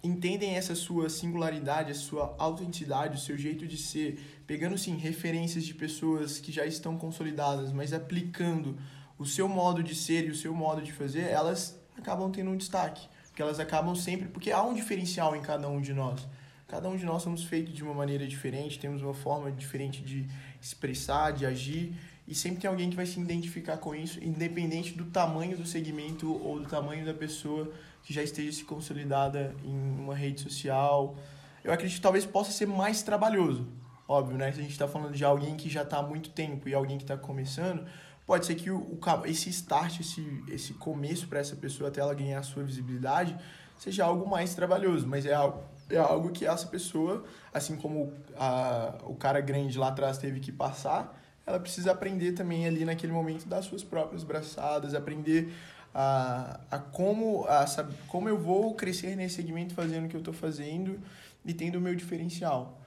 entendem 0.05 0.55
essa 0.55 0.75
sua 0.75 1.09
singularidade, 1.09 1.91
a 1.91 1.95
sua 1.95 2.36
autenticidade, 2.38 3.17
o 3.17 3.19
seu 3.19 3.38
jeito 3.38 3.65
de 3.67 3.77
ser, 3.77 4.19
pegando 4.45 4.77
sim 4.77 4.97
referências 4.97 5.63
de 5.63 5.73
pessoas 5.73 6.39
que 6.39 6.51
já 6.51 6.65
estão 6.65 6.97
consolidadas, 6.97 7.71
mas 7.71 7.93
aplicando 7.93 8.77
o 9.17 9.25
seu 9.25 9.47
modo 9.47 9.81
de 9.81 9.95
ser 9.95 10.25
e 10.25 10.29
o 10.29 10.36
seu 10.36 10.53
modo 10.53 10.81
de 10.81 10.91
fazer, 10.91 11.29
elas 11.29 11.79
acabam 11.97 12.31
tendo 12.31 12.51
um 12.51 12.57
destaque, 12.57 13.07
porque 13.36 13.41
elas 13.41 13.59
acabam 13.59 13.93
sempre, 13.93 14.29
porque 14.29 14.49
há 14.49 14.63
um 14.63 14.73
diferencial 14.73 15.36
em 15.36 15.41
cada 15.41 15.67
um 15.67 15.81
de 15.81 15.93
nós. 15.93 16.25
Cada 16.69 16.88
um 16.88 16.95
de 16.95 17.03
nós 17.03 17.21
somos 17.21 17.43
feitos 17.43 17.73
de 17.73 17.83
uma 17.83 17.93
maneira 17.93 18.25
diferente, 18.25 18.79
temos 18.79 19.01
uma 19.01 19.13
forma 19.13 19.51
diferente 19.51 20.01
de 20.01 20.25
expressar, 20.61 21.33
de 21.33 21.45
agir, 21.45 21.93
e 22.25 22.33
sempre 22.33 22.61
tem 22.61 22.69
alguém 22.69 22.89
que 22.89 22.95
vai 22.95 23.05
se 23.05 23.19
identificar 23.19 23.75
com 23.75 23.93
isso, 23.93 24.23
independente 24.23 24.93
do 24.93 25.03
tamanho 25.03 25.57
do 25.57 25.65
segmento 25.65 26.33
ou 26.41 26.61
do 26.61 26.65
tamanho 26.65 27.05
da 27.05 27.13
pessoa 27.13 27.69
que 28.03 28.13
já 28.13 28.23
esteja 28.23 28.53
se 28.53 28.63
consolidada 28.63 29.53
em 29.65 29.99
uma 29.99 30.15
rede 30.15 30.39
social. 30.39 31.17
Eu 31.61 31.73
acredito 31.73 31.97
que 31.97 32.01
talvez 32.01 32.25
possa 32.25 32.53
ser 32.53 32.67
mais 32.67 33.03
trabalhoso, 33.03 33.67
óbvio, 34.07 34.38
né? 34.38 34.49
Se 34.53 34.59
a 34.59 34.61
gente 34.61 34.71
está 34.71 34.88
falando 34.88 35.13
de 35.13 35.25
alguém 35.25 35.57
que 35.57 35.69
já 35.69 35.81
está 35.81 35.97
há 35.97 36.03
muito 36.03 36.29
tempo 36.29 36.69
e 36.69 36.73
alguém 36.73 36.97
que 36.97 37.03
está 37.03 37.17
começando, 37.17 37.86
pode 38.26 38.45
ser 38.45 38.55
que 38.55 38.71
o, 38.71 38.78
o, 38.78 39.26
esse 39.26 39.49
start, 39.49 39.99
esse, 39.99 40.43
esse 40.47 40.73
começo 40.73 41.28
para 41.28 41.39
essa 41.39 41.55
pessoa 41.55 41.89
até 41.89 42.01
ela 42.01 42.13
ganhar 42.13 42.39
a 42.39 42.43
sua 42.43 42.63
visibilidade, 42.63 43.38
seja 43.78 44.05
algo 44.05 44.28
mais 44.30 44.55
trabalhoso, 44.55 45.07
mas 45.07 45.26
é 45.26 45.34
algo, 45.34 45.63
é 45.89 45.97
algo 45.97 46.32
que 46.32 46.45
essa 46.45 46.67
pessoa, 46.67 47.23
assim 47.53 47.76
como 47.76 48.13
a, 48.36 48.95
o 49.03 49.15
cara 49.15 49.39
grande 49.41 49.78
lá 49.78 49.89
atrás 49.89 50.17
teve 50.17 50.39
que 50.39 50.51
passar, 50.51 51.21
ela 51.45 51.59
precisa 51.59 51.91
aprender 51.91 52.32
também 52.32 52.65
ali 52.65 52.84
naquele 52.86 53.13
momento 53.13 53.47
das 53.47 53.65
suas 53.65 53.84
próprias 53.84 54.23
braçadas, 54.23 54.95
aprender 54.95 55.53
a, 55.93 56.59
a 56.71 56.80
como 56.80 57.45
a 57.47 57.67
saber, 57.67 57.95
como 58.07 58.28
eu 58.28 58.38
vou 58.38 58.73
crescer 58.73 59.15
nesse 59.15 59.36
segmento 59.36 59.73
fazendo 59.73 60.05
o 60.05 60.09
que 60.09 60.15
eu 60.15 60.19
estou 60.19 60.34
fazendo 60.34 60.99
e 61.45 61.53
tendo 61.53 61.78
o 61.78 61.82
meu 61.82 61.93
diferencial. 61.95 62.82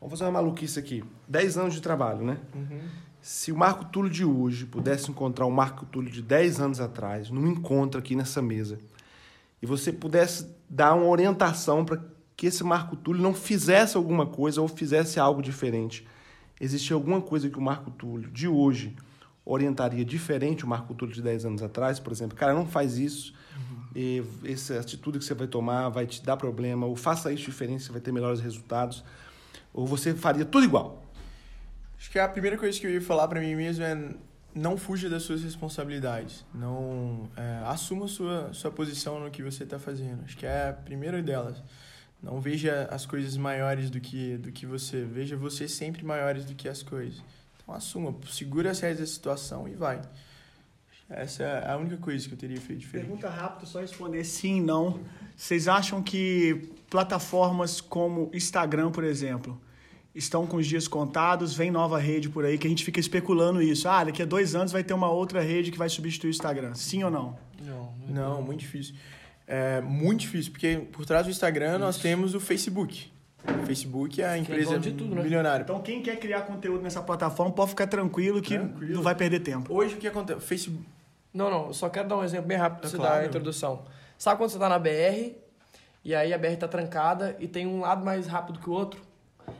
Vamos 0.00 0.18
fazer 0.18 0.24
uma 0.24 0.42
maluquice 0.42 0.78
aqui. 0.78 1.04
10 1.28 1.58
anos 1.58 1.74
de 1.74 1.80
trabalho, 1.80 2.24
né? 2.24 2.38
Uhum. 2.52 2.80
Se 3.22 3.52
o 3.52 3.56
Marco 3.56 3.84
Túlio 3.84 4.10
de 4.10 4.24
hoje 4.24 4.64
pudesse 4.64 5.10
encontrar 5.10 5.44
o 5.44 5.50
Marco 5.50 5.84
Túlio 5.84 6.10
de 6.10 6.22
10 6.22 6.60
anos 6.60 6.80
atrás, 6.80 7.28
num 7.30 7.46
encontro 7.46 8.00
aqui 8.00 8.16
nessa 8.16 8.40
mesa, 8.40 8.78
e 9.60 9.66
você 9.66 9.92
pudesse 9.92 10.46
dar 10.68 10.94
uma 10.94 11.06
orientação 11.06 11.84
para 11.84 12.02
que 12.34 12.46
esse 12.46 12.64
Marco 12.64 12.96
Túlio 12.96 13.22
não 13.22 13.34
fizesse 13.34 13.96
alguma 13.96 14.24
coisa 14.24 14.62
ou 14.62 14.68
fizesse 14.68 15.20
algo 15.20 15.42
diferente, 15.42 16.06
existe 16.58 16.92
alguma 16.94 17.20
coisa 17.20 17.50
que 17.50 17.58
o 17.58 17.62
Marco 17.62 17.90
Túlio 17.90 18.30
de 18.30 18.48
hoje 18.48 18.96
orientaria 19.44 20.04
diferente 20.04 20.64
o 20.64 20.68
Marco 20.68 20.94
Túlio 20.94 21.14
de 21.14 21.20
10 21.20 21.44
anos 21.44 21.62
atrás, 21.62 21.98
por 22.00 22.12
exemplo? 22.12 22.36
Cara, 22.36 22.54
não 22.54 22.66
faz 22.66 22.96
isso, 22.96 23.34
uhum. 23.54 24.24
essa 24.44 24.80
atitude 24.80 25.18
que 25.18 25.24
você 25.26 25.34
vai 25.34 25.46
tomar 25.46 25.90
vai 25.90 26.06
te 26.06 26.24
dar 26.24 26.38
problema, 26.38 26.86
ou 26.86 26.96
faça 26.96 27.30
isso 27.30 27.44
diferente, 27.44 27.82
você 27.82 27.92
vai 27.92 28.00
ter 28.00 28.12
melhores 28.12 28.40
resultados, 28.40 29.04
ou 29.74 29.86
você 29.86 30.14
faria 30.14 30.46
tudo 30.46 30.64
igual? 30.64 31.09
Acho 32.00 32.10
que 32.10 32.18
a 32.18 32.26
primeira 32.26 32.56
coisa 32.56 32.80
que 32.80 32.86
eu 32.86 32.90
ia 32.90 33.02
falar 33.02 33.28
para 33.28 33.38
mim 33.40 33.54
mesmo 33.54 33.84
é 33.84 34.14
não 34.54 34.78
fuja 34.78 35.08
das 35.10 35.22
suas 35.22 35.44
responsabilidades, 35.44 36.46
não 36.52 37.28
é, 37.36 37.62
assuma 37.66 38.08
sua 38.08 38.52
sua 38.54 38.70
posição 38.70 39.20
no 39.20 39.30
que 39.30 39.42
você 39.42 39.64
está 39.64 39.78
fazendo. 39.78 40.24
Acho 40.24 40.34
que 40.34 40.46
é 40.46 40.70
a 40.70 40.72
primeira 40.72 41.22
delas. 41.22 41.62
Não 42.22 42.40
veja 42.40 42.88
as 42.90 43.04
coisas 43.04 43.36
maiores 43.36 43.90
do 43.90 44.00
que, 44.00 44.38
do 44.38 44.50
que 44.50 44.64
você. 44.64 45.04
Veja 45.04 45.36
você 45.36 45.68
sempre 45.68 46.02
maiores 46.02 46.46
do 46.46 46.54
que 46.54 46.70
as 46.70 46.82
coisas. 46.82 47.22
Então 47.62 47.74
assuma, 47.74 48.16
segura 48.30 48.70
as 48.70 48.80
rédeas 48.80 49.00
da 49.00 49.06
situação 49.06 49.68
e 49.68 49.74
vai. 49.74 50.00
Essa 51.08 51.42
é 51.42 51.70
a 51.70 51.76
única 51.76 51.98
coisa 51.98 52.26
que 52.26 52.32
eu 52.32 52.38
teria 52.38 52.60
feito 52.60 52.80
diferente. 52.80 53.08
Pergunta 53.08 53.28
rápida, 53.28 53.66
só 53.66 53.78
responder 53.80 54.24
sim, 54.24 54.62
não. 54.62 55.00
Vocês 55.36 55.68
acham 55.68 56.02
que 56.02 56.70
plataformas 56.88 57.78
como 57.80 58.30
Instagram, 58.32 58.90
por 58.90 59.04
exemplo, 59.04 59.60
estão 60.20 60.46
com 60.46 60.56
os 60.56 60.66
dias 60.66 60.86
contados? 60.86 61.54
Vem 61.54 61.70
nova 61.70 61.98
rede 61.98 62.28
por 62.28 62.44
aí 62.44 62.56
que 62.56 62.66
a 62.66 62.70
gente 62.70 62.84
fica 62.84 63.00
especulando 63.00 63.60
isso. 63.60 63.88
Ah, 63.88 64.04
daqui 64.04 64.22
a 64.22 64.26
dois 64.26 64.54
anos 64.54 64.70
vai 64.70 64.84
ter 64.84 64.94
uma 64.94 65.10
outra 65.10 65.40
rede 65.40 65.70
que 65.70 65.78
vai 65.78 65.88
substituir 65.88 66.28
o 66.28 66.30
Instagram. 66.30 66.74
Sim 66.74 67.02
ou 67.04 67.10
não? 67.10 67.36
Não, 67.60 67.92
não, 68.08 68.42
muito 68.42 68.60
difícil. 68.60 68.94
É 69.46 69.80
muito 69.80 70.20
difícil, 70.20 70.52
porque 70.52 70.86
por 70.92 71.04
trás 71.04 71.26
do 71.26 71.30
Instagram 71.30 71.72
Isso. 71.72 71.78
nós 71.80 71.98
temos 71.98 72.34
o 72.34 72.40
Facebook. 72.40 73.10
O 73.44 73.66
Facebook 73.66 74.22
é 74.22 74.26
a 74.26 74.36
é 74.36 74.38
empresa 74.38 74.76
é 74.76 74.78
tudo, 74.78 75.14
né? 75.14 75.22
milionária. 75.22 75.64
Então 75.64 75.80
quem 75.80 76.02
quer 76.02 76.16
criar 76.20 76.42
conteúdo 76.42 76.82
nessa 76.82 77.02
plataforma 77.02 77.52
pode 77.52 77.70
ficar 77.70 77.86
tranquilo 77.86 78.40
que 78.40 78.56
tranquilo. 78.56 78.94
não 78.94 79.02
vai 79.02 79.14
perder 79.14 79.40
tempo. 79.40 79.74
Hoje 79.74 79.94
o 79.94 79.98
que 79.98 80.06
acontece? 80.06 80.40
Facebook. 80.40 80.84
Não, 81.32 81.50
não, 81.50 81.66
eu 81.68 81.72
só 81.72 81.88
quero 81.88 82.08
dar 82.08 82.18
um 82.18 82.24
exemplo 82.24 82.46
bem 82.46 82.58
rápido 82.58 82.80
para 82.80 82.88
é 82.88 82.92
claro. 82.92 83.14
dar 83.14 83.20
a 83.22 83.26
introdução. 83.26 83.82
Sabe 84.18 84.38
quando 84.38 84.50
você 84.50 84.56
está 84.56 84.68
na 84.68 84.78
BR 84.78 85.34
e 86.04 86.14
aí 86.14 86.32
a 86.32 86.38
BR 86.38 86.48
está 86.48 86.68
trancada 86.68 87.36
e 87.40 87.48
tem 87.48 87.66
um 87.66 87.80
lado 87.80 88.04
mais 88.04 88.26
rápido 88.26 88.58
que 88.58 88.68
o 88.68 88.72
outro? 88.72 89.00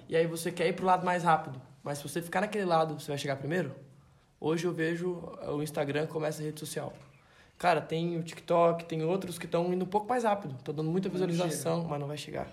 E 0.08 0.16
aí 0.16 0.26
você 0.26 0.50
quer 0.50 0.68
ir 0.68 0.72
pro 0.74 0.86
lado 0.86 1.04
mais 1.04 1.22
rápido. 1.22 1.60
Mas 1.82 1.98
se 1.98 2.04
você 2.08 2.20
ficar 2.20 2.40
naquele 2.40 2.64
lado, 2.64 2.98
você 2.98 3.08
vai 3.08 3.18
chegar 3.18 3.36
primeiro? 3.36 3.74
Hoje 4.38 4.66
eu 4.66 4.72
vejo 4.72 5.22
o 5.48 5.62
Instagram 5.62 6.06
como 6.06 6.24
essa 6.26 6.42
rede 6.42 6.58
social. 6.58 6.92
Cara, 7.58 7.80
tem 7.80 8.16
o 8.16 8.22
TikTok, 8.22 8.86
tem 8.86 9.04
outros 9.04 9.38
que 9.38 9.44
estão 9.44 9.72
indo 9.72 9.84
um 9.84 9.88
pouco 9.88 10.08
mais 10.08 10.24
rápido. 10.24 10.56
Estão 10.58 10.74
dando 10.74 10.90
muita 10.90 11.10
visualização, 11.10 11.84
mas 11.84 12.00
não 12.00 12.06
vai 12.06 12.16
chegar. 12.16 12.48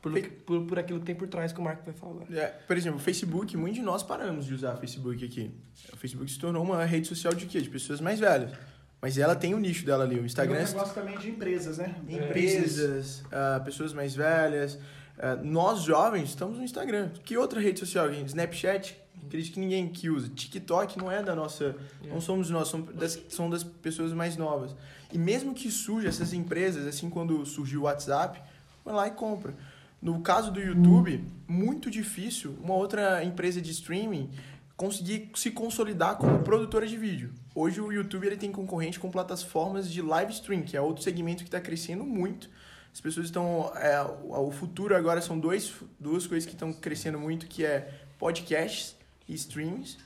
Por, 0.00 0.12
por, 0.20 0.66
por 0.66 0.78
aquilo 0.78 1.00
que 1.00 1.06
tem 1.06 1.14
por 1.14 1.26
trás 1.26 1.52
que 1.52 1.58
o 1.58 1.62
Marco 1.62 1.82
vai 1.84 1.94
falar. 1.94 2.24
É, 2.30 2.46
por 2.66 2.76
exemplo, 2.76 2.98
o 2.98 3.02
Facebook, 3.02 3.56
muitos 3.56 3.80
de 3.80 3.82
nós 3.84 4.02
paramos 4.02 4.46
de 4.46 4.54
usar 4.54 4.74
o 4.74 4.76
Facebook 4.76 5.24
aqui. 5.24 5.50
O 5.92 5.96
Facebook 5.96 6.30
se 6.30 6.38
tornou 6.38 6.62
uma 6.62 6.84
rede 6.84 7.08
social 7.08 7.34
de 7.34 7.46
quê? 7.46 7.60
De 7.60 7.70
pessoas 7.70 8.00
mais 8.00 8.20
velhas. 8.20 8.52
Mas 9.00 9.18
ela 9.18 9.34
tem 9.34 9.54
o 9.54 9.58
nicho 9.58 9.84
dela 9.84 10.04
ali. 10.04 10.20
O 10.20 10.24
Instagram. 10.24 10.58
É 10.58 10.62
um 10.62 10.66
negócio 10.66 10.94
também 10.94 11.18
de 11.18 11.30
empresas, 11.30 11.78
né? 11.78 11.94
Empresas, 12.08 13.20
uh, 13.22 13.64
pessoas 13.64 13.92
mais 13.92 14.14
velhas. 14.14 14.78
Uh, 15.16 15.44
nós 15.44 15.82
jovens 15.82 16.30
estamos 16.30 16.58
no 16.58 16.64
Instagram. 16.64 17.10
Que 17.24 17.36
outra 17.36 17.60
rede 17.60 17.80
social? 17.80 18.10
Snapchat, 18.12 18.96
Acredito 19.26 19.54
que 19.54 19.60
ninguém 19.60 19.88
que 19.88 20.10
usa. 20.10 20.28
TikTok 20.28 20.98
não 20.98 21.10
é 21.10 21.22
da 21.22 21.34
nossa. 21.34 21.74
Não 22.04 22.20
somos 22.20 22.50
nós, 22.50 22.68
são 22.68 22.82
das, 22.82 23.18
são 23.28 23.48
das 23.48 23.64
pessoas 23.64 24.12
mais 24.12 24.36
novas. 24.36 24.74
E 25.12 25.18
mesmo 25.18 25.54
que 25.54 25.70
surja 25.70 26.08
essas 26.08 26.32
empresas, 26.32 26.86
assim 26.86 27.08
quando 27.08 27.44
surgiu 27.46 27.82
o 27.82 27.84
WhatsApp, 27.84 28.40
vai 28.84 28.94
lá 28.94 29.08
e 29.08 29.12
compra. 29.12 29.54
No 30.00 30.20
caso 30.20 30.52
do 30.52 30.60
YouTube, 30.60 31.24
muito 31.48 31.90
difícil 31.90 32.56
uma 32.62 32.74
outra 32.74 33.24
empresa 33.24 33.60
de 33.60 33.70
streaming 33.70 34.30
conseguir 34.76 35.30
se 35.34 35.50
consolidar 35.50 36.16
como 36.18 36.40
produtora 36.40 36.86
de 36.86 36.96
vídeo. 36.96 37.32
Hoje 37.54 37.80
o 37.80 37.90
YouTube 37.90 38.26
ele 38.26 38.36
tem 38.36 38.52
concorrente 38.52 39.00
com 39.00 39.10
plataformas 39.10 39.90
de 39.90 40.02
live 40.02 40.32
stream, 40.32 40.62
que 40.62 40.76
é 40.76 40.80
outro 40.80 41.02
segmento 41.02 41.42
que 41.42 41.48
está 41.48 41.60
crescendo 41.60 42.04
muito. 42.04 42.50
As 42.94 43.00
pessoas 43.00 43.26
estão. 43.26 43.72
É, 43.74 44.00
o 44.22 44.52
futuro 44.52 44.94
agora 44.94 45.20
são 45.20 45.36
dois, 45.36 45.74
duas 45.98 46.28
coisas 46.28 46.46
que 46.46 46.54
estão 46.54 46.72
crescendo 46.72 47.18
muito, 47.18 47.46
que 47.48 47.64
é 47.64 47.92
podcasts 48.20 48.94
e 49.28 49.34
streams. 49.34 49.98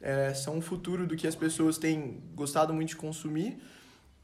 É, 0.00 0.32
são 0.32 0.58
o 0.58 0.62
futuro 0.62 1.08
do 1.08 1.16
que 1.16 1.26
as 1.26 1.34
pessoas 1.34 1.76
têm 1.76 2.22
gostado 2.36 2.72
muito 2.72 2.90
de 2.90 2.96
consumir. 2.96 3.60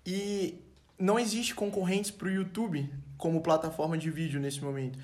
E 0.07 0.55
não 0.97 1.19
existe 1.19 1.53
concorrentes 1.53 2.13
para 2.13 2.29
o 2.29 2.31
YouTube 2.31 2.89
como 3.19 3.41
plataforma 3.41 3.99
de 3.99 4.09
vídeo 4.09 4.41
nesse 4.41 4.63
momento. 4.63 4.97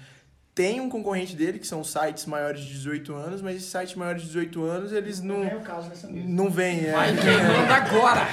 Tem 0.58 0.80
um 0.80 0.88
concorrente 0.88 1.36
dele, 1.36 1.60
que 1.60 1.66
são 1.68 1.84
sites 1.84 2.26
maiores 2.26 2.62
de 2.62 2.72
18 2.72 3.14
anos, 3.14 3.40
mas 3.40 3.54
esses 3.58 3.70
sites 3.70 3.94
maiores 3.94 4.22
de 4.22 4.26
18 4.26 4.64
anos, 4.64 4.92
eles 4.92 5.22
não. 5.22 5.38
Não 5.38 5.48
é 5.48 5.54
o 5.54 5.60
caso 5.60 5.88
dessa 5.88 6.08
mesa. 6.08 6.26
Não 6.28 6.50
vem, 6.50 6.84
é. 6.84 6.90
Vai 6.90 7.14
quebrando 7.14 7.70
agora! 7.70 8.26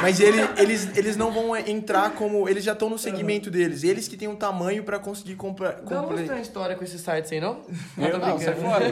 mas 0.00 0.20
ele, 0.20 0.38
eles, 0.56 0.96
eles 0.96 1.18
não 1.18 1.30
vão 1.30 1.54
entrar 1.54 2.12
como. 2.12 2.48
Eles 2.48 2.64
já 2.64 2.72
estão 2.72 2.88
no 2.88 2.98
segmento 2.98 3.50
deles. 3.50 3.84
Eles 3.84 4.08
que 4.08 4.16
têm 4.16 4.26
um 4.26 4.36
tamanho 4.36 4.82
para 4.84 4.98
conseguir 4.98 5.34
comprar. 5.34 5.82
Não 5.82 6.08
tem 6.16 6.30
uma 6.30 6.40
história 6.40 6.74
com 6.74 6.82
esses 6.82 7.02
sites 7.02 7.30
aí, 7.30 7.42
não? 7.42 7.60
Não, 7.94 8.08
não, 8.08 8.18
não 8.20 8.38
sai 8.38 8.54
fora. 8.54 8.86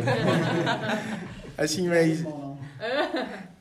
assim, 1.57 1.89
mas. 1.89 2.23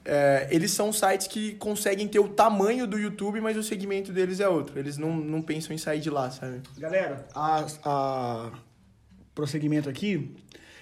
É, 0.08 0.48
eles 0.52 0.70
são 0.72 0.94
sites 0.94 1.28
que 1.28 1.54
conseguem 1.56 2.08
ter 2.08 2.20
o 2.20 2.28
tamanho 2.28 2.86
do 2.86 3.00
YouTube, 3.00 3.42
mas 3.42 3.58
o 3.58 3.64
segmento 3.64 4.12
deles 4.12 4.40
é 4.40 4.48
outro. 4.48 4.78
Eles 4.78 4.98
não, 4.98 5.16
não 5.16 5.42
pensam 5.42 5.74
em 5.74 5.80
sair 5.80 6.00
de 6.00 6.12
lá, 6.12 6.30
sabe? 6.30 6.62
Galera, 6.78 7.26
a, 7.34 7.66
a 7.84 8.52
prosseguimento 9.36 9.90
aqui. 9.90 10.34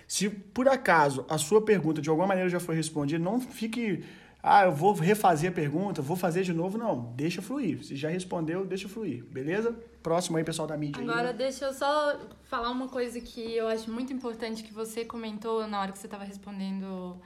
Se 0.07 0.29
por 0.29 0.67
acaso 0.67 1.25
a 1.27 1.37
sua 1.37 1.61
pergunta 1.61 2.01
de 2.01 2.09
alguma 2.09 2.27
maneira 2.27 2.49
já 2.49 2.59
foi 2.59 2.75
respondida, 2.75 3.21
não 3.21 3.41
fique. 3.41 4.03
Ah, 4.41 4.65
eu 4.65 4.73
vou 4.73 4.93
refazer 4.93 5.49
a 5.49 5.53
pergunta, 5.53 6.01
vou 6.01 6.17
fazer 6.17 6.43
de 6.43 6.53
novo. 6.53 6.77
Não, 6.77 7.13
deixa 7.15 7.41
fluir. 7.41 7.83
Se 7.83 7.95
já 7.95 8.09
respondeu, 8.09 8.65
deixa 8.65 8.89
fluir. 8.89 9.23
Beleza? 9.23 9.73
Próximo 10.03 10.37
aí, 10.37 10.43
pessoal 10.43 10.67
da 10.67 10.77
mídia. 10.77 11.01
Agora, 11.01 11.29
aí. 11.29 11.33
deixa 11.33 11.65
eu 11.65 11.73
só 11.73 12.19
falar 12.43 12.69
uma 12.69 12.89
coisa 12.89 13.19
que 13.21 13.55
eu 13.55 13.67
acho 13.67 13.89
muito 13.89 14.11
importante 14.11 14.63
que 14.63 14.73
você 14.73 15.05
comentou 15.05 15.65
na 15.65 15.79
hora 15.79 15.93
que 15.93 15.97
você 15.97 16.07
estava 16.07 16.25
respondendo 16.25 17.17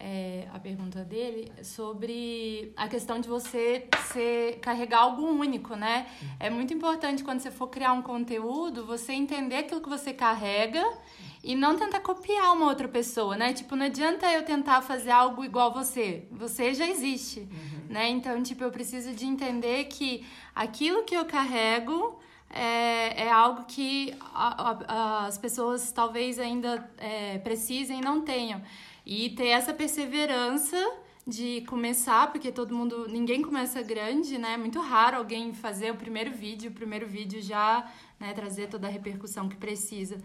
é, 0.00 0.48
a 0.52 0.58
pergunta 0.58 1.04
dele 1.04 1.52
sobre 1.62 2.72
a 2.74 2.88
questão 2.88 3.20
de 3.20 3.28
você 3.28 3.86
ser, 4.10 4.58
carregar 4.60 5.00
algo 5.00 5.22
único, 5.22 5.76
né? 5.76 6.06
É 6.40 6.48
muito 6.48 6.72
importante 6.72 7.22
quando 7.22 7.40
você 7.40 7.50
for 7.50 7.68
criar 7.68 7.92
um 7.92 8.00
conteúdo, 8.00 8.86
você 8.86 9.12
entender 9.12 9.56
aquilo 9.56 9.82
que 9.82 9.88
você 9.88 10.14
carrega 10.14 10.82
e 11.44 11.54
não 11.54 11.76
tentar 11.76 12.00
copiar 12.00 12.54
uma 12.54 12.66
outra 12.66 12.88
pessoa, 12.88 13.36
né? 13.36 13.52
Tipo, 13.52 13.76
não 13.76 13.86
adianta 13.86 14.26
eu 14.32 14.42
tentar 14.42 14.80
fazer 14.80 15.10
algo 15.10 15.44
igual 15.44 15.72
você. 15.72 16.26
Você 16.32 16.72
já 16.72 16.86
existe, 16.86 17.40
uhum. 17.40 17.86
né? 17.90 18.08
Então, 18.08 18.42
tipo, 18.42 18.64
eu 18.64 18.70
preciso 18.70 19.12
de 19.12 19.26
entender 19.26 19.84
que 19.84 20.26
aquilo 20.54 21.04
que 21.04 21.14
eu 21.14 21.26
carrego 21.26 22.18
é, 22.48 23.24
é 23.24 23.30
algo 23.30 23.64
que 23.64 24.14
a, 24.20 24.76
a, 24.88 25.26
as 25.26 25.38
pessoas 25.38 25.92
talvez 25.92 26.38
ainda 26.38 26.90
é, 26.98 27.38
precisem 27.38 27.98
e 27.98 28.02
não 28.02 28.22
tenham. 28.22 28.62
E 29.04 29.30
ter 29.30 29.48
essa 29.48 29.72
perseverança 29.72 30.76
de 31.26 31.62
começar, 31.62 32.30
porque 32.32 32.50
todo 32.50 32.74
mundo, 32.74 33.06
ninguém 33.08 33.42
começa 33.42 33.82
grande, 33.82 34.38
né? 34.38 34.54
É 34.54 34.56
muito 34.56 34.80
raro 34.80 35.16
alguém 35.16 35.52
fazer 35.52 35.92
o 35.92 35.96
primeiro 35.96 36.30
vídeo, 36.32 36.70
o 36.70 36.74
primeiro 36.74 37.06
vídeo 37.06 37.40
já, 37.40 37.90
né, 38.18 38.32
trazer 38.32 38.68
toda 38.68 38.86
a 38.86 38.90
repercussão 38.90 39.48
que 39.48 39.56
precisa. 39.56 40.18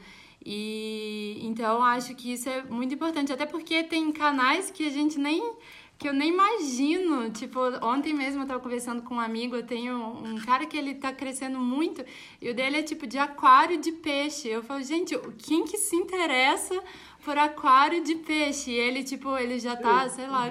E 0.44 1.40
então 1.42 1.84
acho 1.84 2.16
que 2.16 2.34
isso 2.34 2.48
é 2.50 2.64
muito 2.64 2.94
importante, 2.94 3.32
até 3.32 3.46
porque 3.46 3.84
tem 3.84 4.12
canais 4.12 4.70
que 4.72 4.88
a 4.88 4.90
gente 4.90 5.18
nem 5.20 5.56
que 5.98 6.10
eu 6.10 6.14
nem 6.14 6.30
imagino. 6.30 7.30
Tipo, 7.32 7.60
ontem 7.82 8.14
mesmo 8.14 8.44
eu 8.44 8.48
tava 8.48 8.60
conversando 8.60 9.02
com 9.02 9.16
um 9.16 9.20
amigo, 9.20 9.56
eu 9.56 9.66
tenho 9.66 9.96
um 9.98 10.38
cara 10.46 10.66
que 10.66 10.78
ele 10.78 10.96
tá 10.96 11.12
crescendo 11.14 11.60
muito, 11.60 12.04
e 12.42 12.50
o 12.50 12.54
dele 12.54 12.78
é 12.78 12.84
tipo 12.84 13.08
de 13.08 13.18
aquário 13.18 13.78
de 13.78 13.92
peixe. 13.92 14.48
Eu 14.48 14.62
falo, 14.62 14.84
gente, 14.84 15.18
quem 15.38 15.64
que 15.66 15.78
se 15.78 15.96
interessa 15.96 16.82
por 17.26 17.38
aquário 17.38 18.04
de 18.04 18.16
peixe? 18.16 18.70
E 18.70 18.76
ele, 18.76 19.04
tipo, 19.04 19.36
ele 19.36 19.60
já 19.60 19.76
tá, 19.76 20.08
sei 20.08 20.28
lá, 20.28 20.46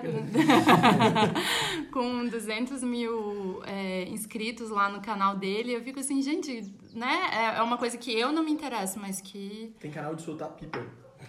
com 1.92 2.28
200 2.28 2.82
mil 2.84 3.62
é, 3.64 4.08
inscritos 4.08 4.68
lá 4.68 4.88
no 4.90 5.00
canal 5.00 5.36
dele. 5.36 5.72
Eu 5.72 5.82
fico 5.82 6.00
assim, 6.00 6.20
gente, 6.20 6.74
né? 6.92 7.30
É, 7.32 7.58
é 7.58 7.62
uma 7.62 7.78
coisa 7.78 7.96
que 7.96 8.12
eu 8.12 8.32
não 8.32 8.42
me 8.42 8.50
interesso, 8.50 8.98
mas 8.98 9.20
que. 9.20 9.72
Tem 9.78 9.92
canal 9.92 10.16
de 10.16 10.22
soltar 10.22 10.48
pipa. 10.50 10.84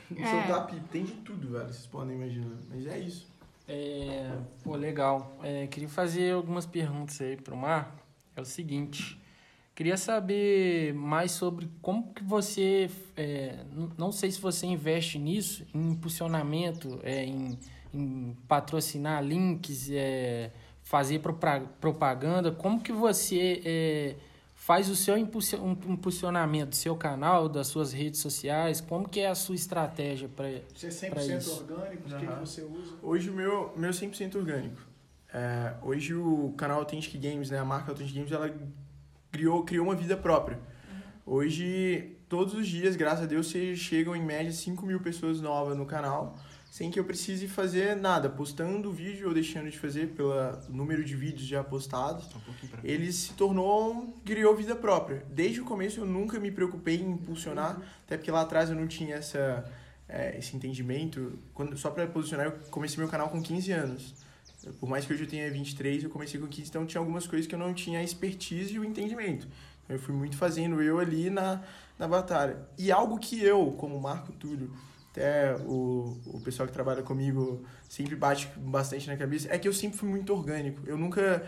De 0.10 0.22
é. 0.22 0.26
soltar 0.26 0.66
pipa. 0.66 0.88
Tem 0.91 1.04
de 1.04 1.14
tudo, 1.14 1.52
velho. 1.52 1.68
Vocês 1.68 1.86
podem 1.86 2.16
imaginar. 2.16 2.58
Mas 2.68 2.88
é 2.88 2.98
isso. 2.98 3.28
É, 3.68 4.36
pô, 4.64 4.76
legal. 4.76 5.38
É, 5.43 5.68
queria 5.68 5.89
fazer 5.89 6.34
algumas 6.34 6.66
perguntas 6.66 7.22
aí 7.22 7.38
pro 7.38 7.56
Marco. 7.56 8.04
É 8.36 8.41
o 8.41 8.46
seguinte, 8.46 9.22
queria 9.76 9.97
saber 9.97 10.93
mais 10.93 11.32
sobre 11.32 11.69
como 11.82 12.13
que 12.13 12.23
você, 12.23 12.89
é, 13.17 13.59
não 13.97 14.11
sei 14.11 14.32
se 14.32 14.39
você 14.39 14.65
investe 14.65 15.19
nisso, 15.19 15.65
em 15.73 15.91
impulsionamento, 15.91 16.99
é, 17.03 17.26
em, 17.26 17.59
em 17.93 18.36
patrocinar 18.47 19.21
links, 19.21 19.89
é, 19.91 20.51
fazer 20.82 21.19
propaganda, 21.82 22.51
como 22.51 22.82
que 22.82 22.93
você 22.93 23.61
é, 23.65 24.15
faz 24.53 24.89
o 24.89 24.95
seu 24.95 25.17
impulsionamento 25.17 26.69
do 26.69 26.76
seu 26.76 26.95
canal, 26.95 27.49
das 27.49 27.67
suas 27.67 27.91
redes 27.91 28.21
sociais? 28.21 28.80
Como 28.80 29.09
que 29.09 29.19
é 29.19 29.28
a 29.28 29.36
sua 29.36 29.55
estratégia 29.55 30.30
para 30.30 30.47
Você 30.73 30.88
é 30.88 30.89
100% 30.89 31.38
isso? 31.38 31.51
orgânico? 31.53 32.09
O 32.09 32.13
uhum. 32.13 32.19
que, 32.19 32.28
que 32.28 32.39
você 32.39 32.61
usa? 32.61 32.93
Hoje 33.03 33.30
o 33.30 33.34
meu, 33.34 33.73
meu 33.76 33.91
100% 33.91 34.36
orgânico. 34.36 34.80
É, 35.34 35.73
hoje 35.82 36.13
o 36.13 36.53
canal 36.55 36.80
Authentic 36.80 37.19
Games, 37.19 37.49
né, 37.49 37.59
a 37.59 37.65
marca 37.65 37.91
Authentic 37.91 38.15
Games, 38.15 38.32
ela 38.32 38.55
criou, 39.36 39.63
criou 39.63 39.86
uma 39.86 39.95
vida 39.95 40.15
própria. 40.15 40.57
Hoje, 41.25 42.15
todos 42.29 42.53
os 42.53 42.67
dias, 42.67 42.95
graças 42.95 43.23
a 43.23 43.27
Deus, 43.27 43.53
chegam 43.75 44.15
em 44.15 44.23
média 44.23 44.51
5 44.51 44.86
mil 44.86 45.01
pessoas 45.01 45.41
novas 45.41 45.77
no 45.77 45.86
canal 45.86 46.38
sem 46.71 46.91
que 46.91 46.99
eu 46.99 47.05
precise 47.05 47.47
fazer 47.47 47.95
nada, 47.95 48.29
postando 48.29 48.91
vídeo 48.91 49.29
ou 49.29 49.33
deixando 49.33 49.71
de 49.71 49.79
fazer 49.79 50.07
pelo 50.09 50.33
número 50.67 51.05
de 51.05 51.15
vídeos 51.15 51.47
já 51.47 51.63
postados. 51.63 52.27
Tá 52.27 52.38
um 52.38 52.67
ele 52.83 53.13
se 53.13 53.31
tornou, 53.31 54.13
criou 54.25 54.53
vida 54.53 54.75
própria. 54.75 55.25
Desde 55.29 55.61
o 55.61 55.63
começo 55.63 56.01
eu 56.01 56.05
nunca 56.05 56.38
me 56.38 56.51
preocupei 56.51 56.97
em 56.97 57.11
impulsionar, 57.11 57.77
uhum. 57.77 57.83
até 58.05 58.17
porque 58.17 58.29
lá 58.29 58.41
atrás 58.41 58.69
eu 58.69 58.75
não 58.75 58.88
tinha 58.88 59.15
essa, 59.15 59.63
é, 60.09 60.38
esse 60.38 60.53
entendimento. 60.53 61.39
Quando, 61.53 61.77
só 61.77 61.89
para 61.89 62.07
posicionar, 62.07 62.47
eu 62.47 62.51
comecei 62.69 62.97
meu 62.97 63.07
canal 63.07 63.29
com 63.29 63.41
15 63.41 63.71
anos. 63.71 64.24
Por 64.74 64.89
mais 64.89 65.05
que 65.05 65.13
hoje 65.13 65.24
eu 65.24 65.30
tenha 65.30 65.49
23, 65.51 66.03
eu 66.03 66.09
comecei 66.09 66.39
com 66.39 66.47
15, 66.47 66.70
então 66.70 66.86
tinha 66.86 66.99
algumas 66.99 67.28
coisas 67.28 67.47
que 67.47 67.55
eu 67.55 67.59
não 67.59 67.74
tinha 67.74 67.99
a 67.99 68.03
expertise 68.03 68.74
e 68.74 68.80
o 68.80 68.84
entendimento. 68.84 69.47
Então, 69.84 69.95
eu 69.95 69.99
fui 69.99 70.13
muito 70.13 70.36
fazendo 70.36 70.82
eu 70.82 70.99
ali 70.99 71.30
na, 71.30 71.61
na 71.97 72.07
batalha. 72.07 72.57
E 72.78 72.91
algo 72.91 73.18
que 73.20 73.43
eu, 73.43 73.72
como 73.78 73.99
Marco 73.99 74.32
Túlio, 74.34 74.72
até 75.11 75.55
o, 75.66 76.18
o 76.26 76.41
pessoal 76.41 76.68
que 76.68 76.74
trabalha 76.74 77.01
comigo 77.01 77.63
sempre 77.88 78.16
bate 78.16 78.49
bastante 78.57 79.07
na 79.07 79.16
cabeça, 79.16 79.47
é 79.49 79.57
que 79.57 79.68
eu 79.68 79.74
sempre 79.74 79.97
fui 79.97 80.09
muito 80.09 80.34
orgânico. 80.34 80.82
Eu 80.86 80.97
nunca 80.97 81.47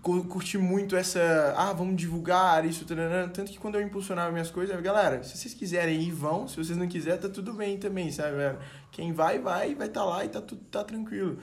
curti 0.00 0.56
muito 0.56 0.96
essa, 0.96 1.54
ah, 1.56 1.72
vamos 1.72 1.96
divulgar 1.96 2.64
isso, 2.64 2.86
tanto 3.32 3.52
que 3.52 3.58
quando 3.58 3.74
eu 3.74 3.82
impulsionava 3.82 4.32
minhas 4.32 4.50
coisas, 4.50 4.80
galera, 4.80 5.22
se 5.22 5.36
vocês 5.36 5.52
quiserem 5.52 6.00
ir, 6.00 6.10
vão, 6.10 6.48
se 6.48 6.56
vocês 6.56 6.78
não 6.78 6.88
quiserem, 6.88 7.20
tá 7.20 7.28
tudo 7.28 7.52
bem 7.52 7.76
também, 7.76 8.10
sabe, 8.10 8.36
velho? 8.36 8.58
Quem 8.90 9.12
vai, 9.12 9.38
vai, 9.38 9.74
vai 9.74 9.88
estar 9.88 10.00
tá 10.00 10.06
lá 10.06 10.24
e 10.24 10.28
tá 10.28 10.40
tudo 10.40 10.62
tá 10.70 10.82
tranquilo. 10.82 11.38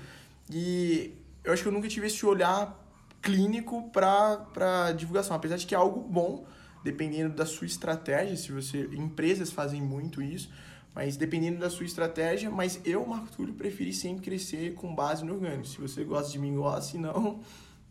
E 0.50 1.16
eu 1.44 1.54
acho 1.54 1.62
que 1.62 1.68
eu 1.68 1.74
nunca 1.74 1.88
tive 1.88 2.08
esse 2.08 2.26
olhar 2.26 2.78
clínico 3.22 3.90
para 3.92 4.38
para 4.54 4.92
divulgação, 4.94 5.36
apesar 5.36 5.58
de 5.58 5.66
que 5.66 5.76
é 5.76 5.78
algo 5.78 6.02
bom, 6.02 6.46
dependendo 6.84 7.36
da 7.36 7.46
sua 7.46 7.68
estratégia, 7.68 8.36
se 8.38 8.52
você 8.52 8.90
empresas 8.94 9.52
fazem 9.52 9.82
muito 9.82 10.22
isso, 10.22 10.50
mas 10.96 11.18
dependendo 11.18 11.60
da 11.60 11.70
sua 11.70 11.86
estratégia, 11.86 12.50
mas 12.50 12.80
eu, 12.84 13.06
Marco 13.06 13.30
Túlio, 13.32 13.54
preferi 13.54 13.94
sempre 13.94 14.24
crescer 14.24 14.74
com 14.74 14.94
base 14.94 15.24
no 15.24 15.34
orgânico. 15.34 15.68
Se 15.68 15.80
você 15.80 16.04
gosta 16.04 16.32
de 16.32 16.40
mim, 16.40 16.56
gosta, 16.56 16.82
se 16.82 16.98
não, 16.98 17.40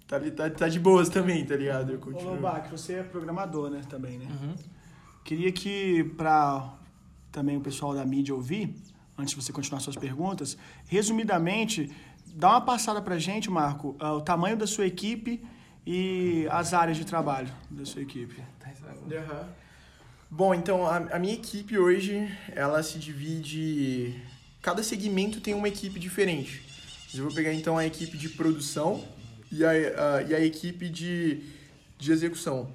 tá, 0.06 0.18
tá, 0.18 0.50
tá 0.50 0.68
de 0.68 0.80
boas 0.80 1.08
também, 1.08 1.44
tá 1.44 1.56
ligado? 1.56 1.92
Eu 1.92 1.98
continuo. 1.98 2.32
Ô, 2.32 2.34
Lobac, 2.34 2.70
você 2.70 2.94
é 2.94 3.02
programador, 3.02 3.70
né, 3.70 3.82
também, 3.88 4.18
né? 4.18 4.26
Uhum. 4.26 4.54
Queria 5.24 5.52
que, 5.52 6.04
para 6.16 6.74
também 7.30 7.56
o 7.56 7.60
pessoal 7.60 7.94
da 7.94 8.04
mídia 8.04 8.34
ouvir, 8.34 8.74
antes 9.16 9.34
de 9.34 9.42
você 9.42 9.52
continuar 9.52 9.80
suas 9.80 9.96
perguntas, 9.96 10.56
resumidamente, 10.86 11.90
dá 12.38 12.50
uma 12.50 12.60
passada 12.60 13.02
pra 13.02 13.18
gente, 13.18 13.50
Marco, 13.50 13.96
uh, 14.00 14.12
o 14.12 14.20
tamanho 14.20 14.56
da 14.56 14.66
sua 14.66 14.86
equipe 14.86 15.44
e 15.84 16.46
as 16.50 16.72
áreas 16.72 16.96
de 16.96 17.04
trabalho 17.04 17.52
da 17.68 17.84
sua 17.84 18.00
equipe. 18.00 18.40
Uhum. 19.10 19.48
Bom, 20.30 20.54
então 20.54 20.86
a, 20.86 20.98
a, 20.98 21.18
minha 21.18 21.34
equipe 21.34 21.76
hoje, 21.76 22.30
ela 22.54 22.80
se 22.82 22.96
divide. 22.98 24.22
Cada 24.62 24.84
segmento 24.84 25.40
tem 25.40 25.52
uma 25.52 25.66
equipe 25.66 25.98
diferente. 25.98 26.62
Eu 27.12 27.24
vou 27.24 27.34
pegar 27.34 27.52
então 27.52 27.76
a 27.76 27.84
equipe 27.84 28.16
de 28.16 28.28
produção 28.28 29.04
e 29.50 29.64
a, 29.64 29.70
a, 29.70 30.22
e 30.22 30.34
a 30.34 30.40
equipe 30.40 30.88
de, 30.88 31.42
de 31.98 32.12
execução. 32.12 32.72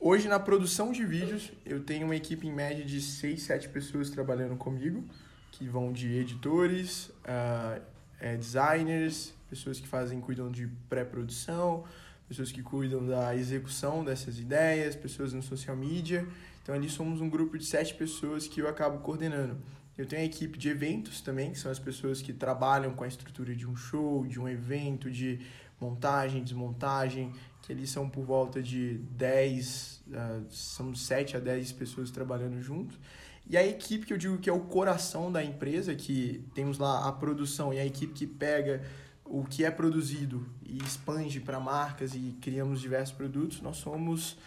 Hoje 0.00 0.26
na 0.26 0.40
produção 0.40 0.90
de 0.90 1.04
vídeos, 1.04 1.52
eu 1.64 1.80
tenho 1.80 2.06
uma 2.06 2.16
equipe 2.16 2.44
em 2.46 2.52
média 2.52 2.84
de 2.84 3.00
6, 3.00 3.40
7 3.40 3.68
pessoas 3.68 4.10
trabalhando 4.10 4.56
comigo, 4.56 5.04
que 5.52 5.68
vão 5.68 5.92
de 5.92 6.12
editores, 6.16 7.10
uh, 7.24 7.93
é, 8.24 8.38
designers, 8.38 9.34
pessoas 9.50 9.78
que 9.78 9.86
fazem, 9.86 10.18
cuidam 10.18 10.50
de 10.50 10.66
pré-produção, 10.88 11.84
pessoas 12.26 12.50
que 12.50 12.62
cuidam 12.62 13.06
da 13.06 13.36
execução 13.36 14.02
dessas 14.02 14.38
ideias, 14.38 14.96
pessoas 14.96 15.34
no 15.34 15.42
social 15.42 15.76
media. 15.76 16.26
Então 16.62 16.74
ali 16.74 16.88
somos 16.88 17.20
um 17.20 17.28
grupo 17.28 17.58
de 17.58 17.66
sete 17.66 17.92
pessoas 17.92 18.48
que 18.48 18.62
eu 18.62 18.66
acabo 18.66 19.00
coordenando. 19.00 19.58
Eu 19.98 20.06
tenho 20.06 20.22
a 20.22 20.24
equipe 20.24 20.56
de 20.58 20.70
eventos 20.70 21.20
também, 21.20 21.50
que 21.52 21.58
são 21.58 21.70
as 21.70 21.78
pessoas 21.78 22.22
que 22.22 22.32
trabalham 22.32 22.94
com 22.94 23.04
a 23.04 23.06
estrutura 23.06 23.54
de 23.54 23.66
um 23.68 23.76
show, 23.76 24.26
de 24.26 24.40
um 24.40 24.48
evento, 24.48 25.10
de 25.10 25.38
montagem, 25.78 26.42
desmontagem, 26.42 27.30
que 27.60 27.72
ali 27.72 27.86
são 27.86 28.08
por 28.08 28.24
volta 28.24 28.62
de 28.62 28.94
10, 29.10 30.02
uh, 30.08 30.16
ah, 30.16 30.40
são 30.48 30.94
7 30.94 31.36
a 31.36 31.40
10 31.40 31.72
pessoas 31.72 32.10
trabalhando 32.10 32.58
juntos. 32.62 32.98
E 33.46 33.56
a 33.56 33.66
equipe 33.66 34.06
que 34.06 34.12
eu 34.12 34.18
digo 34.18 34.38
que 34.38 34.48
é 34.48 34.52
o 34.52 34.60
coração 34.60 35.30
da 35.30 35.44
empresa, 35.44 35.94
que 35.94 36.44
temos 36.54 36.78
lá 36.78 37.06
a 37.06 37.12
produção 37.12 37.72
e 37.74 37.78
a 37.78 37.84
equipe 37.84 38.12
que 38.14 38.26
pega 38.26 38.82
o 39.24 39.44
que 39.44 39.64
é 39.64 39.70
produzido 39.70 40.46
e 40.62 40.78
expande 40.78 41.40
para 41.40 41.58
marcas 41.60 42.14
e 42.14 42.36
criamos 42.40 42.80
diversos 42.80 43.14
produtos, 43.14 43.60
nós 43.60 43.76
somos 43.76 44.38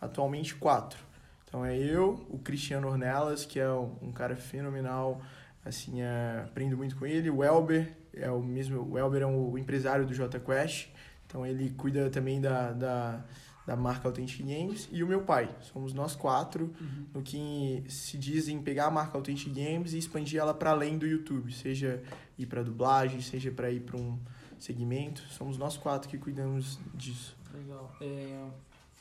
atualmente 0.00 0.54
quatro. 0.54 0.98
Então 1.46 1.64
é 1.64 1.76
eu, 1.76 2.26
o 2.28 2.38
Cristiano 2.38 2.88
Ornelas, 2.88 3.44
que 3.44 3.58
é 3.58 3.70
um 3.70 4.12
cara 4.12 4.36
fenomenal, 4.36 5.20
assim, 5.64 6.00
é, 6.00 6.42
aprendo 6.44 6.76
muito 6.76 6.96
com 6.96 7.06
ele, 7.06 7.30
o 7.30 7.42
Elber, 7.42 7.92
é 8.12 8.30
o 8.30 8.42
mesmo, 8.42 8.82
o 8.92 8.98
Elber 8.98 9.22
é 9.22 9.26
o 9.26 9.56
empresário 9.56 10.06
do 10.06 10.14
J 10.14 10.38
Quest, 10.40 10.88
então 11.26 11.46
ele 11.46 11.70
cuida 11.70 12.10
também 12.10 12.40
da, 12.40 12.72
da, 12.72 13.24
da 13.66 13.74
marca 13.74 14.06
Authentic 14.06 14.46
Games, 14.46 14.88
e 14.92 15.02
o 15.02 15.06
meu 15.06 15.22
pai. 15.22 15.52
Somos 15.60 15.92
nós 15.92 16.14
quatro 16.14 16.72
uhum. 16.80 17.06
no 17.14 17.22
que 17.22 17.82
se 17.88 18.16
diz 18.16 18.46
em 18.48 18.62
pegar 18.62 18.86
a 18.86 18.90
marca 18.90 19.18
Authentic 19.18 19.52
Games 19.52 19.92
e 19.92 19.98
expandir 19.98 20.40
ela 20.40 20.54
para 20.54 20.70
além 20.70 20.96
do 20.96 21.06
YouTube, 21.06 21.52
seja 21.52 22.00
ir 22.38 22.46
para 22.46 22.62
dublagem, 22.62 23.20
seja 23.20 23.50
para 23.50 23.70
ir 23.70 23.80
para 23.80 23.96
um 23.96 24.18
segmento. 24.56 25.20
Somos 25.30 25.58
nós 25.58 25.76
quatro 25.76 26.08
que 26.08 26.16
cuidamos 26.16 26.78
disso. 26.94 27.36
Legal. 27.52 27.92
É, 28.00 28.44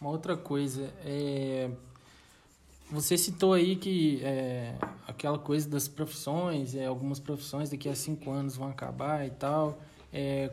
uma 0.01 0.09
outra 0.09 0.35
coisa, 0.35 0.91
é, 1.05 1.69
você 2.89 3.17
citou 3.17 3.53
aí 3.53 3.75
que 3.75 4.19
é, 4.23 4.75
aquela 5.07 5.37
coisa 5.37 5.69
das 5.69 5.87
profissões, 5.87 6.75
é, 6.75 6.85
algumas 6.85 7.19
profissões 7.19 7.69
daqui 7.69 7.87
a 7.87 7.95
cinco 7.95 8.31
anos 8.31 8.55
vão 8.55 8.67
acabar 8.67 9.25
e 9.27 9.31
tal. 9.31 9.79
É, 10.11 10.51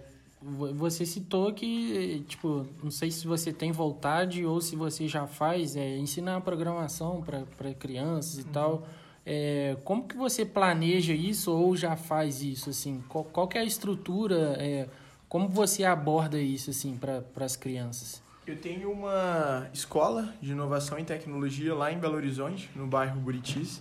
você 0.75 1.07
citou 1.07 1.53
que, 1.53 2.25
tipo, 2.27 2.67
não 2.83 2.91
sei 2.91 3.11
se 3.11 3.27
você 3.27 3.53
tem 3.53 3.71
vontade 3.71 4.45
ou 4.45 4.61
se 4.61 4.75
você 4.75 5.07
já 5.07 5.27
faz, 5.27 5.77
é, 5.77 5.97
ensinar 5.97 6.41
programação 6.41 7.23
para 7.23 7.75
crianças 7.75 8.39
e 8.39 8.43
uhum. 8.43 8.53
tal. 8.53 8.87
É, 9.25 9.77
como 9.85 10.07
que 10.07 10.17
você 10.17 10.45
planeja 10.45 11.13
isso 11.13 11.53
ou 11.53 11.77
já 11.77 11.97
faz 11.97 12.43
isso, 12.43 12.71
assim? 12.71 13.03
Qual, 13.09 13.25
qual 13.25 13.47
que 13.47 13.57
é 13.57 13.61
a 13.61 13.65
estrutura, 13.65 14.57
é, 14.59 14.89
como 15.29 15.49
você 15.49 15.85
aborda 15.85 16.41
isso, 16.41 16.71
assim, 16.71 16.97
para 16.97 17.23
as 17.45 17.55
crianças? 17.57 18.21
Eu 18.45 18.57
tenho 18.57 18.91
uma 18.91 19.69
escola 19.73 20.35
de 20.43 20.51
inovação 20.51 20.99
e 20.99 21.05
tecnologia 21.05 21.73
lá 21.73 21.93
em 21.93 21.99
Belo 21.99 22.17
Horizonte, 22.17 22.69
no 22.75 22.89
bairro 22.89 23.21
Buritis, 23.21 23.81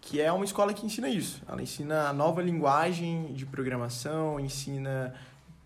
que 0.00 0.20
é 0.20 0.30
uma 0.30 0.44
escola 0.44 0.72
que 0.72 0.86
ensina 0.86 1.08
isso. 1.08 1.42
Ela 1.48 1.60
ensina 1.60 2.08
a 2.08 2.12
nova 2.12 2.40
linguagem 2.40 3.32
de 3.34 3.44
programação, 3.44 4.38
ensina 4.38 5.12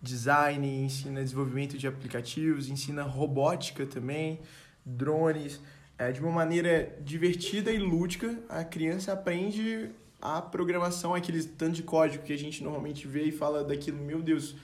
design, 0.05 0.85
ensina 0.85 1.21
desenvolvimento 1.21 1.77
de 1.77 1.87
aplicativos, 1.87 2.69
ensina 2.69 3.03
robótica 3.03 3.85
também, 3.85 4.39
drones. 4.85 5.59
É, 5.97 6.11
de 6.11 6.19
uma 6.19 6.31
maneira 6.31 6.97
divertida 7.01 7.71
e 7.71 7.77
lúdica, 7.77 8.37
a 8.49 8.63
criança 8.63 9.13
aprende 9.13 9.89
a 10.21 10.41
programação, 10.41 11.13
aquele 11.13 11.43
tanto 11.43 11.75
de 11.75 11.83
código 11.83 12.23
que 12.23 12.33
a 12.33 12.37
gente 12.37 12.63
normalmente 12.63 13.07
vê 13.07 13.23
e 13.23 13.31
fala 13.31 13.63
daquilo, 13.63 13.97
meu 13.97 14.21
Deus, 14.21 14.55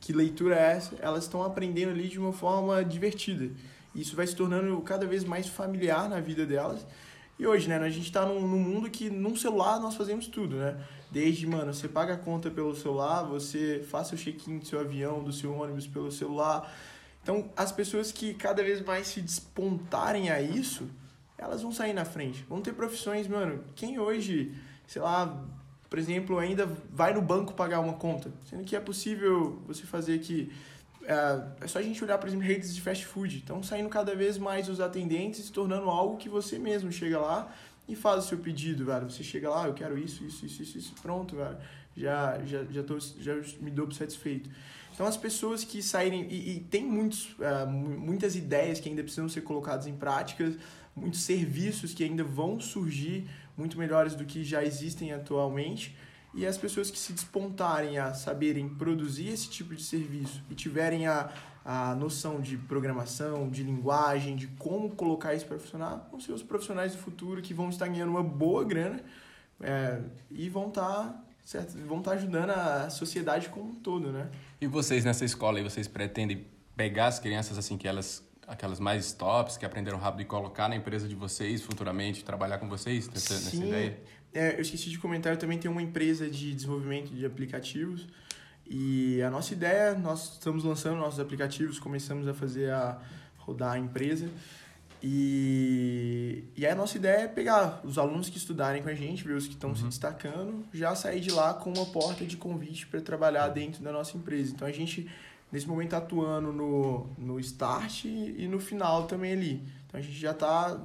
que 0.00 0.12
leitura 0.12 0.56
é 0.56 0.72
essa? 0.72 0.96
Elas 1.00 1.24
estão 1.24 1.42
aprendendo 1.42 1.90
ali 1.90 2.08
de 2.08 2.18
uma 2.18 2.32
forma 2.32 2.84
divertida. 2.84 3.50
Isso 3.94 4.16
vai 4.16 4.26
se 4.26 4.34
tornando 4.34 4.80
cada 4.80 5.06
vez 5.06 5.24
mais 5.24 5.46
familiar 5.46 6.08
na 6.08 6.20
vida 6.20 6.46
delas. 6.46 6.86
E 7.38 7.46
hoje, 7.46 7.68
né, 7.68 7.76
a 7.76 7.88
gente 7.88 8.06
está 8.06 8.26
num, 8.26 8.40
num, 8.40 8.58
mundo 8.58 8.90
que 8.90 9.08
num 9.08 9.36
celular 9.36 9.78
nós 9.78 9.94
fazemos 9.94 10.26
tudo, 10.26 10.56
né? 10.56 10.76
Desde, 11.10 11.46
mano, 11.46 11.72
você 11.72 11.86
paga 11.86 12.14
a 12.14 12.16
conta 12.16 12.50
pelo 12.50 12.74
celular, 12.74 13.22
você 13.22 13.84
faz 13.88 14.10
o 14.12 14.16
check-in 14.16 14.58
do 14.58 14.66
seu 14.66 14.80
avião, 14.80 15.22
do 15.22 15.32
seu 15.32 15.54
ônibus 15.54 15.86
pelo 15.86 16.10
celular. 16.10 16.70
Então, 17.22 17.48
as 17.56 17.70
pessoas 17.70 18.10
que 18.10 18.34
cada 18.34 18.62
vez 18.62 18.82
mais 18.84 19.06
se 19.06 19.20
despontarem 19.20 20.30
a 20.30 20.40
isso, 20.42 20.88
elas 21.36 21.62
vão 21.62 21.70
sair 21.70 21.92
na 21.92 22.04
frente. 22.04 22.44
Vão 22.48 22.60
ter 22.60 22.72
profissões, 22.72 23.28
mano. 23.28 23.62
Quem 23.76 24.00
hoje, 24.00 24.52
sei 24.86 25.00
lá, 25.00 25.46
por 25.88 25.98
exemplo, 25.98 26.38
ainda 26.38 26.66
vai 26.92 27.14
no 27.14 27.22
banco 27.22 27.54
pagar 27.54 27.80
uma 27.80 27.94
conta, 27.94 28.30
sendo 28.44 28.64
que 28.64 28.74
é 28.74 28.80
possível 28.80 29.62
você 29.66 29.84
fazer 29.84 30.14
aqui. 30.14 30.52
É, 31.08 31.64
é 31.64 31.66
só 31.66 31.78
a 31.78 31.82
gente 31.82 32.04
olhar, 32.04 32.18
por 32.18 32.28
exemplo, 32.28 32.46
redes 32.46 32.74
de 32.74 32.82
fast 32.82 33.06
food. 33.06 33.40
Então, 33.42 33.62
saindo 33.62 33.88
cada 33.88 34.14
vez 34.14 34.36
mais 34.36 34.68
os 34.68 34.78
atendentes, 34.78 35.46
se 35.46 35.50
tornando 35.50 35.88
algo 35.88 36.18
que 36.18 36.28
você 36.28 36.58
mesmo 36.58 36.92
chega 36.92 37.18
lá 37.18 37.50
e 37.88 37.96
faz 37.96 38.26
o 38.26 38.28
seu 38.28 38.36
pedido, 38.36 38.84
velho. 38.84 39.10
Você 39.10 39.24
chega 39.24 39.48
lá, 39.48 39.66
eu 39.66 39.72
quero 39.72 39.96
isso, 39.96 40.22
isso, 40.22 40.44
isso, 40.44 40.62
isso, 40.62 40.76
isso 40.76 40.94
pronto, 41.00 41.34
velho. 41.34 41.56
Já, 41.96 42.38
já, 42.44 42.62
já, 42.64 42.82
tô, 42.82 42.98
já 43.00 43.34
me 43.58 43.70
dou 43.70 43.90
satisfeito. 43.90 44.50
Então, 44.92 45.06
as 45.06 45.16
pessoas 45.16 45.64
que 45.64 45.82
saírem. 45.82 46.28
E, 46.30 46.56
e 46.56 46.60
tem 46.60 46.84
muitos, 46.84 47.30
uh, 47.38 47.66
muitas 47.66 48.36
ideias 48.36 48.78
que 48.78 48.90
ainda 48.90 49.02
precisam 49.02 49.30
ser 49.30 49.40
colocadas 49.40 49.86
em 49.86 49.94
práticas, 49.94 50.56
muitos 50.94 51.22
serviços 51.22 51.94
que 51.94 52.04
ainda 52.04 52.22
vão 52.22 52.60
surgir 52.60 53.26
muito 53.56 53.78
melhores 53.78 54.14
do 54.14 54.26
que 54.26 54.44
já 54.44 54.62
existem 54.62 55.12
atualmente. 55.14 55.96
E 56.34 56.46
as 56.46 56.58
pessoas 56.58 56.90
que 56.90 56.98
se 56.98 57.12
despontarem 57.12 57.98
a 57.98 58.12
saberem 58.12 58.68
produzir 58.68 59.28
esse 59.28 59.48
tipo 59.48 59.74
de 59.74 59.82
serviço 59.82 60.42
e 60.50 60.54
tiverem 60.54 61.06
a, 61.06 61.30
a 61.64 61.94
noção 61.94 62.40
de 62.40 62.56
programação, 62.56 63.48
de 63.48 63.62
linguagem, 63.62 64.36
de 64.36 64.46
como 64.46 64.90
colocar 64.90 65.34
isso 65.34 65.46
para 65.46 65.58
funcionar, 65.58 66.08
vão 66.10 66.20
ser 66.20 66.32
os 66.32 66.42
profissionais 66.42 66.92
do 66.92 66.98
futuro 66.98 67.40
que 67.40 67.54
vão 67.54 67.70
estar 67.70 67.88
ganhando 67.88 68.10
uma 68.10 68.22
boa 68.22 68.64
grana 68.64 69.00
é, 69.60 70.00
e 70.30 70.48
vão 70.48 70.68
estar, 70.68 70.82
tá, 70.82 71.24
certo, 71.44 71.78
vão 71.86 71.98
estar 71.98 72.12
tá 72.12 72.16
ajudando 72.16 72.50
a 72.50 72.90
sociedade 72.90 73.48
como 73.48 73.70
um 73.70 73.74
todo, 73.74 74.12
né? 74.12 74.30
E 74.60 74.66
vocês 74.66 75.04
nessa 75.04 75.24
escola, 75.24 75.62
vocês 75.62 75.88
pretendem 75.88 76.46
pegar 76.76 77.06
as 77.06 77.18
crianças 77.18 77.58
assim 77.58 77.76
que 77.76 77.88
elas 77.88 78.26
aquelas 78.48 78.80
mais 78.80 79.12
tops 79.12 79.58
que 79.58 79.66
aprenderam 79.66 79.98
rápido 79.98 80.22
e 80.22 80.24
colocar 80.24 80.70
na 80.70 80.74
empresa 80.74 81.06
de 81.06 81.14
vocês 81.14 81.60
futuramente, 81.62 82.24
trabalhar 82.24 82.56
com 82.56 82.66
vocês 82.66 83.06
nessa, 83.08 83.34
nessa 83.34 83.56
ideia? 83.56 84.00
É, 84.32 84.56
eu 84.56 84.60
esqueci 84.60 84.90
de 84.90 84.98
comentar, 84.98 85.32
eu 85.32 85.38
também 85.38 85.58
tenho 85.58 85.72
uma 85.72 85.82
empresa 85.82 86.28
de 86.28 86.54
desenvolvimento 86.54 87.10
de 87.14 87.24
aplicativos 87.24 88.06
e 88.68 89.22
a 89.22 89.30
nossa 89.30 89.54
ideia, 89.54 89.94
nós 89.94 90.34
estamos 90.34 90.64
lançando 90.64 90.98
nossos 90.98 91.18
aplicativos, 91.18 91.78
começamos 91.78 92.28
a 92.28 92.34
fazer 92.34 92.70
a 92.70 93.00
rodar 93.38 93.72
a 93.72 93.78
empresa 93.78 94.28
e, 95.02 96.44
e 96.56 96.66
a 96.66 96.74
nossa 96.74 96.96
ideia 96.96 97.22
é 97.22 97.28
pegar 97.28 97.80
os 97.84 97.98
alunos 97.98 98.28
que 98.28 98.36
estudarem 98.36 98.82
com 98.82 98.88
a 98.88 98.94
gente, 98.94 99.24
ver 99.24 99.34
os 99.34 99.46
que 99.46 99.54
estão 99.54 99.70
uhum. 99.70 99.76
se 99.76 99.84
destacando, 99.84 100.66
já 100.74 100.94
sair 100.94 101.20
de 101.20 101.30
lá 101.30 101.54
com 101.54 101.72
uma 101.72 101.86
porta 101.86 102.24
de 102.24 102.36
convite 102.36 102.86
para 102.86 103.00
trabalhar 103.00 103.48
dentro 103.48 103.82
da 103.82 103.92
nossa 103.92 104.16
empresa. 104.16 104.52
Então 104.54 104.66
a 104.66 104.72
gente 104.72 105.08
nesse 105.50 105.66
momento 105.66 105.94
atuando 105.94 106.52
no, 106.52 107.06
no 107.16 107.40
start 107.40 108.04
e 108.04 108.46
no 108.48 108.60
final 108.60 109.06
também 109.06 109.32
ali. 109.32 109.62
Então 109.88 109.98
a 109.98 110.02
gente 110.02 110.18
já 110.18 110.32
está 110.32 110.78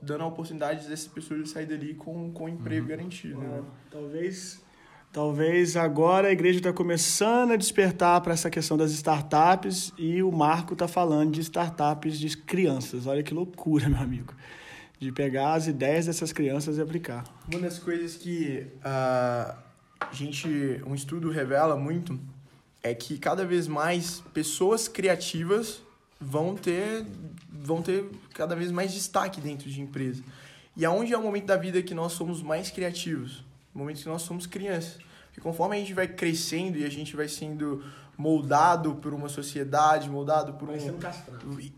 dando 0.00 0.24
a 0.24 0.26
oportunidade 0.26 0.88
dessas 0.88 1.06
pessoas 1.06 1.50
sair 1.50 1.66
dali 1.66 1.94
com, 1.94 2.32
com 2.32 2.48
emprego 2.48 2.82
uhum. 2.82 2.88
garantido. 2.88 3.38
Né? 3.38 3.62
Talvez, 3.90 4.64
talvez 5.12 5.76
agora 5.76 6.28
a 6.28 6.32
igreja 6.32 6.58
está 6.58 6.72
começando 6.72 7.52
a 7.52 7.56
despertar 7.56 8.22
para 8.22 8.32
essa 8.32 8.48
questão 8.48 8.78
das 8.78 8.90
startups 8.92 9.92
e 9.98 10.22
o 10.22 10.32
Marco 10.32 10.72
está 10.72 10.88
falando 10.88 11.32
de 11.32 11.42
startups 11.42 12.18
de 12.18 12.34
crianças. 12.38 13.06
Olha 13.06 13.22
que 13.22 13.34
loucura, 13.34 13.86
meu 13.90 14.00
amigo. 14.00 14.34
De 14.98 15.12
pegar 15.12 15.52
as 15.52 15.66
ideias 15.66 16.06
dessas 16.06 16.32
crianças 16.32 16.78
e 16.78 16.80
aplicar. 16.80 17.24
Uma 17.52 17.60
das 17.60 17.78
coisas 17.78 18.16
que 18.16 18.66
uh, 18.78 19.54
a 20.00 20.12
gente, 20.12 20.48
um 20.86 20.94
estudo 20.94 21.30
revela 21.30 21.76
muito 21.76 22.18
é 22.82 22.94
que 22.94 23.18
cada 23.18 23.44
vez 23.44 23.68
mais 23.68 24.20
pessoas 24.32 24.88
criativas 24.88 25.82
vão 26.20 26.54
ter, 26.54 27.06
vão 27.48 27.82
ter 27.82 28.04
cada 28.34 28.54
vez 28.56 28.70
mais 28.70 28.92
destaque 28.92 29.40
dentro 29.40 29.68
de 29.70 29.80
empresa. 29.80 30.22
E 30.76 30.84
aonde 30.84 31.12
é 31.12 31.18
o 31.18 31.22
momento 31.22 31.46
da 31.46 31.56
vida 31.56 31.82
que 31.82 31.94
nós 31.94 32.12
somos 32.12 32.42
mais 32.42 32.70
criativos? 32.70 33.44
O 33.74 33.78
momento 33.78 34.00
que 34.00 34.08
nós 34.08 34.22
somos 34.22 34.46
crianças. 34.46 34.98
Porque 35.26 35.40
conforme 35.40 35.76
a 35.76 35.78
gente 35.78 35.94
vai 35.94 36.08
crescendo 36.08 36.78
e 36.78 36.84
a 36.84 36.90
gente 36.90 37.14
vai 37.16 37.28
sendo 37.28 37.84
moldado 38.16 38.96
por 38.96 39.14
uma 39.14 39.28
sociedade, 39.28 40.10
moldado 40.10 40.54
por 40.54 40.68
vai 40.68 40.78
um... 40.78 40.98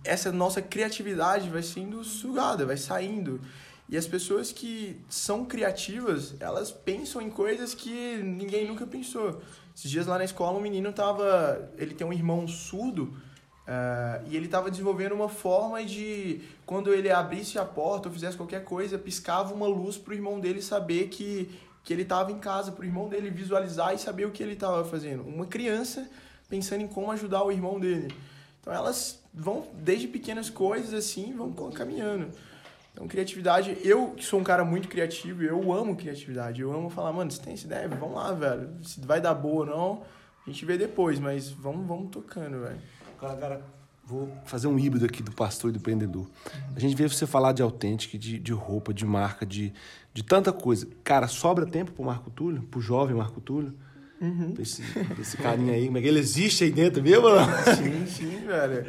Essa 0.02 0.32
nossa 0.32 0.62
criatividade 0.62 1.50
vai 1.50 1.62
sendo 1.62 2.02
sugada, 2.02 2.64
vai 2.64 2.78
saindo. 2.78 3.40
E 3.90 3.96
as 3.96 4.06
pessoas 4.06 4.52
que 4.52 5.00
são 5.08 5.44
criativas, 5.44 6.34
elas 6.38 6.70
pensam 6.70 7.20
em 7.20 7.28
coisas 7.28 7.74
que 7.74 8.18
ninguém 8.22 8.66
nunca 8.66 8.86
pensou. 8.86 9.42
Esses 9.76 9.90
dias 9.90 10.06
lá 10.06 10.16
na 10.16 10.24
escola, 10.24 10.58
um 10.58 10.62
menino 10.62 10.92
tava. 10.92 11.70
Ele 11.76 11.92
tem 11.92 12.06
um 12.06 12.12
irmão 12.12 12.46
surdo. 12.46 13.14
Uh, 13.70 14.26
e 14.28 14.36
ele 14.36 14.46
estava 14.46 14.68
desenvolvendo 14.68 15.12
uma 15.12 15.28
forma 15.28 15.84
de, 15.84 16.40
quando 16.66 16.92
ele 16.92 17.08
abrisse 17.08 17.56
a 17.56 17.64
porta 17.64 18.08
ou 18.08 18.12
fizesse 18.12 18.36
qualquer 18.36 18.64
coisa, 18.64 18.98
piscava 18.98 19.54
uma 19.54 19.68
luz 19.68 19.96
para 19.96 20.10
o 20.10 20.14
irmão 20.14 20.40
dele 20.40 20.60
saber 20.60 21.06
que, 21.06 21.48
que 21.84 21.92
ele 21.92 22.02
estava 22.02 22.32
em 22.32 22.38
casa, 22.40 22.72
para 22.72 22.82
o 22.82 22.84
irmão 22.84 23.08
dele 23.08 23.30
visualizar 23.30 23.94
e 23.94 23.98
saber 23.98 24.24
o 24.24 24.32
que 24.32 24.42
ele 24.42 24.54
estava 24.54 24.84
fazendo. 24.84 25.22
Uma 25.22 25.46
criança 25.46 26.10
pensando 26.48 26.82
em 26.82 26.88
como 26.88 27.12
ajudar 27.12 27.44
o 27.44 27.52
irmão 27.52 27.78
dele. 27.78 28.12
Então 28.60 28.72
elas 28.72 29.22
vão, 29.32 29.68
desde 29.74 30.08
pequenas 30.08 30.50
coisas 30.50 30.92
assim, 30.92 31.32
vão 31.32 31.70
caminhando. 31.70 32.28
Então, 32.92 33.06
criatividade, 33.06 33.78
eu 33.84 34.10
que 34.16 34.24
sou 34.24 34.40
um 34.40 34.44
cara 34.44 34.64
muito 34.64 34.88
criativo, 34.88 35.44
eu 35.44 35.72
amo 35.72 35.94
criatividade. 35.94 36.60
Eu 36.60 36.72
amo 36.72 36.90
falar, 36.90 37.12
mano, 37.12 37.30
você 37.30 37.40
tem 37.40 37.52
essa 37.52 37.66
ideia? 37.66 37.88
Vamos 37.88 38.16
lá, 38.16 38.32
velho. 38.32 38.68
Se 38.82 39.00
vai 39.00 39.20
dar 39.20 39.32
boa 39.32 39.60
ou 39.60 39.66
não, 39.66 40.02
a 40.44 40.50
gente 40.50 40.64
vê 40.64 40.76
depois, 40.76 41.20
mas 41.20 41.48
vamos, 41.50 41.86
vamos 41.86 42.10
tocando, 42.10 42.60
velho. 42.62 42.80
Agora, 43.20 43.32
agora, 43.34 43.62
vou 44.02 44.32
fazer 44.46 44.66
um 44.66 44.78
híbrido 44.78 45.04
aqui 45.04 45.22
do 45.22 45.30
pastor 45.30 45.68
e 45.68 45.72
do 45.74 45.76
empreendedor. 45.78 46.26
A 46.74 46.80
gente 46.80 46.96
vê 46.96 47.06
você 47.06 47.26
falar 47.26 47.52
de 47.52 47.60
autêntico, 47.60 48.16
de, 48.16 48.38
de 48.38 48.52
roupa, 48.52 48.94
de 48.94 49.04
marca, 49.04 49.44
de, 49.44 49.74
de 50.14 50.22
tanta 50.22 50.50
coisa. 50.54 50.88
Cara, 51.04 51.28
sobra 51.28 51.66
tempo 51.66 51.92
pro 51.92 52.02
Marco 52.02 52.30
Túlio, 52.30 52.62
pro 52.62 52.80
jovem 52.80 53.14
Marco 53.14 53.38
Túlio? 53.38 53.74
Uhum. 54.22 54.54
Esse, 54.58 54.82
esse 55.20 55.36
carinha 55.36 55.74
aí, 55.74 55.84
como 55.84 55.98
é 55.98 56.00
que 56.00 56.08
ele 56.08 56.18
existe 56.18 56.64
aí 56.64 56.70
dentro 56.70 57.02
mesmo? 57.02 57.26
Sim, 57.76 58.06
sim, 58.06 58.46
velho. 58.46 58.86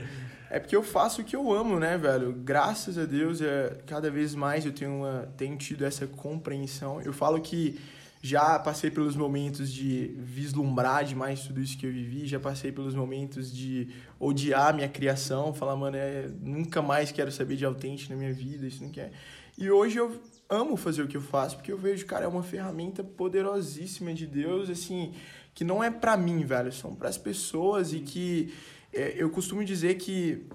É 0.49 0.59
porque 0.59 0.75
eu 0.77 0.83
faço 0.83 1.21
o 1.21 1.25
que 1.25 1.35
eu 1.35 1.51
amo, 1.51 1.77
né, 1.77 1.97
velho? 1.97 2.31
Graças 2.31 2.97
a 2.97 3.03
Deus, 3.03 3.41
é, 3.41 3.81
cada 3.85 4.09
vez 4.09 4.33
mais 4.33 4.65
eu 4.65 4.71
tenho, 4.71 4.91
uma, 4.91 5.29
tenho 5.35 5.57
tido 5.57 5.83
essa 5.83 6.07
compreensão. 6.07 7.01
Eu 7.01 7.11
falo 7.11 7.39
que 7.41 7.77
já 8.21 8.59
passei 8.59 8.91
pelos 8.91 9.15
momentos 9.15 9.71
de 9.71 10.15
vislumbrar 10.19 11.03
demais 11.03 11.41
tudo 11.41 11.59
isso 11.59 11.77
que 11.77 11.87
eu 11.87 11.91
vivi, 11.91 12.27
já 12.27 12.39
passei 12.39 12.71
pelos 12.71 12.93
momentos 12.93 13.51
de 13.51 13.89
odiar 14.19 14.75
minha 14.75 14.87
criação, 14.87 15.53
falar, 15.53 15.75
mano, 15.75 15.97
é, 15.97 16.29
nunca 16.39 16.81
mais 16.81 17.11
quero 17.11 17.31
saber 17.31 17.55
de 17.55 17.65
autêntico 17.65 18.11
na 18.13 18.19
minha 18.19 18.31
vida, 18.31 18.67
isso 18.67 18.83
não 18.83 18.91
quer. 18.91 19.11
E 19.57 19.71
hoje 19.71 19.97
eu 19.97 20.21
amo 20.47 20.77
fazer 20.77 21.01
o 21.01 21.07
que 21.07 21.17
eu 21.17 21.21
faço, 21.21 21.55
porque 21.55 21.71
eu 21.71 21.77
vejo, 21.77 22.05
cara, 22.05 22.25
é 22.25 22.27
uma 22.27 22.43
ferramenta 22.43 23.03
poderosíssima 23.03 24.13
de 24.13 24.27
Deus, 24.27 24.69
assim, 24.69 25.13
que 25.55 25.63
não 25.63 25.83
é 25.83 25.89
para 25.89 26.15
mim, 26.15 26.45
velho, 26.45 26.71
são 26.71 26.93
para 26.93 27.09
as 27.09 27.17
pessoas 27.17 27.91
e 27.91 28.01
que 28.01 28.53
é, 28.93 29.15
eu 29.17 29.31
costumo 29.31 29.65
dizer 29.65 29.95
que 29.95 30.45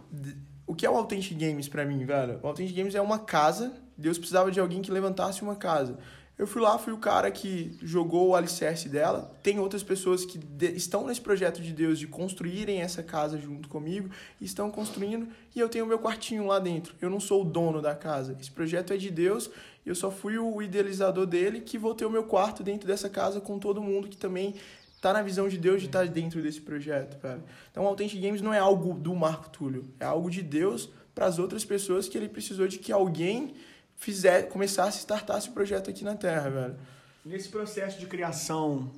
o 0.66 0.74
que 0.74 0.86
é 0.86 0.90
o 0.90 0.96
Authentic 0.96 1.36
Games 1.36 1.68
para 1.68 1.84
mim, 1.84 2.04
velho? 2.04 2.38
O 2.42 2.46
Authentic 2.46 2.76
Games 2.76 2.94
é 2.94 3.00
uma 3.00 3.18
casa 3.18 3.72
Deus 3.96 4.18
precisava 4.18 4.50
de 4.50 4.60
alguém 4.60 4.82
que 4.82 4.90
levantasse 4.90 5.42
uma 5.42 5.56
casa. 5.56 5.98
Eu 6.38 6.46
fui 6.46 6.60
lá, 6.60 6.76
fui 6.76 6.92
o 6.92 6.98
cara 6.98 7.30
que 7.30 7.78
jogou 7.80 8.28
o 8.28 8.36
alicerce 8.36 8.90
dela. 8.90 9.34
Tem 9.42 9.58
outras 9.58 9.82
pessoas 9.82 10.26
que 10.26 10.38
estão 10.74 11.06
nesse 11.06 11.20
projeto 11.20 11.62
de 11.62 11.72
Deus 11.72 11.98
de 11.98 12.06
construírem 12.06 12.82
essa 12.82 13.02
casa 13.02 13.38
junto 13.38 13.70
comigo 13.70 14.10
estão 14.38 14.70
construindo. 14.70 15.28
E 15.54 15.60
eu 15.60 15.68
tenho 15.68 15.86
meu 15.86 15.98
quartinho 15.98 16.46
lá 16.46 16.58
dentro. 16.58 16.94
Eu 17.00 17.08
não 17.08 17.20
sou 17.20 17.40
o 17.40 17.44
dono 17.44 17.80
da 17.80 17.94
casa. 17.94 18.36
Esse 18.38 18.50
projeto 18.50 18.92
é 18.92 18.98
de 18.98 19.10
Deus. 19.10 19.50
Eu 19.84 19.94
só 19.94 20.10
fui 20.10 20.36
o 20.36 20.60
idealizador 20.60 21.24
dele 21.24 21.60
que 21.60 21.78
vou 21.78 21.94
ter 21.94 22.04
o 22.04 22.10
meu 22.10 22.24
quarto 22.24 22.62
dentro 22.62 22.86
dessa 22.86 23.08
casa 23.08 23.40
com 23.40 23.58
todo 23.58 23.80
mundo 23.80 24.06
que 24.06 24.16
também 24.16 24.54
tá 25.00 25.14
na 25.14 25.22
visão 25.22 25.48
de 25.48 25.56
Deus 25.56 25.80
de 25.80 25.86
estar 25.86 26.04
tá 26.04 26.12
dentro 26.12 26.42
desse 26.42 26.60
projeto, 26.60 27.18
cara. 27.18 27.42
Então, 27.70 27.84
o 27.84 27.86
Authentic 27.86 28.20
Games 28.20 28.42
não 28.42 28.52
é 28.52 28.58
algo 28.58 28.92
do 28.92 29.14
Marco 29.14 29.48
Túlio. 29.48 29.88
É 29.98 30.04
algo 30.04 30.30
de 30.30 30.42
Deus 30.42 30.90
para 31.14 31.24
as 31.24 31.38
outras 31.38 31.64
pessoas 31.64 32.08
que 32.08 32.18
ele 32.18 32.28
precisou 32.28 32.68
de 32.68 32.78
que 32.78 32.92
alguém 32.92 33.54
fizer, 33.96 34.48
começasse, 34.48 34.98
startasse 34.98 35.48
o 35.48 35.52
projeto 35.52 35.90
aqui 35.90 36.04
na 36.04 36.14
Terra, 36.14 36.50
velho. 36.50 36.76
Nesse 37.24 37.48
processo 37.48 37.98
de 37.98 38.06
criação 38.06 38.90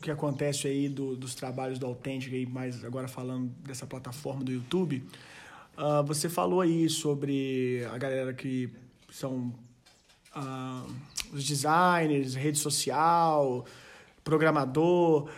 que 0.00 0.10
acontece 0.10 0.68
aí 0.68 0.88
do, 0.88 1.16
dos 1.16 1.34
trabalhos 1.34 1.78
do 1.78 1.86
Authentic, 1.86 2.32
aí 2.32 2.46
mais 2.46 2.84
agora 2.84 3.08
falando 3.08 3.48
dessa 3.60 3.86
plataforma 3.86 4.44
do 4.44 4.52
YouTube, 4.52 5.02
uh, 5.76 6.04
você 6.04 6.28
falou 6.28 6.60
aí 6.60 6.88
sobre 6.88 7.86
a 7.90 7.96
galera 7.96 8.34
que 8.34 8.70
são 9.10 9.54
uh, 10.36 10.94
os 11.32 11.44
designers, 11.44 12.34
rede 12.34 12.58
social, 12.58 13.64
programador 14.22 15.30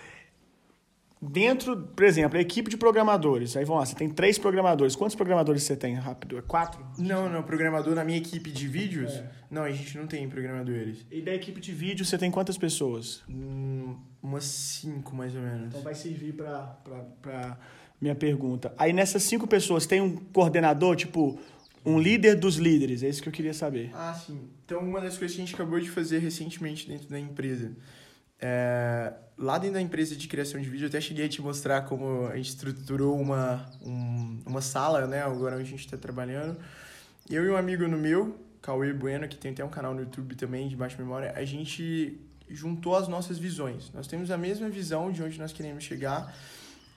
dentro, 1.21 1.77
por 1.77 2.05
exemplo, 2.05 2.39
a 2.39 2.41
equipe 2.41 2.71
de 2.71 2.77
programadores, 2.77 3.57
aí 3.57 3.65
vamos 3.65 3.81
lá, 3.81 3.87
você 3.87 3.95
tem 3.95 4.09
três 4.09 4.39
programadores. 4.39 4.95
Quantos 4.95 5.17
programadores 5.17 5.63
você 5.63 5.77
tem, 5.77 5.95
rápido? 5.95 6.39
É 6.39 6.43
quatro? 6.43 6.85
Não, 6.97 7.29
não, 7.29 7.43
programador 7.43 7.95
na 7.95 8.05
minha 8.05 8.19
equipe 8.19 8.51
de 8.51 8.69
vídeos? 8.69 9.13
É. 9.13 9.31
Não, 9.51 9.63
a 9.63 9.71
gente 9.71 9.97
não 9.99 10.07
tem 10.07 10.29
programadores. 10.29 11.05
E 11.11 11.21
da 11.21 11.35
equipe 11.35 11.61
de 11.61 11.73
vídeo 11.73 12.05
você 12.05 12.17
tem 12.17 12.31
quantas 12.31 12.57
pessoas? 12.57 13.23
Hum, 13.29 13.97
umas 14.23 14.45
cinco, 14.45 15.15
mais 15.15 15.35
ou 15.35 15.43
menos. 15.43 15.69
Então 15.69 15.83
vai 15.83 15.95
servir 15.95 16.35
para 16.35 17.59
minha 18.01 18.15
pergunta. 18.15 18.73
Aí 18.79 18.93
nessas 18.93 19.23
cinco 19.23 19.47
pessoas 19.47 19.87
tem 19.87 20.01
um 20.01 20.17
coordenador, 20.17 20.95
tipo, 20.95 21.39
um 21.85 21.99
líder 21.99 22.37
dos 22.37 22.57
líderes, 22.57 23.03
é 23.03 23.09
isso 23.09 23.23
que 23.23 23.29
eu 23.29 23.33
queria 23.33 23.55
saber. 23.55 23.91
Ah, 23.95 24.15
sim. 24.15 24.49
Então 24.65 24.81
uma 24.81 25.01
das 25.01 25.17
coisas 25.19 25.35
que 25.37 25.43
a 25.43 25.45
gente 25.45 25.55
acabou 25.55 25.81
de 25.81 25.91
fazer 25.91 26.19
recentemente 26.19 26.87
dentro 26.87 27.09
da 27.09 27.19
empresa 27.19 27.75
é, 28.41 29.13
lá 29.37 29.59
dentro 29.59 29.75
da 29.75 29.81
empresa 29.81 30.15
de 30.17 30.29
criação 30.29 30.61
de 30.61 30.69
vídeo, 30.69 30.85
eu 30.85 30.89
até 30.89 31.01
cheguei 31.01 31.27
a 31.27 31.29
te 31.29 31.43
mostrar 31.43 31.83
como 31.83 32.27
a 32.27 32.37
gente 32.37 32.51
estruturou 32.51 33.19
uma, 33.19 33.69
um, 33.83 34.41
uma 34.47 34.61
sala, 34.61 35.07
né? 35.07 35.23
Agora 35.23 35.57
a 35.57 35.65
gente 35.65 35.85
está 35.85 35.97
trabalhando. 35.97 36.59
Eu 37.29 37.45
e 37.45 37.51
um 37.51 37.57
amigo 37.57 37.87
no 37.87 37.99
meu, 37.99 38.39
Cauê 38.63 38.93
Bueno, 38.93 39.29
que 39.29 39.37
tem 39.37 39.53
até 39.53 39.65
um 39.65 39.69
canal 39.69 39.95
no 39.95 40.01
YouTube 40.01 40.35
também 40.35 40.69
de 40.69 40.77
baixa 40.77 40.97
memória, 40.99 41.33
a 41.37 41.45
gente 41.45 42.21
juntou 42.49 42.97
as 42.97 43.09
nossas 43.09 43.39
visões. 43.39 43.91
Nós 43.93 44.07
temos 44.07 44.31
a 44.31 44.39
mesma 44.39 44.69
visão 44.69 45.13
de 45.13 45.23
onde 45.23 45.39
nós 45.39 45.53
queremos 45.53 45.85
chegar 45.85 46.35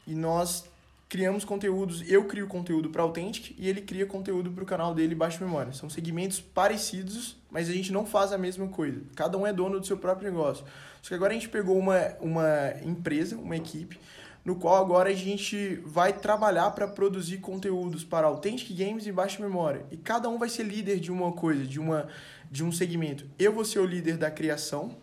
e 0.07 0.15
nós 0.15 0.70
criamos 1.11 1.43
conteúdos. 1.43 2.09
Eu 2.09 2.23
crio 2.23 2.47
conteúdo 2.47 2.89
para 2.89 3.03
Authentic 3.03 3.53
e 3.59 3.67
ele 3.67 3.81
cria 3.81 4.05
conteúdo 4.05 4.49
para 4.49 4.63
o 4.63 4.65
canal 4.65 4.95
dele 4.95 5.13
Baixa 5.13 5.43
Memória. 5.43 5.73
São 5.73 5.89
segmentos 5.89 6.39
parecidos, 6.39 7.35
mas 7.51 7.67
a 7.67 7.73
gente 7.73 7.91
não 7.91 8.05
faz 8.05 8.31
a 8.31 8.37
mesma 8.37 8.69
coisa. 8.69 9.01
Cada 9.13 9.37
um 9.37 9.45
é 9.45 9.51
dono 9.51 9.77
do 9.77 9.85
seu 9.85 9.97
próprio 9.97 10.31
negócio. 10.31 10.63
Só 11.01 11.09
que 11.09 11.15
agora 11.15 11.31
a 11.31 11.33
gente 11.33 11.49
pegou 11.49 11.77
uma, 11.77 11.97
uma 12.21 12.73
empresa, 12.85 13.35
uma 13.35 13.57
equipe, 13.57 13.99
no 14.45 14.55
qual 14.55 14.77
agora 14.77 15.09
a 15.09 15.13
gente 15.13 15.81
vai 15.85 16.13
trabalhar 16.13 16.71
para 16.71 16.87
produzir 16.87 17.39
conteúdos 17.39 18.05
para 18.05 18.27
Authentic 18.27 18.73
Games 18.73 19.05
e 19.05 19.11
Baixa 19.11 19.43
Memória. 19.43 19.85
E 19.91 19.97
cada 19.97 20.29
um 20.29 20.37
vai 20.37 20.47
ser 20.47 20.63
líder 20.63 21.01
de 21.01 21.11
uma 21.11 21.33
coisa, 21.33 21.65
de, 21.65 21.77
uma, 21.77 22.07
de 22.49 22.63
um 22.63 22.71
segmento. 22.71 23.25
Eu 23.37 23.51
vou 23.51 23.65
ser 23.65 23.79
o 23.79 23.85
líder 23.85 24.15
da 24.15 24.31
criação, 24.31 24.95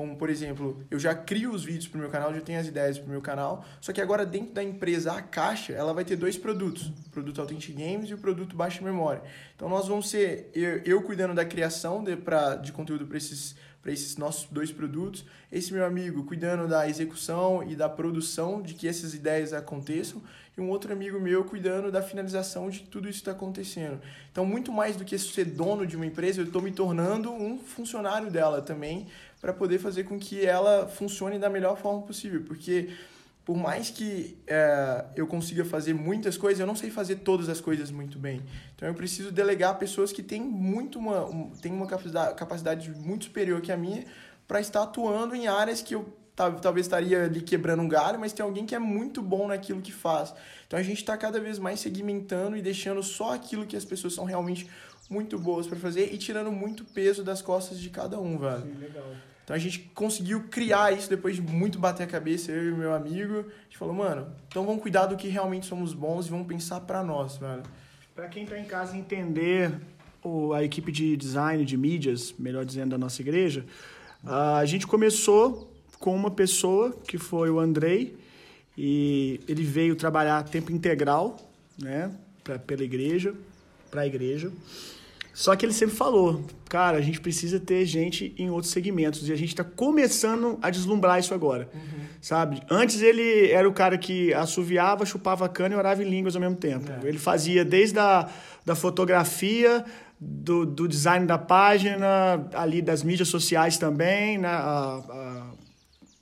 como, 0.00 0.16
por 0.16 0.30
exemplo, 0.30 0.82
eu 0.90 0.98
já 0.98 1.14
crio 1.14 1.52
os 1.52 1.62
vídeos 1.62 1.86
para 1.86 1.98
o 1.98 2.00
meu 2.00 2.08
canal, 2.08 2.32
já 2.32 2.40
tenho 2.40 2.58
as 2.58 2.66
ideias 2.66 2.98
para 2.98 3.06
o 3.06 3.10
meu 3.10 3.20
canal, 3.20 3.62
só 3.82 3.92
que 3.92 4.00
agora 4.00 4.24
dentro 4.24 4.54
da 4.54 4.64
empresa, 4.64 5.12
a 5.12 5.20
caixa, 5.20 5.74
ela 5.74 5.92
vai 5.92 6.06
ter 6.06 6.16
dois 6.16 6.38
produtos, 6.38 6.86
o 6.86 7.10
produto 7.10 7.38
Authentic 7.38 7.76
Games 7.76 8.08
e 8.08 8.14
o 8.14 8.18
produto 8.18 8.56
Baixa 8.56 8.82
Memória. 8.82 9.22
Então 9.54 9.68
nós 9.68 9.88
vamos 9.88 10.08
ser, 10.08 10.50
eu, 10.54 10.78
eu 10.86 11.02
cuidando 11.02 11.34
da 11.34 11.44
criação 11.44 12.02
de, 12.02 12.16
pra, 12.16 12.54
de 12.54 12.72
conteúdo 12.72 13.06
para 13.06 13.18
esses 13.18 13.54
para 13.82 13.92
esses 13.92 14.16
nossos 14.16 14.46
dois 14.50 14.70
produtos. 14.70 15.24
Esse 15.50 15.72
meu 15.72 15.86
amigo 15.86 16.24
cuidando 16.24 16.68
da 16.68 16.86
execução 16.86 17.62
e 17.62 17.74
da 17.74 17.88
produção 17.88 18.60
de 18.60 18.74
que 18.74 18.86
essas 18.86 19.14
ideias 19.14 19.54
aconteçam. 19.54 20.22
E 20.56 20.60
um 20.60 20.68
outro 20.68 20.92
amigo 20.92 21.18
meu 21.18 21.44
cuidando 21.44 21.90
da 21.90 22.02
finalização 22.02 22.68
de 22.68 22.80
que 22.80 22.88
tudo 22.88 23.08
isso 23.08 23.20
está 23.20 23.30
acontecendo. 23.30 24.00
Então, 24.30 24.44
muito 24.44 24.70
mais 24.70 24.96
do 24.96 25.04
que 25.04 25.16
ser 25.16 25.46
dono 25.46 25.86
de 25.86 25.96
uma 25.96 26.04
empresa, 26.04 26.40
eu 26.40 26.44
estou 26.44 26.60
me 26.60 26.72
tornando 26.72 27.32
um 27.32 27.58
funcionário 27.58 28.30
dela 28.30 28.60
também 28.60 29.06
para 29.40 29.52
poder 29.52 29.78
fazer 29.78 30.04
com 30.04 30.18
que 30.18 30.44
ela 30.44 30.86
funcione 30.88 31.38
da 31.38 31.48
melhor 31.48 31.76
forma 31.76 32.02
possível. 32.02 32.42
Porque 32.46 32.90
por 33.44 33.56
mais 33.56 33.90
que 33.90 34.38
é, 34.46 35.06
eu 35.16 35.26
consiga 35.26 35.64
fazer 35.64 35.94
muitas 35.94 36.36
coisas, 36.36 36.60
eu 36.60 36.66
não 36.66 36.76
sei 36.76 36.90
fazer 36.90 37.16
todas 37.16 37.48
as 37.48 37.60
coisas 37.60 37.90
muito 37.90 38.18
bem. 38.18 38.42
Então 38.76 38.86
eu 38.86 38.94
preciso 38.94 39.32
delegar 39.32 39.78
pessoas 39.78 40.12
que 40.12 40.22
têm 40.22 40.40
muito 40.40 40.98
uma, 40.98 41.24
um, 41.24 41.50
têm 41.50 41.72
uma 41.72 41.86
capacidade, 41.86 42.90
muito 42.90 43.24
superior 43.24 43.60
que 43.60 43.72
a 43.72 43.76
minha 43.76 44.04
para 44.46 44.60
estar 44.60 44.82
atuando 44.82 45.34
em 45.34 45.48
áreas 45.48 45.80
que 45.80 45.94
eu 45.94 46.16
talvez 46.62 46.86
estaria 46.86 47.24
ali 47.24 47.42
quebrando 47.42 47.82
um 47.82 47.88
galho, 47.88 48.18
mas 48.18 48.32
tem 48.32 48.42
alguém 48.42 48.64
que 48.64 48.74
é 48.74 48.78
muito 48.78 49.20
bom 49.20 49.48
naquilo 49.48 49.80
que 49.80 49.92
faz. 49.92 50.32
Então 50.66 50.78
a 50.78 50.82
gente 50.82 50.98
está 50.98 51.16
cada 51.16 51.38
vez 51.40 51.58
mais 51.58 51.80
segmentando 51.80 52.56
e 52.56 52.62
deixando 52.62 53.02
só 53.02 53.34
aquilo 53.34 53.66
que 53.66 53.76
as 53.76 53.84
pessoas 53.84 54.14
são 54.14 54.24
realmente 54.24 54.68
muito 55.08 55.38
boas 55.38 55.66
para 55.66 55.78
fazer 55.78 56.14
e 56.14 56.18
tirando 56.18 56.52
muito 56.52 56.84
peso 56.84 57.24
das 57.24 57.42
costas 57.42 57.78
de 57.80 57.90
cada 57.90 58.18
um, 58.20 58.38
velho. 58.38 58.62
Sim, 58.62 58.78
legal. 58.78 59.12
Então 59.50 59.56
a 59.56 59.58
gente 59.58 59.80
conseguiu 59.96 60.44
criar 60.48 60.92
isso 60.92 61.10
depois 61.10 61.34
de 61.34 61.42
muito 61.42 61.76
bater 61.76 62.04
a 62.04 62.06
cabeça, 62.06 62.52
eu 62.52 62.70
e 62.70 62.72
meu 62.72 62.94
amigo. 62.94 63.40
A 63.40 63.64
gente 63.64 63.76
falou, 63.76 63.92
mano, 63.92 64.28
então 64.46 64.64
vamos 64.64 64.80
cuidar 64.80 65.06
do 65.06 65.16
que 65.16 65.26
realmente 65.26 65.66
somos 65.66 65.92
bons 65.92 66.28
e 66.28 66.30
vamos 66.30 66.46
pensar 66.46 66.78
para 66.82 67.02
nós, 67.02 67.36
velho. 67.36 67.64
Para 68.14 68.28
quem 68.28 68.46
tá 68.46 68.56
em 68.56 68.64
casa 68.64 68.96
entender 68.96 69.72
o, 70.22 70.52
a 70.52 70.62
equipe 70.62 70.92
de 70.92 71.16
design, 71.16 71.64
de 71.64 71.76
mídias, 71.76 72.32
melhor 72.38 72.64
dizendo, 72.64 72.90
da 72.90 72.98
nossa 72.98 73.20
igreja, 73.22 73.66
a 74.24 74.64
gente 74.66 74.86
começou 74.86 75.74
com 75.98 76.14
uma 76.14 76.30
pessoa 76.30 76.92
que 77.08 77.18
foi 77.18 77.50
o 77.50 77.58
Andrei 77.58 78.16
e 78.78 79.40
ele 79.48 79.64
veio 79.64 79.96
trabalhar 79.96 80.44
tempo 80.44 80.70
integral, 80.70 81.36
né, 81.76 82.08
pra, 82.44 82.56
pela 82.56 82.84
igreja, 82.84 83.34
para 83.90 84.02
a 84.02 84.06
igreja. 84.06 84.52
Só 85.40 85.56
que 85.56 85.64
ele 85.64 85.72
sempre 85.72 85.96
falou, 85.96 86.44
cara, 86.68 86.98
a 86.98 87.00
gente 87.00 87.18
precisa 87.18 87.58
ter 87.58 87.86
gente 87.86 88.34
em 88.36 88.50
outros 88.50 88.70
segmentos. 88.70 89.26
E 89.26 89.32
a 89.32 89.36
gente 89.36 89.48
está 89.48 89.64
começando 89.64 90.58
a 90.60 90.68
deslumbrar 90.68 91.18
isso 91.18 91.32
agora, 91.32 91.66
uhum. 91.72 92.04
sabe? 92.20 92.60
Antes 92.68 93.00
ele 93.00 93.50
era 93.50 93.66
o 93.66 93.72
cara 93.72 93.96
que 93.96 94.34
assoviava, 94.34 95.06
chupava 95.06 95.48
cana 95.48 95.74
e 95.74 95.78
orava 95.78 96.04
em 96.04 96.10
línguas 96.10 96.34
ao 96.34 96.42
mesmo 96.42 96.56
tempo. 96.56 96.92
É. 96.92 97.08
Ele 97.08 97.16
fazia 97.18 97.64
desde 97.64 97.98
a 97.98 98.28
da 98.66 98.74
fotografia, 98.74 99.82
do, 100.20 100.66
do 100.66 100.86
design 100.86 101.24
da 101.24 101.38
página, 101.38 102.46
ali 102.52 102.82
das 102.82 103.02
mídias 103.02 103.28
sociais 103.28 103.78
também, 103.78 104.36
né? 104.36 104.46
A, 104.46 105.02
a, 105.08 105.46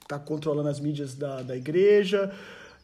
tá 0.06 0.20
controlando 0.20 0.68
as 0.68 0.78
mídias 0.78 1.16
da, 1.16 1.42
da 1.42 1.56
igreja, 1.56 2.32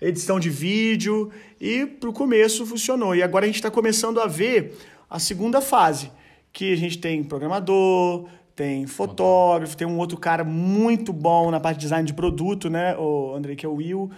edição 0.00 0.40
de 0.40 0.50
vídeo. 0.50 1.30
E 1.60 1.86
pro 1.86 2.12
começo 2.12 2.66
funcionou. 2.66 3.14
E 3.14 3.22
agora 3.22 3.44
a 3.44 3.46
gente 3.46 3.60
está 3.60 3.70
começando 3.70 4.20
a 4.20 4.26
ver 4.26 4.76
a 5.08 5.20
segunda 5.20 5.60
fase 5.60 6.10
que 6.54 6.72
a 6.72 6.76
gente 6.76 6.98
tem 6.98 7.22
programador, 7.24 8.26
tem 8.54 8.86
fotógrafo, 8.86 9.76
tem 9.76 9.86
um 9.86 9.98
outro 9.98 10.16
cara 10.16 10.44
muito 10.44 11.12
bom 11.12 11.50
na 11.50 11.58
parte 11.58 11.78
de 11.78 11.82
design 11.82 12.06
de 12.06 12.14
produto, 12.14 12.70
né, 12.70 12.96
o 12.96 13.34
André, 13.34 13.56
que 13.56 13.66
é 13.66 13.68
o 13.68 13.74
Will. 13.74 14.10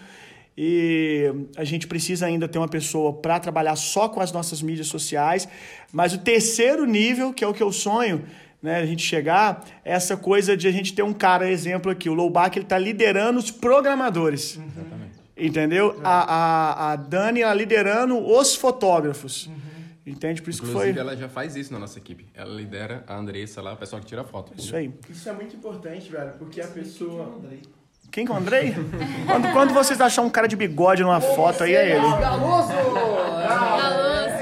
E 0.56 1.32
a 1.56 1.64
gente 1.64 1.86
precisa 1.86 2.26
ainda 2.26 2.46
ter 2.46 2.58
uma 2.58 2.68
pessoa 2.68 3.12
para 3.12 3.40
trabalhar 3.40 3.74
só 3.74 4.08
com 4.08 4.20
as 4.20 4.32
nossas 4.32 4.60
mídias 4.62 4.86
sociais. 4.86 5.48
Mas 5.92 6.12
o 6.12 6.18
terceiro 6.18 6.84
nível, 6.84 7.32
que 7.32 7.42
é 7.42 7.46
o 7.46 7.54
que 7.54 7.62
eu 7.62 7.72
sonho, 7.72 8.22
né, 8.62 8.76
a 8.76 8.86
gente 8.86 9.02
chegar, 9.02 9.64
é 9.82 9.94
essa 9.94 10.14
coisa 10.16 10.54
de 10.54 10.68
a 10.68 10.70
gente 10.70 10.92
ter 10.92 11.02
um 11.02 11.14
cara, 11.14 11.50
exemplo 11.50 11.90
aqui, 11.90 12.08
o 12.10 12.14
Lowback, 12.14 12.58
ele 12.58 12.66
está 12.66 12.78
liderando 12.78 13.38
os 13.38 13.50
programadores. 13.50 14.56
Uhum. 14.56 14.64
Entendeu? 15.38 15.92
É. 15.92 16.00
A, 16.04 16.10
a, 16.10 16.92
a 16.92 16.96
Dani, 16.96 17.40
ela 17.40 17.54
liderando 17.54 18.18
os 18.18 18.54
fotógrafos. 18.54 19.46
Uhum. 19.46 19.65
Entende? 20.06 20.40
Por 20.40 20.50
isso 20.50 20.62
Inclusive, 20.62 20.92
que 20.92 20.94
foi. 20.94 21.00
ela 21.00 21.16
já 21.16 21.28
faz 21.28 21.56
isso 21.56 21.72
na 21.72 21.80
nossa 21.80 21.98
equipe. 21.98 22.26
Ela 22.32 22.54
lidera 22.54 23.02
a 23.08 23.16
Andressa 23.16 23.60
lá, 23.60 23.72
o 23.72 23.76
pessoal 23.76 24.00
que 24.00 24.06
tira 24.06 24.22
foto. 24.22 24.52
Isso 24.56 24.76
aí. 24.76 24.94
Isso 25.10 25.28
é 25.28 25.32
muito 25.32 25.56
importante, 25.56 26.10
velho, 26.10 26.32
porque 26.38 26.60
a 26.60 26.68
pessoa. 26.68 27.40
Quem 28.12 28.24
que 28.24 28.30
é 28.30 28.34
o 28.34 28.38
Andrei? 28.38 28.72
quando, 29.26 29.52
quando 29.52 29.74
vocês 29.74 30.00
acham 30.00 30.26
um 30.26 30.30
cara 30.30 30.46
de 30.46 30.54
bigode 30.54 31.02
numa 31.02 31.20
foto, 31.20 31.64
aí 31.64 31.74
é 31.74 31.96
ele. 31.96 32.08
Galoso! 32.20 32.68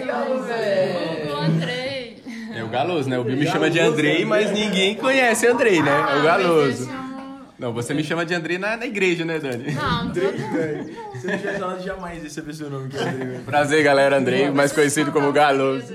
Galoso, 0.07 0.45
velho! 0.45 1.35
O 1.35 1.39
Andrei. 1.39 2.23
É 2.55 2.62
o 2.62 2.69
Galoso, 2.69 3.09
né? 3.09 3.19
O 3.19 3.25
Bill 3.25 3.39
me 3.39 3.47
chama 3.47 3.71
de 3.71 3.81
Andrei, 3.81 4.23
mas 4.25 4.53
ninguém 4.53 4.95
conhece 4.95 5.47
Andrei, 5.47 5.83
né? 5.83 5.91
É 5.91 6.21
o 6.21 6.23
Galoso. 6.23 7.04
Não, 7.59 7.73
você 7.73 7.95
me 7.95 8.03
chama 8.03 8.27
de 8.27 8.35
Andrei 8.35 8.59
na, 8.59 8.77
na 8.77 8.87
igreja, 8.87 9.25
né, 9.25 9.39
Dani? 9.39 9.73
Não, 9.73 10.01
Andrei, 10.03 10.33
Você 11.13 11.27
não 11.27 11.39
tinha 11.39 11.59
falado 11.59 11.83
jamais 11.83 12.25
esse 12.25 12.41
é 12.41 12.67
o 12.67 12.71
nome 12.71 12.89
que 12.89 12.97
é 12.97 13.01
Andrei. 13.01 13.39
Prazer, 13.41 13.85
galera. 13.85 14.19
Andrei, 14.19 14.51
mais 14.51 14.73
conhecido 14.73 15.13
como 15.13 15.33
Galoso. 15.33 15.95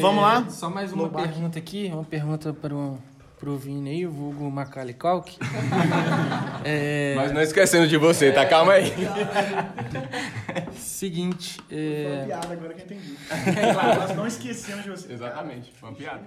Vamos 0.00 0.22
lá? 0.22 0.46
Só 0.48 0.70
mais 0.70 0.92
uma 0.92 1.04
Lobac. 1.04 1.28
pergunta 1.28 1.58
aqui, 1.58 1.90
uma 1.92 2.04
pergunta 2.04 2.52
para 2.52 2.74
o 2.74 2.98
pro 3.42 3.56
Vini 3.56 3.90
aí, 3.90 4.06
o 4.06 4.10
vulgo 4.12 4.48
Macaulay 4.48 4.94
Culkin. 4.94 5.36
é, 6.64 7.14
Mas 7.16 7.32
não 7.32 7.40
esquecendo 7.42 7.88
de 7.88 7.96
você, 7.96 8.30
tá? 8.30 8.46
Calma 8.46 8.74
aí. 8.74 8.92
seguinte, 10.76 11.60
Foi 11.68 11.76
uma 11.76 12.22
é, 12.22 12.24
piada 12.24 12.52
agora 12.52 12.74
que 12.74 12.80
eu 12.82 12.84
entendi. 12.84 13.16
Claro, 13.72 14.00
nós 14.00 14.16
não 14.16 14.26
esquecemos 14.28 14.84
de 14.84 14.90
você. 14.90 15.12
Exatamente, 15.12 15.72
foi 15.72 15.88
uma 15.88 15.96
piada. 15.96 16.22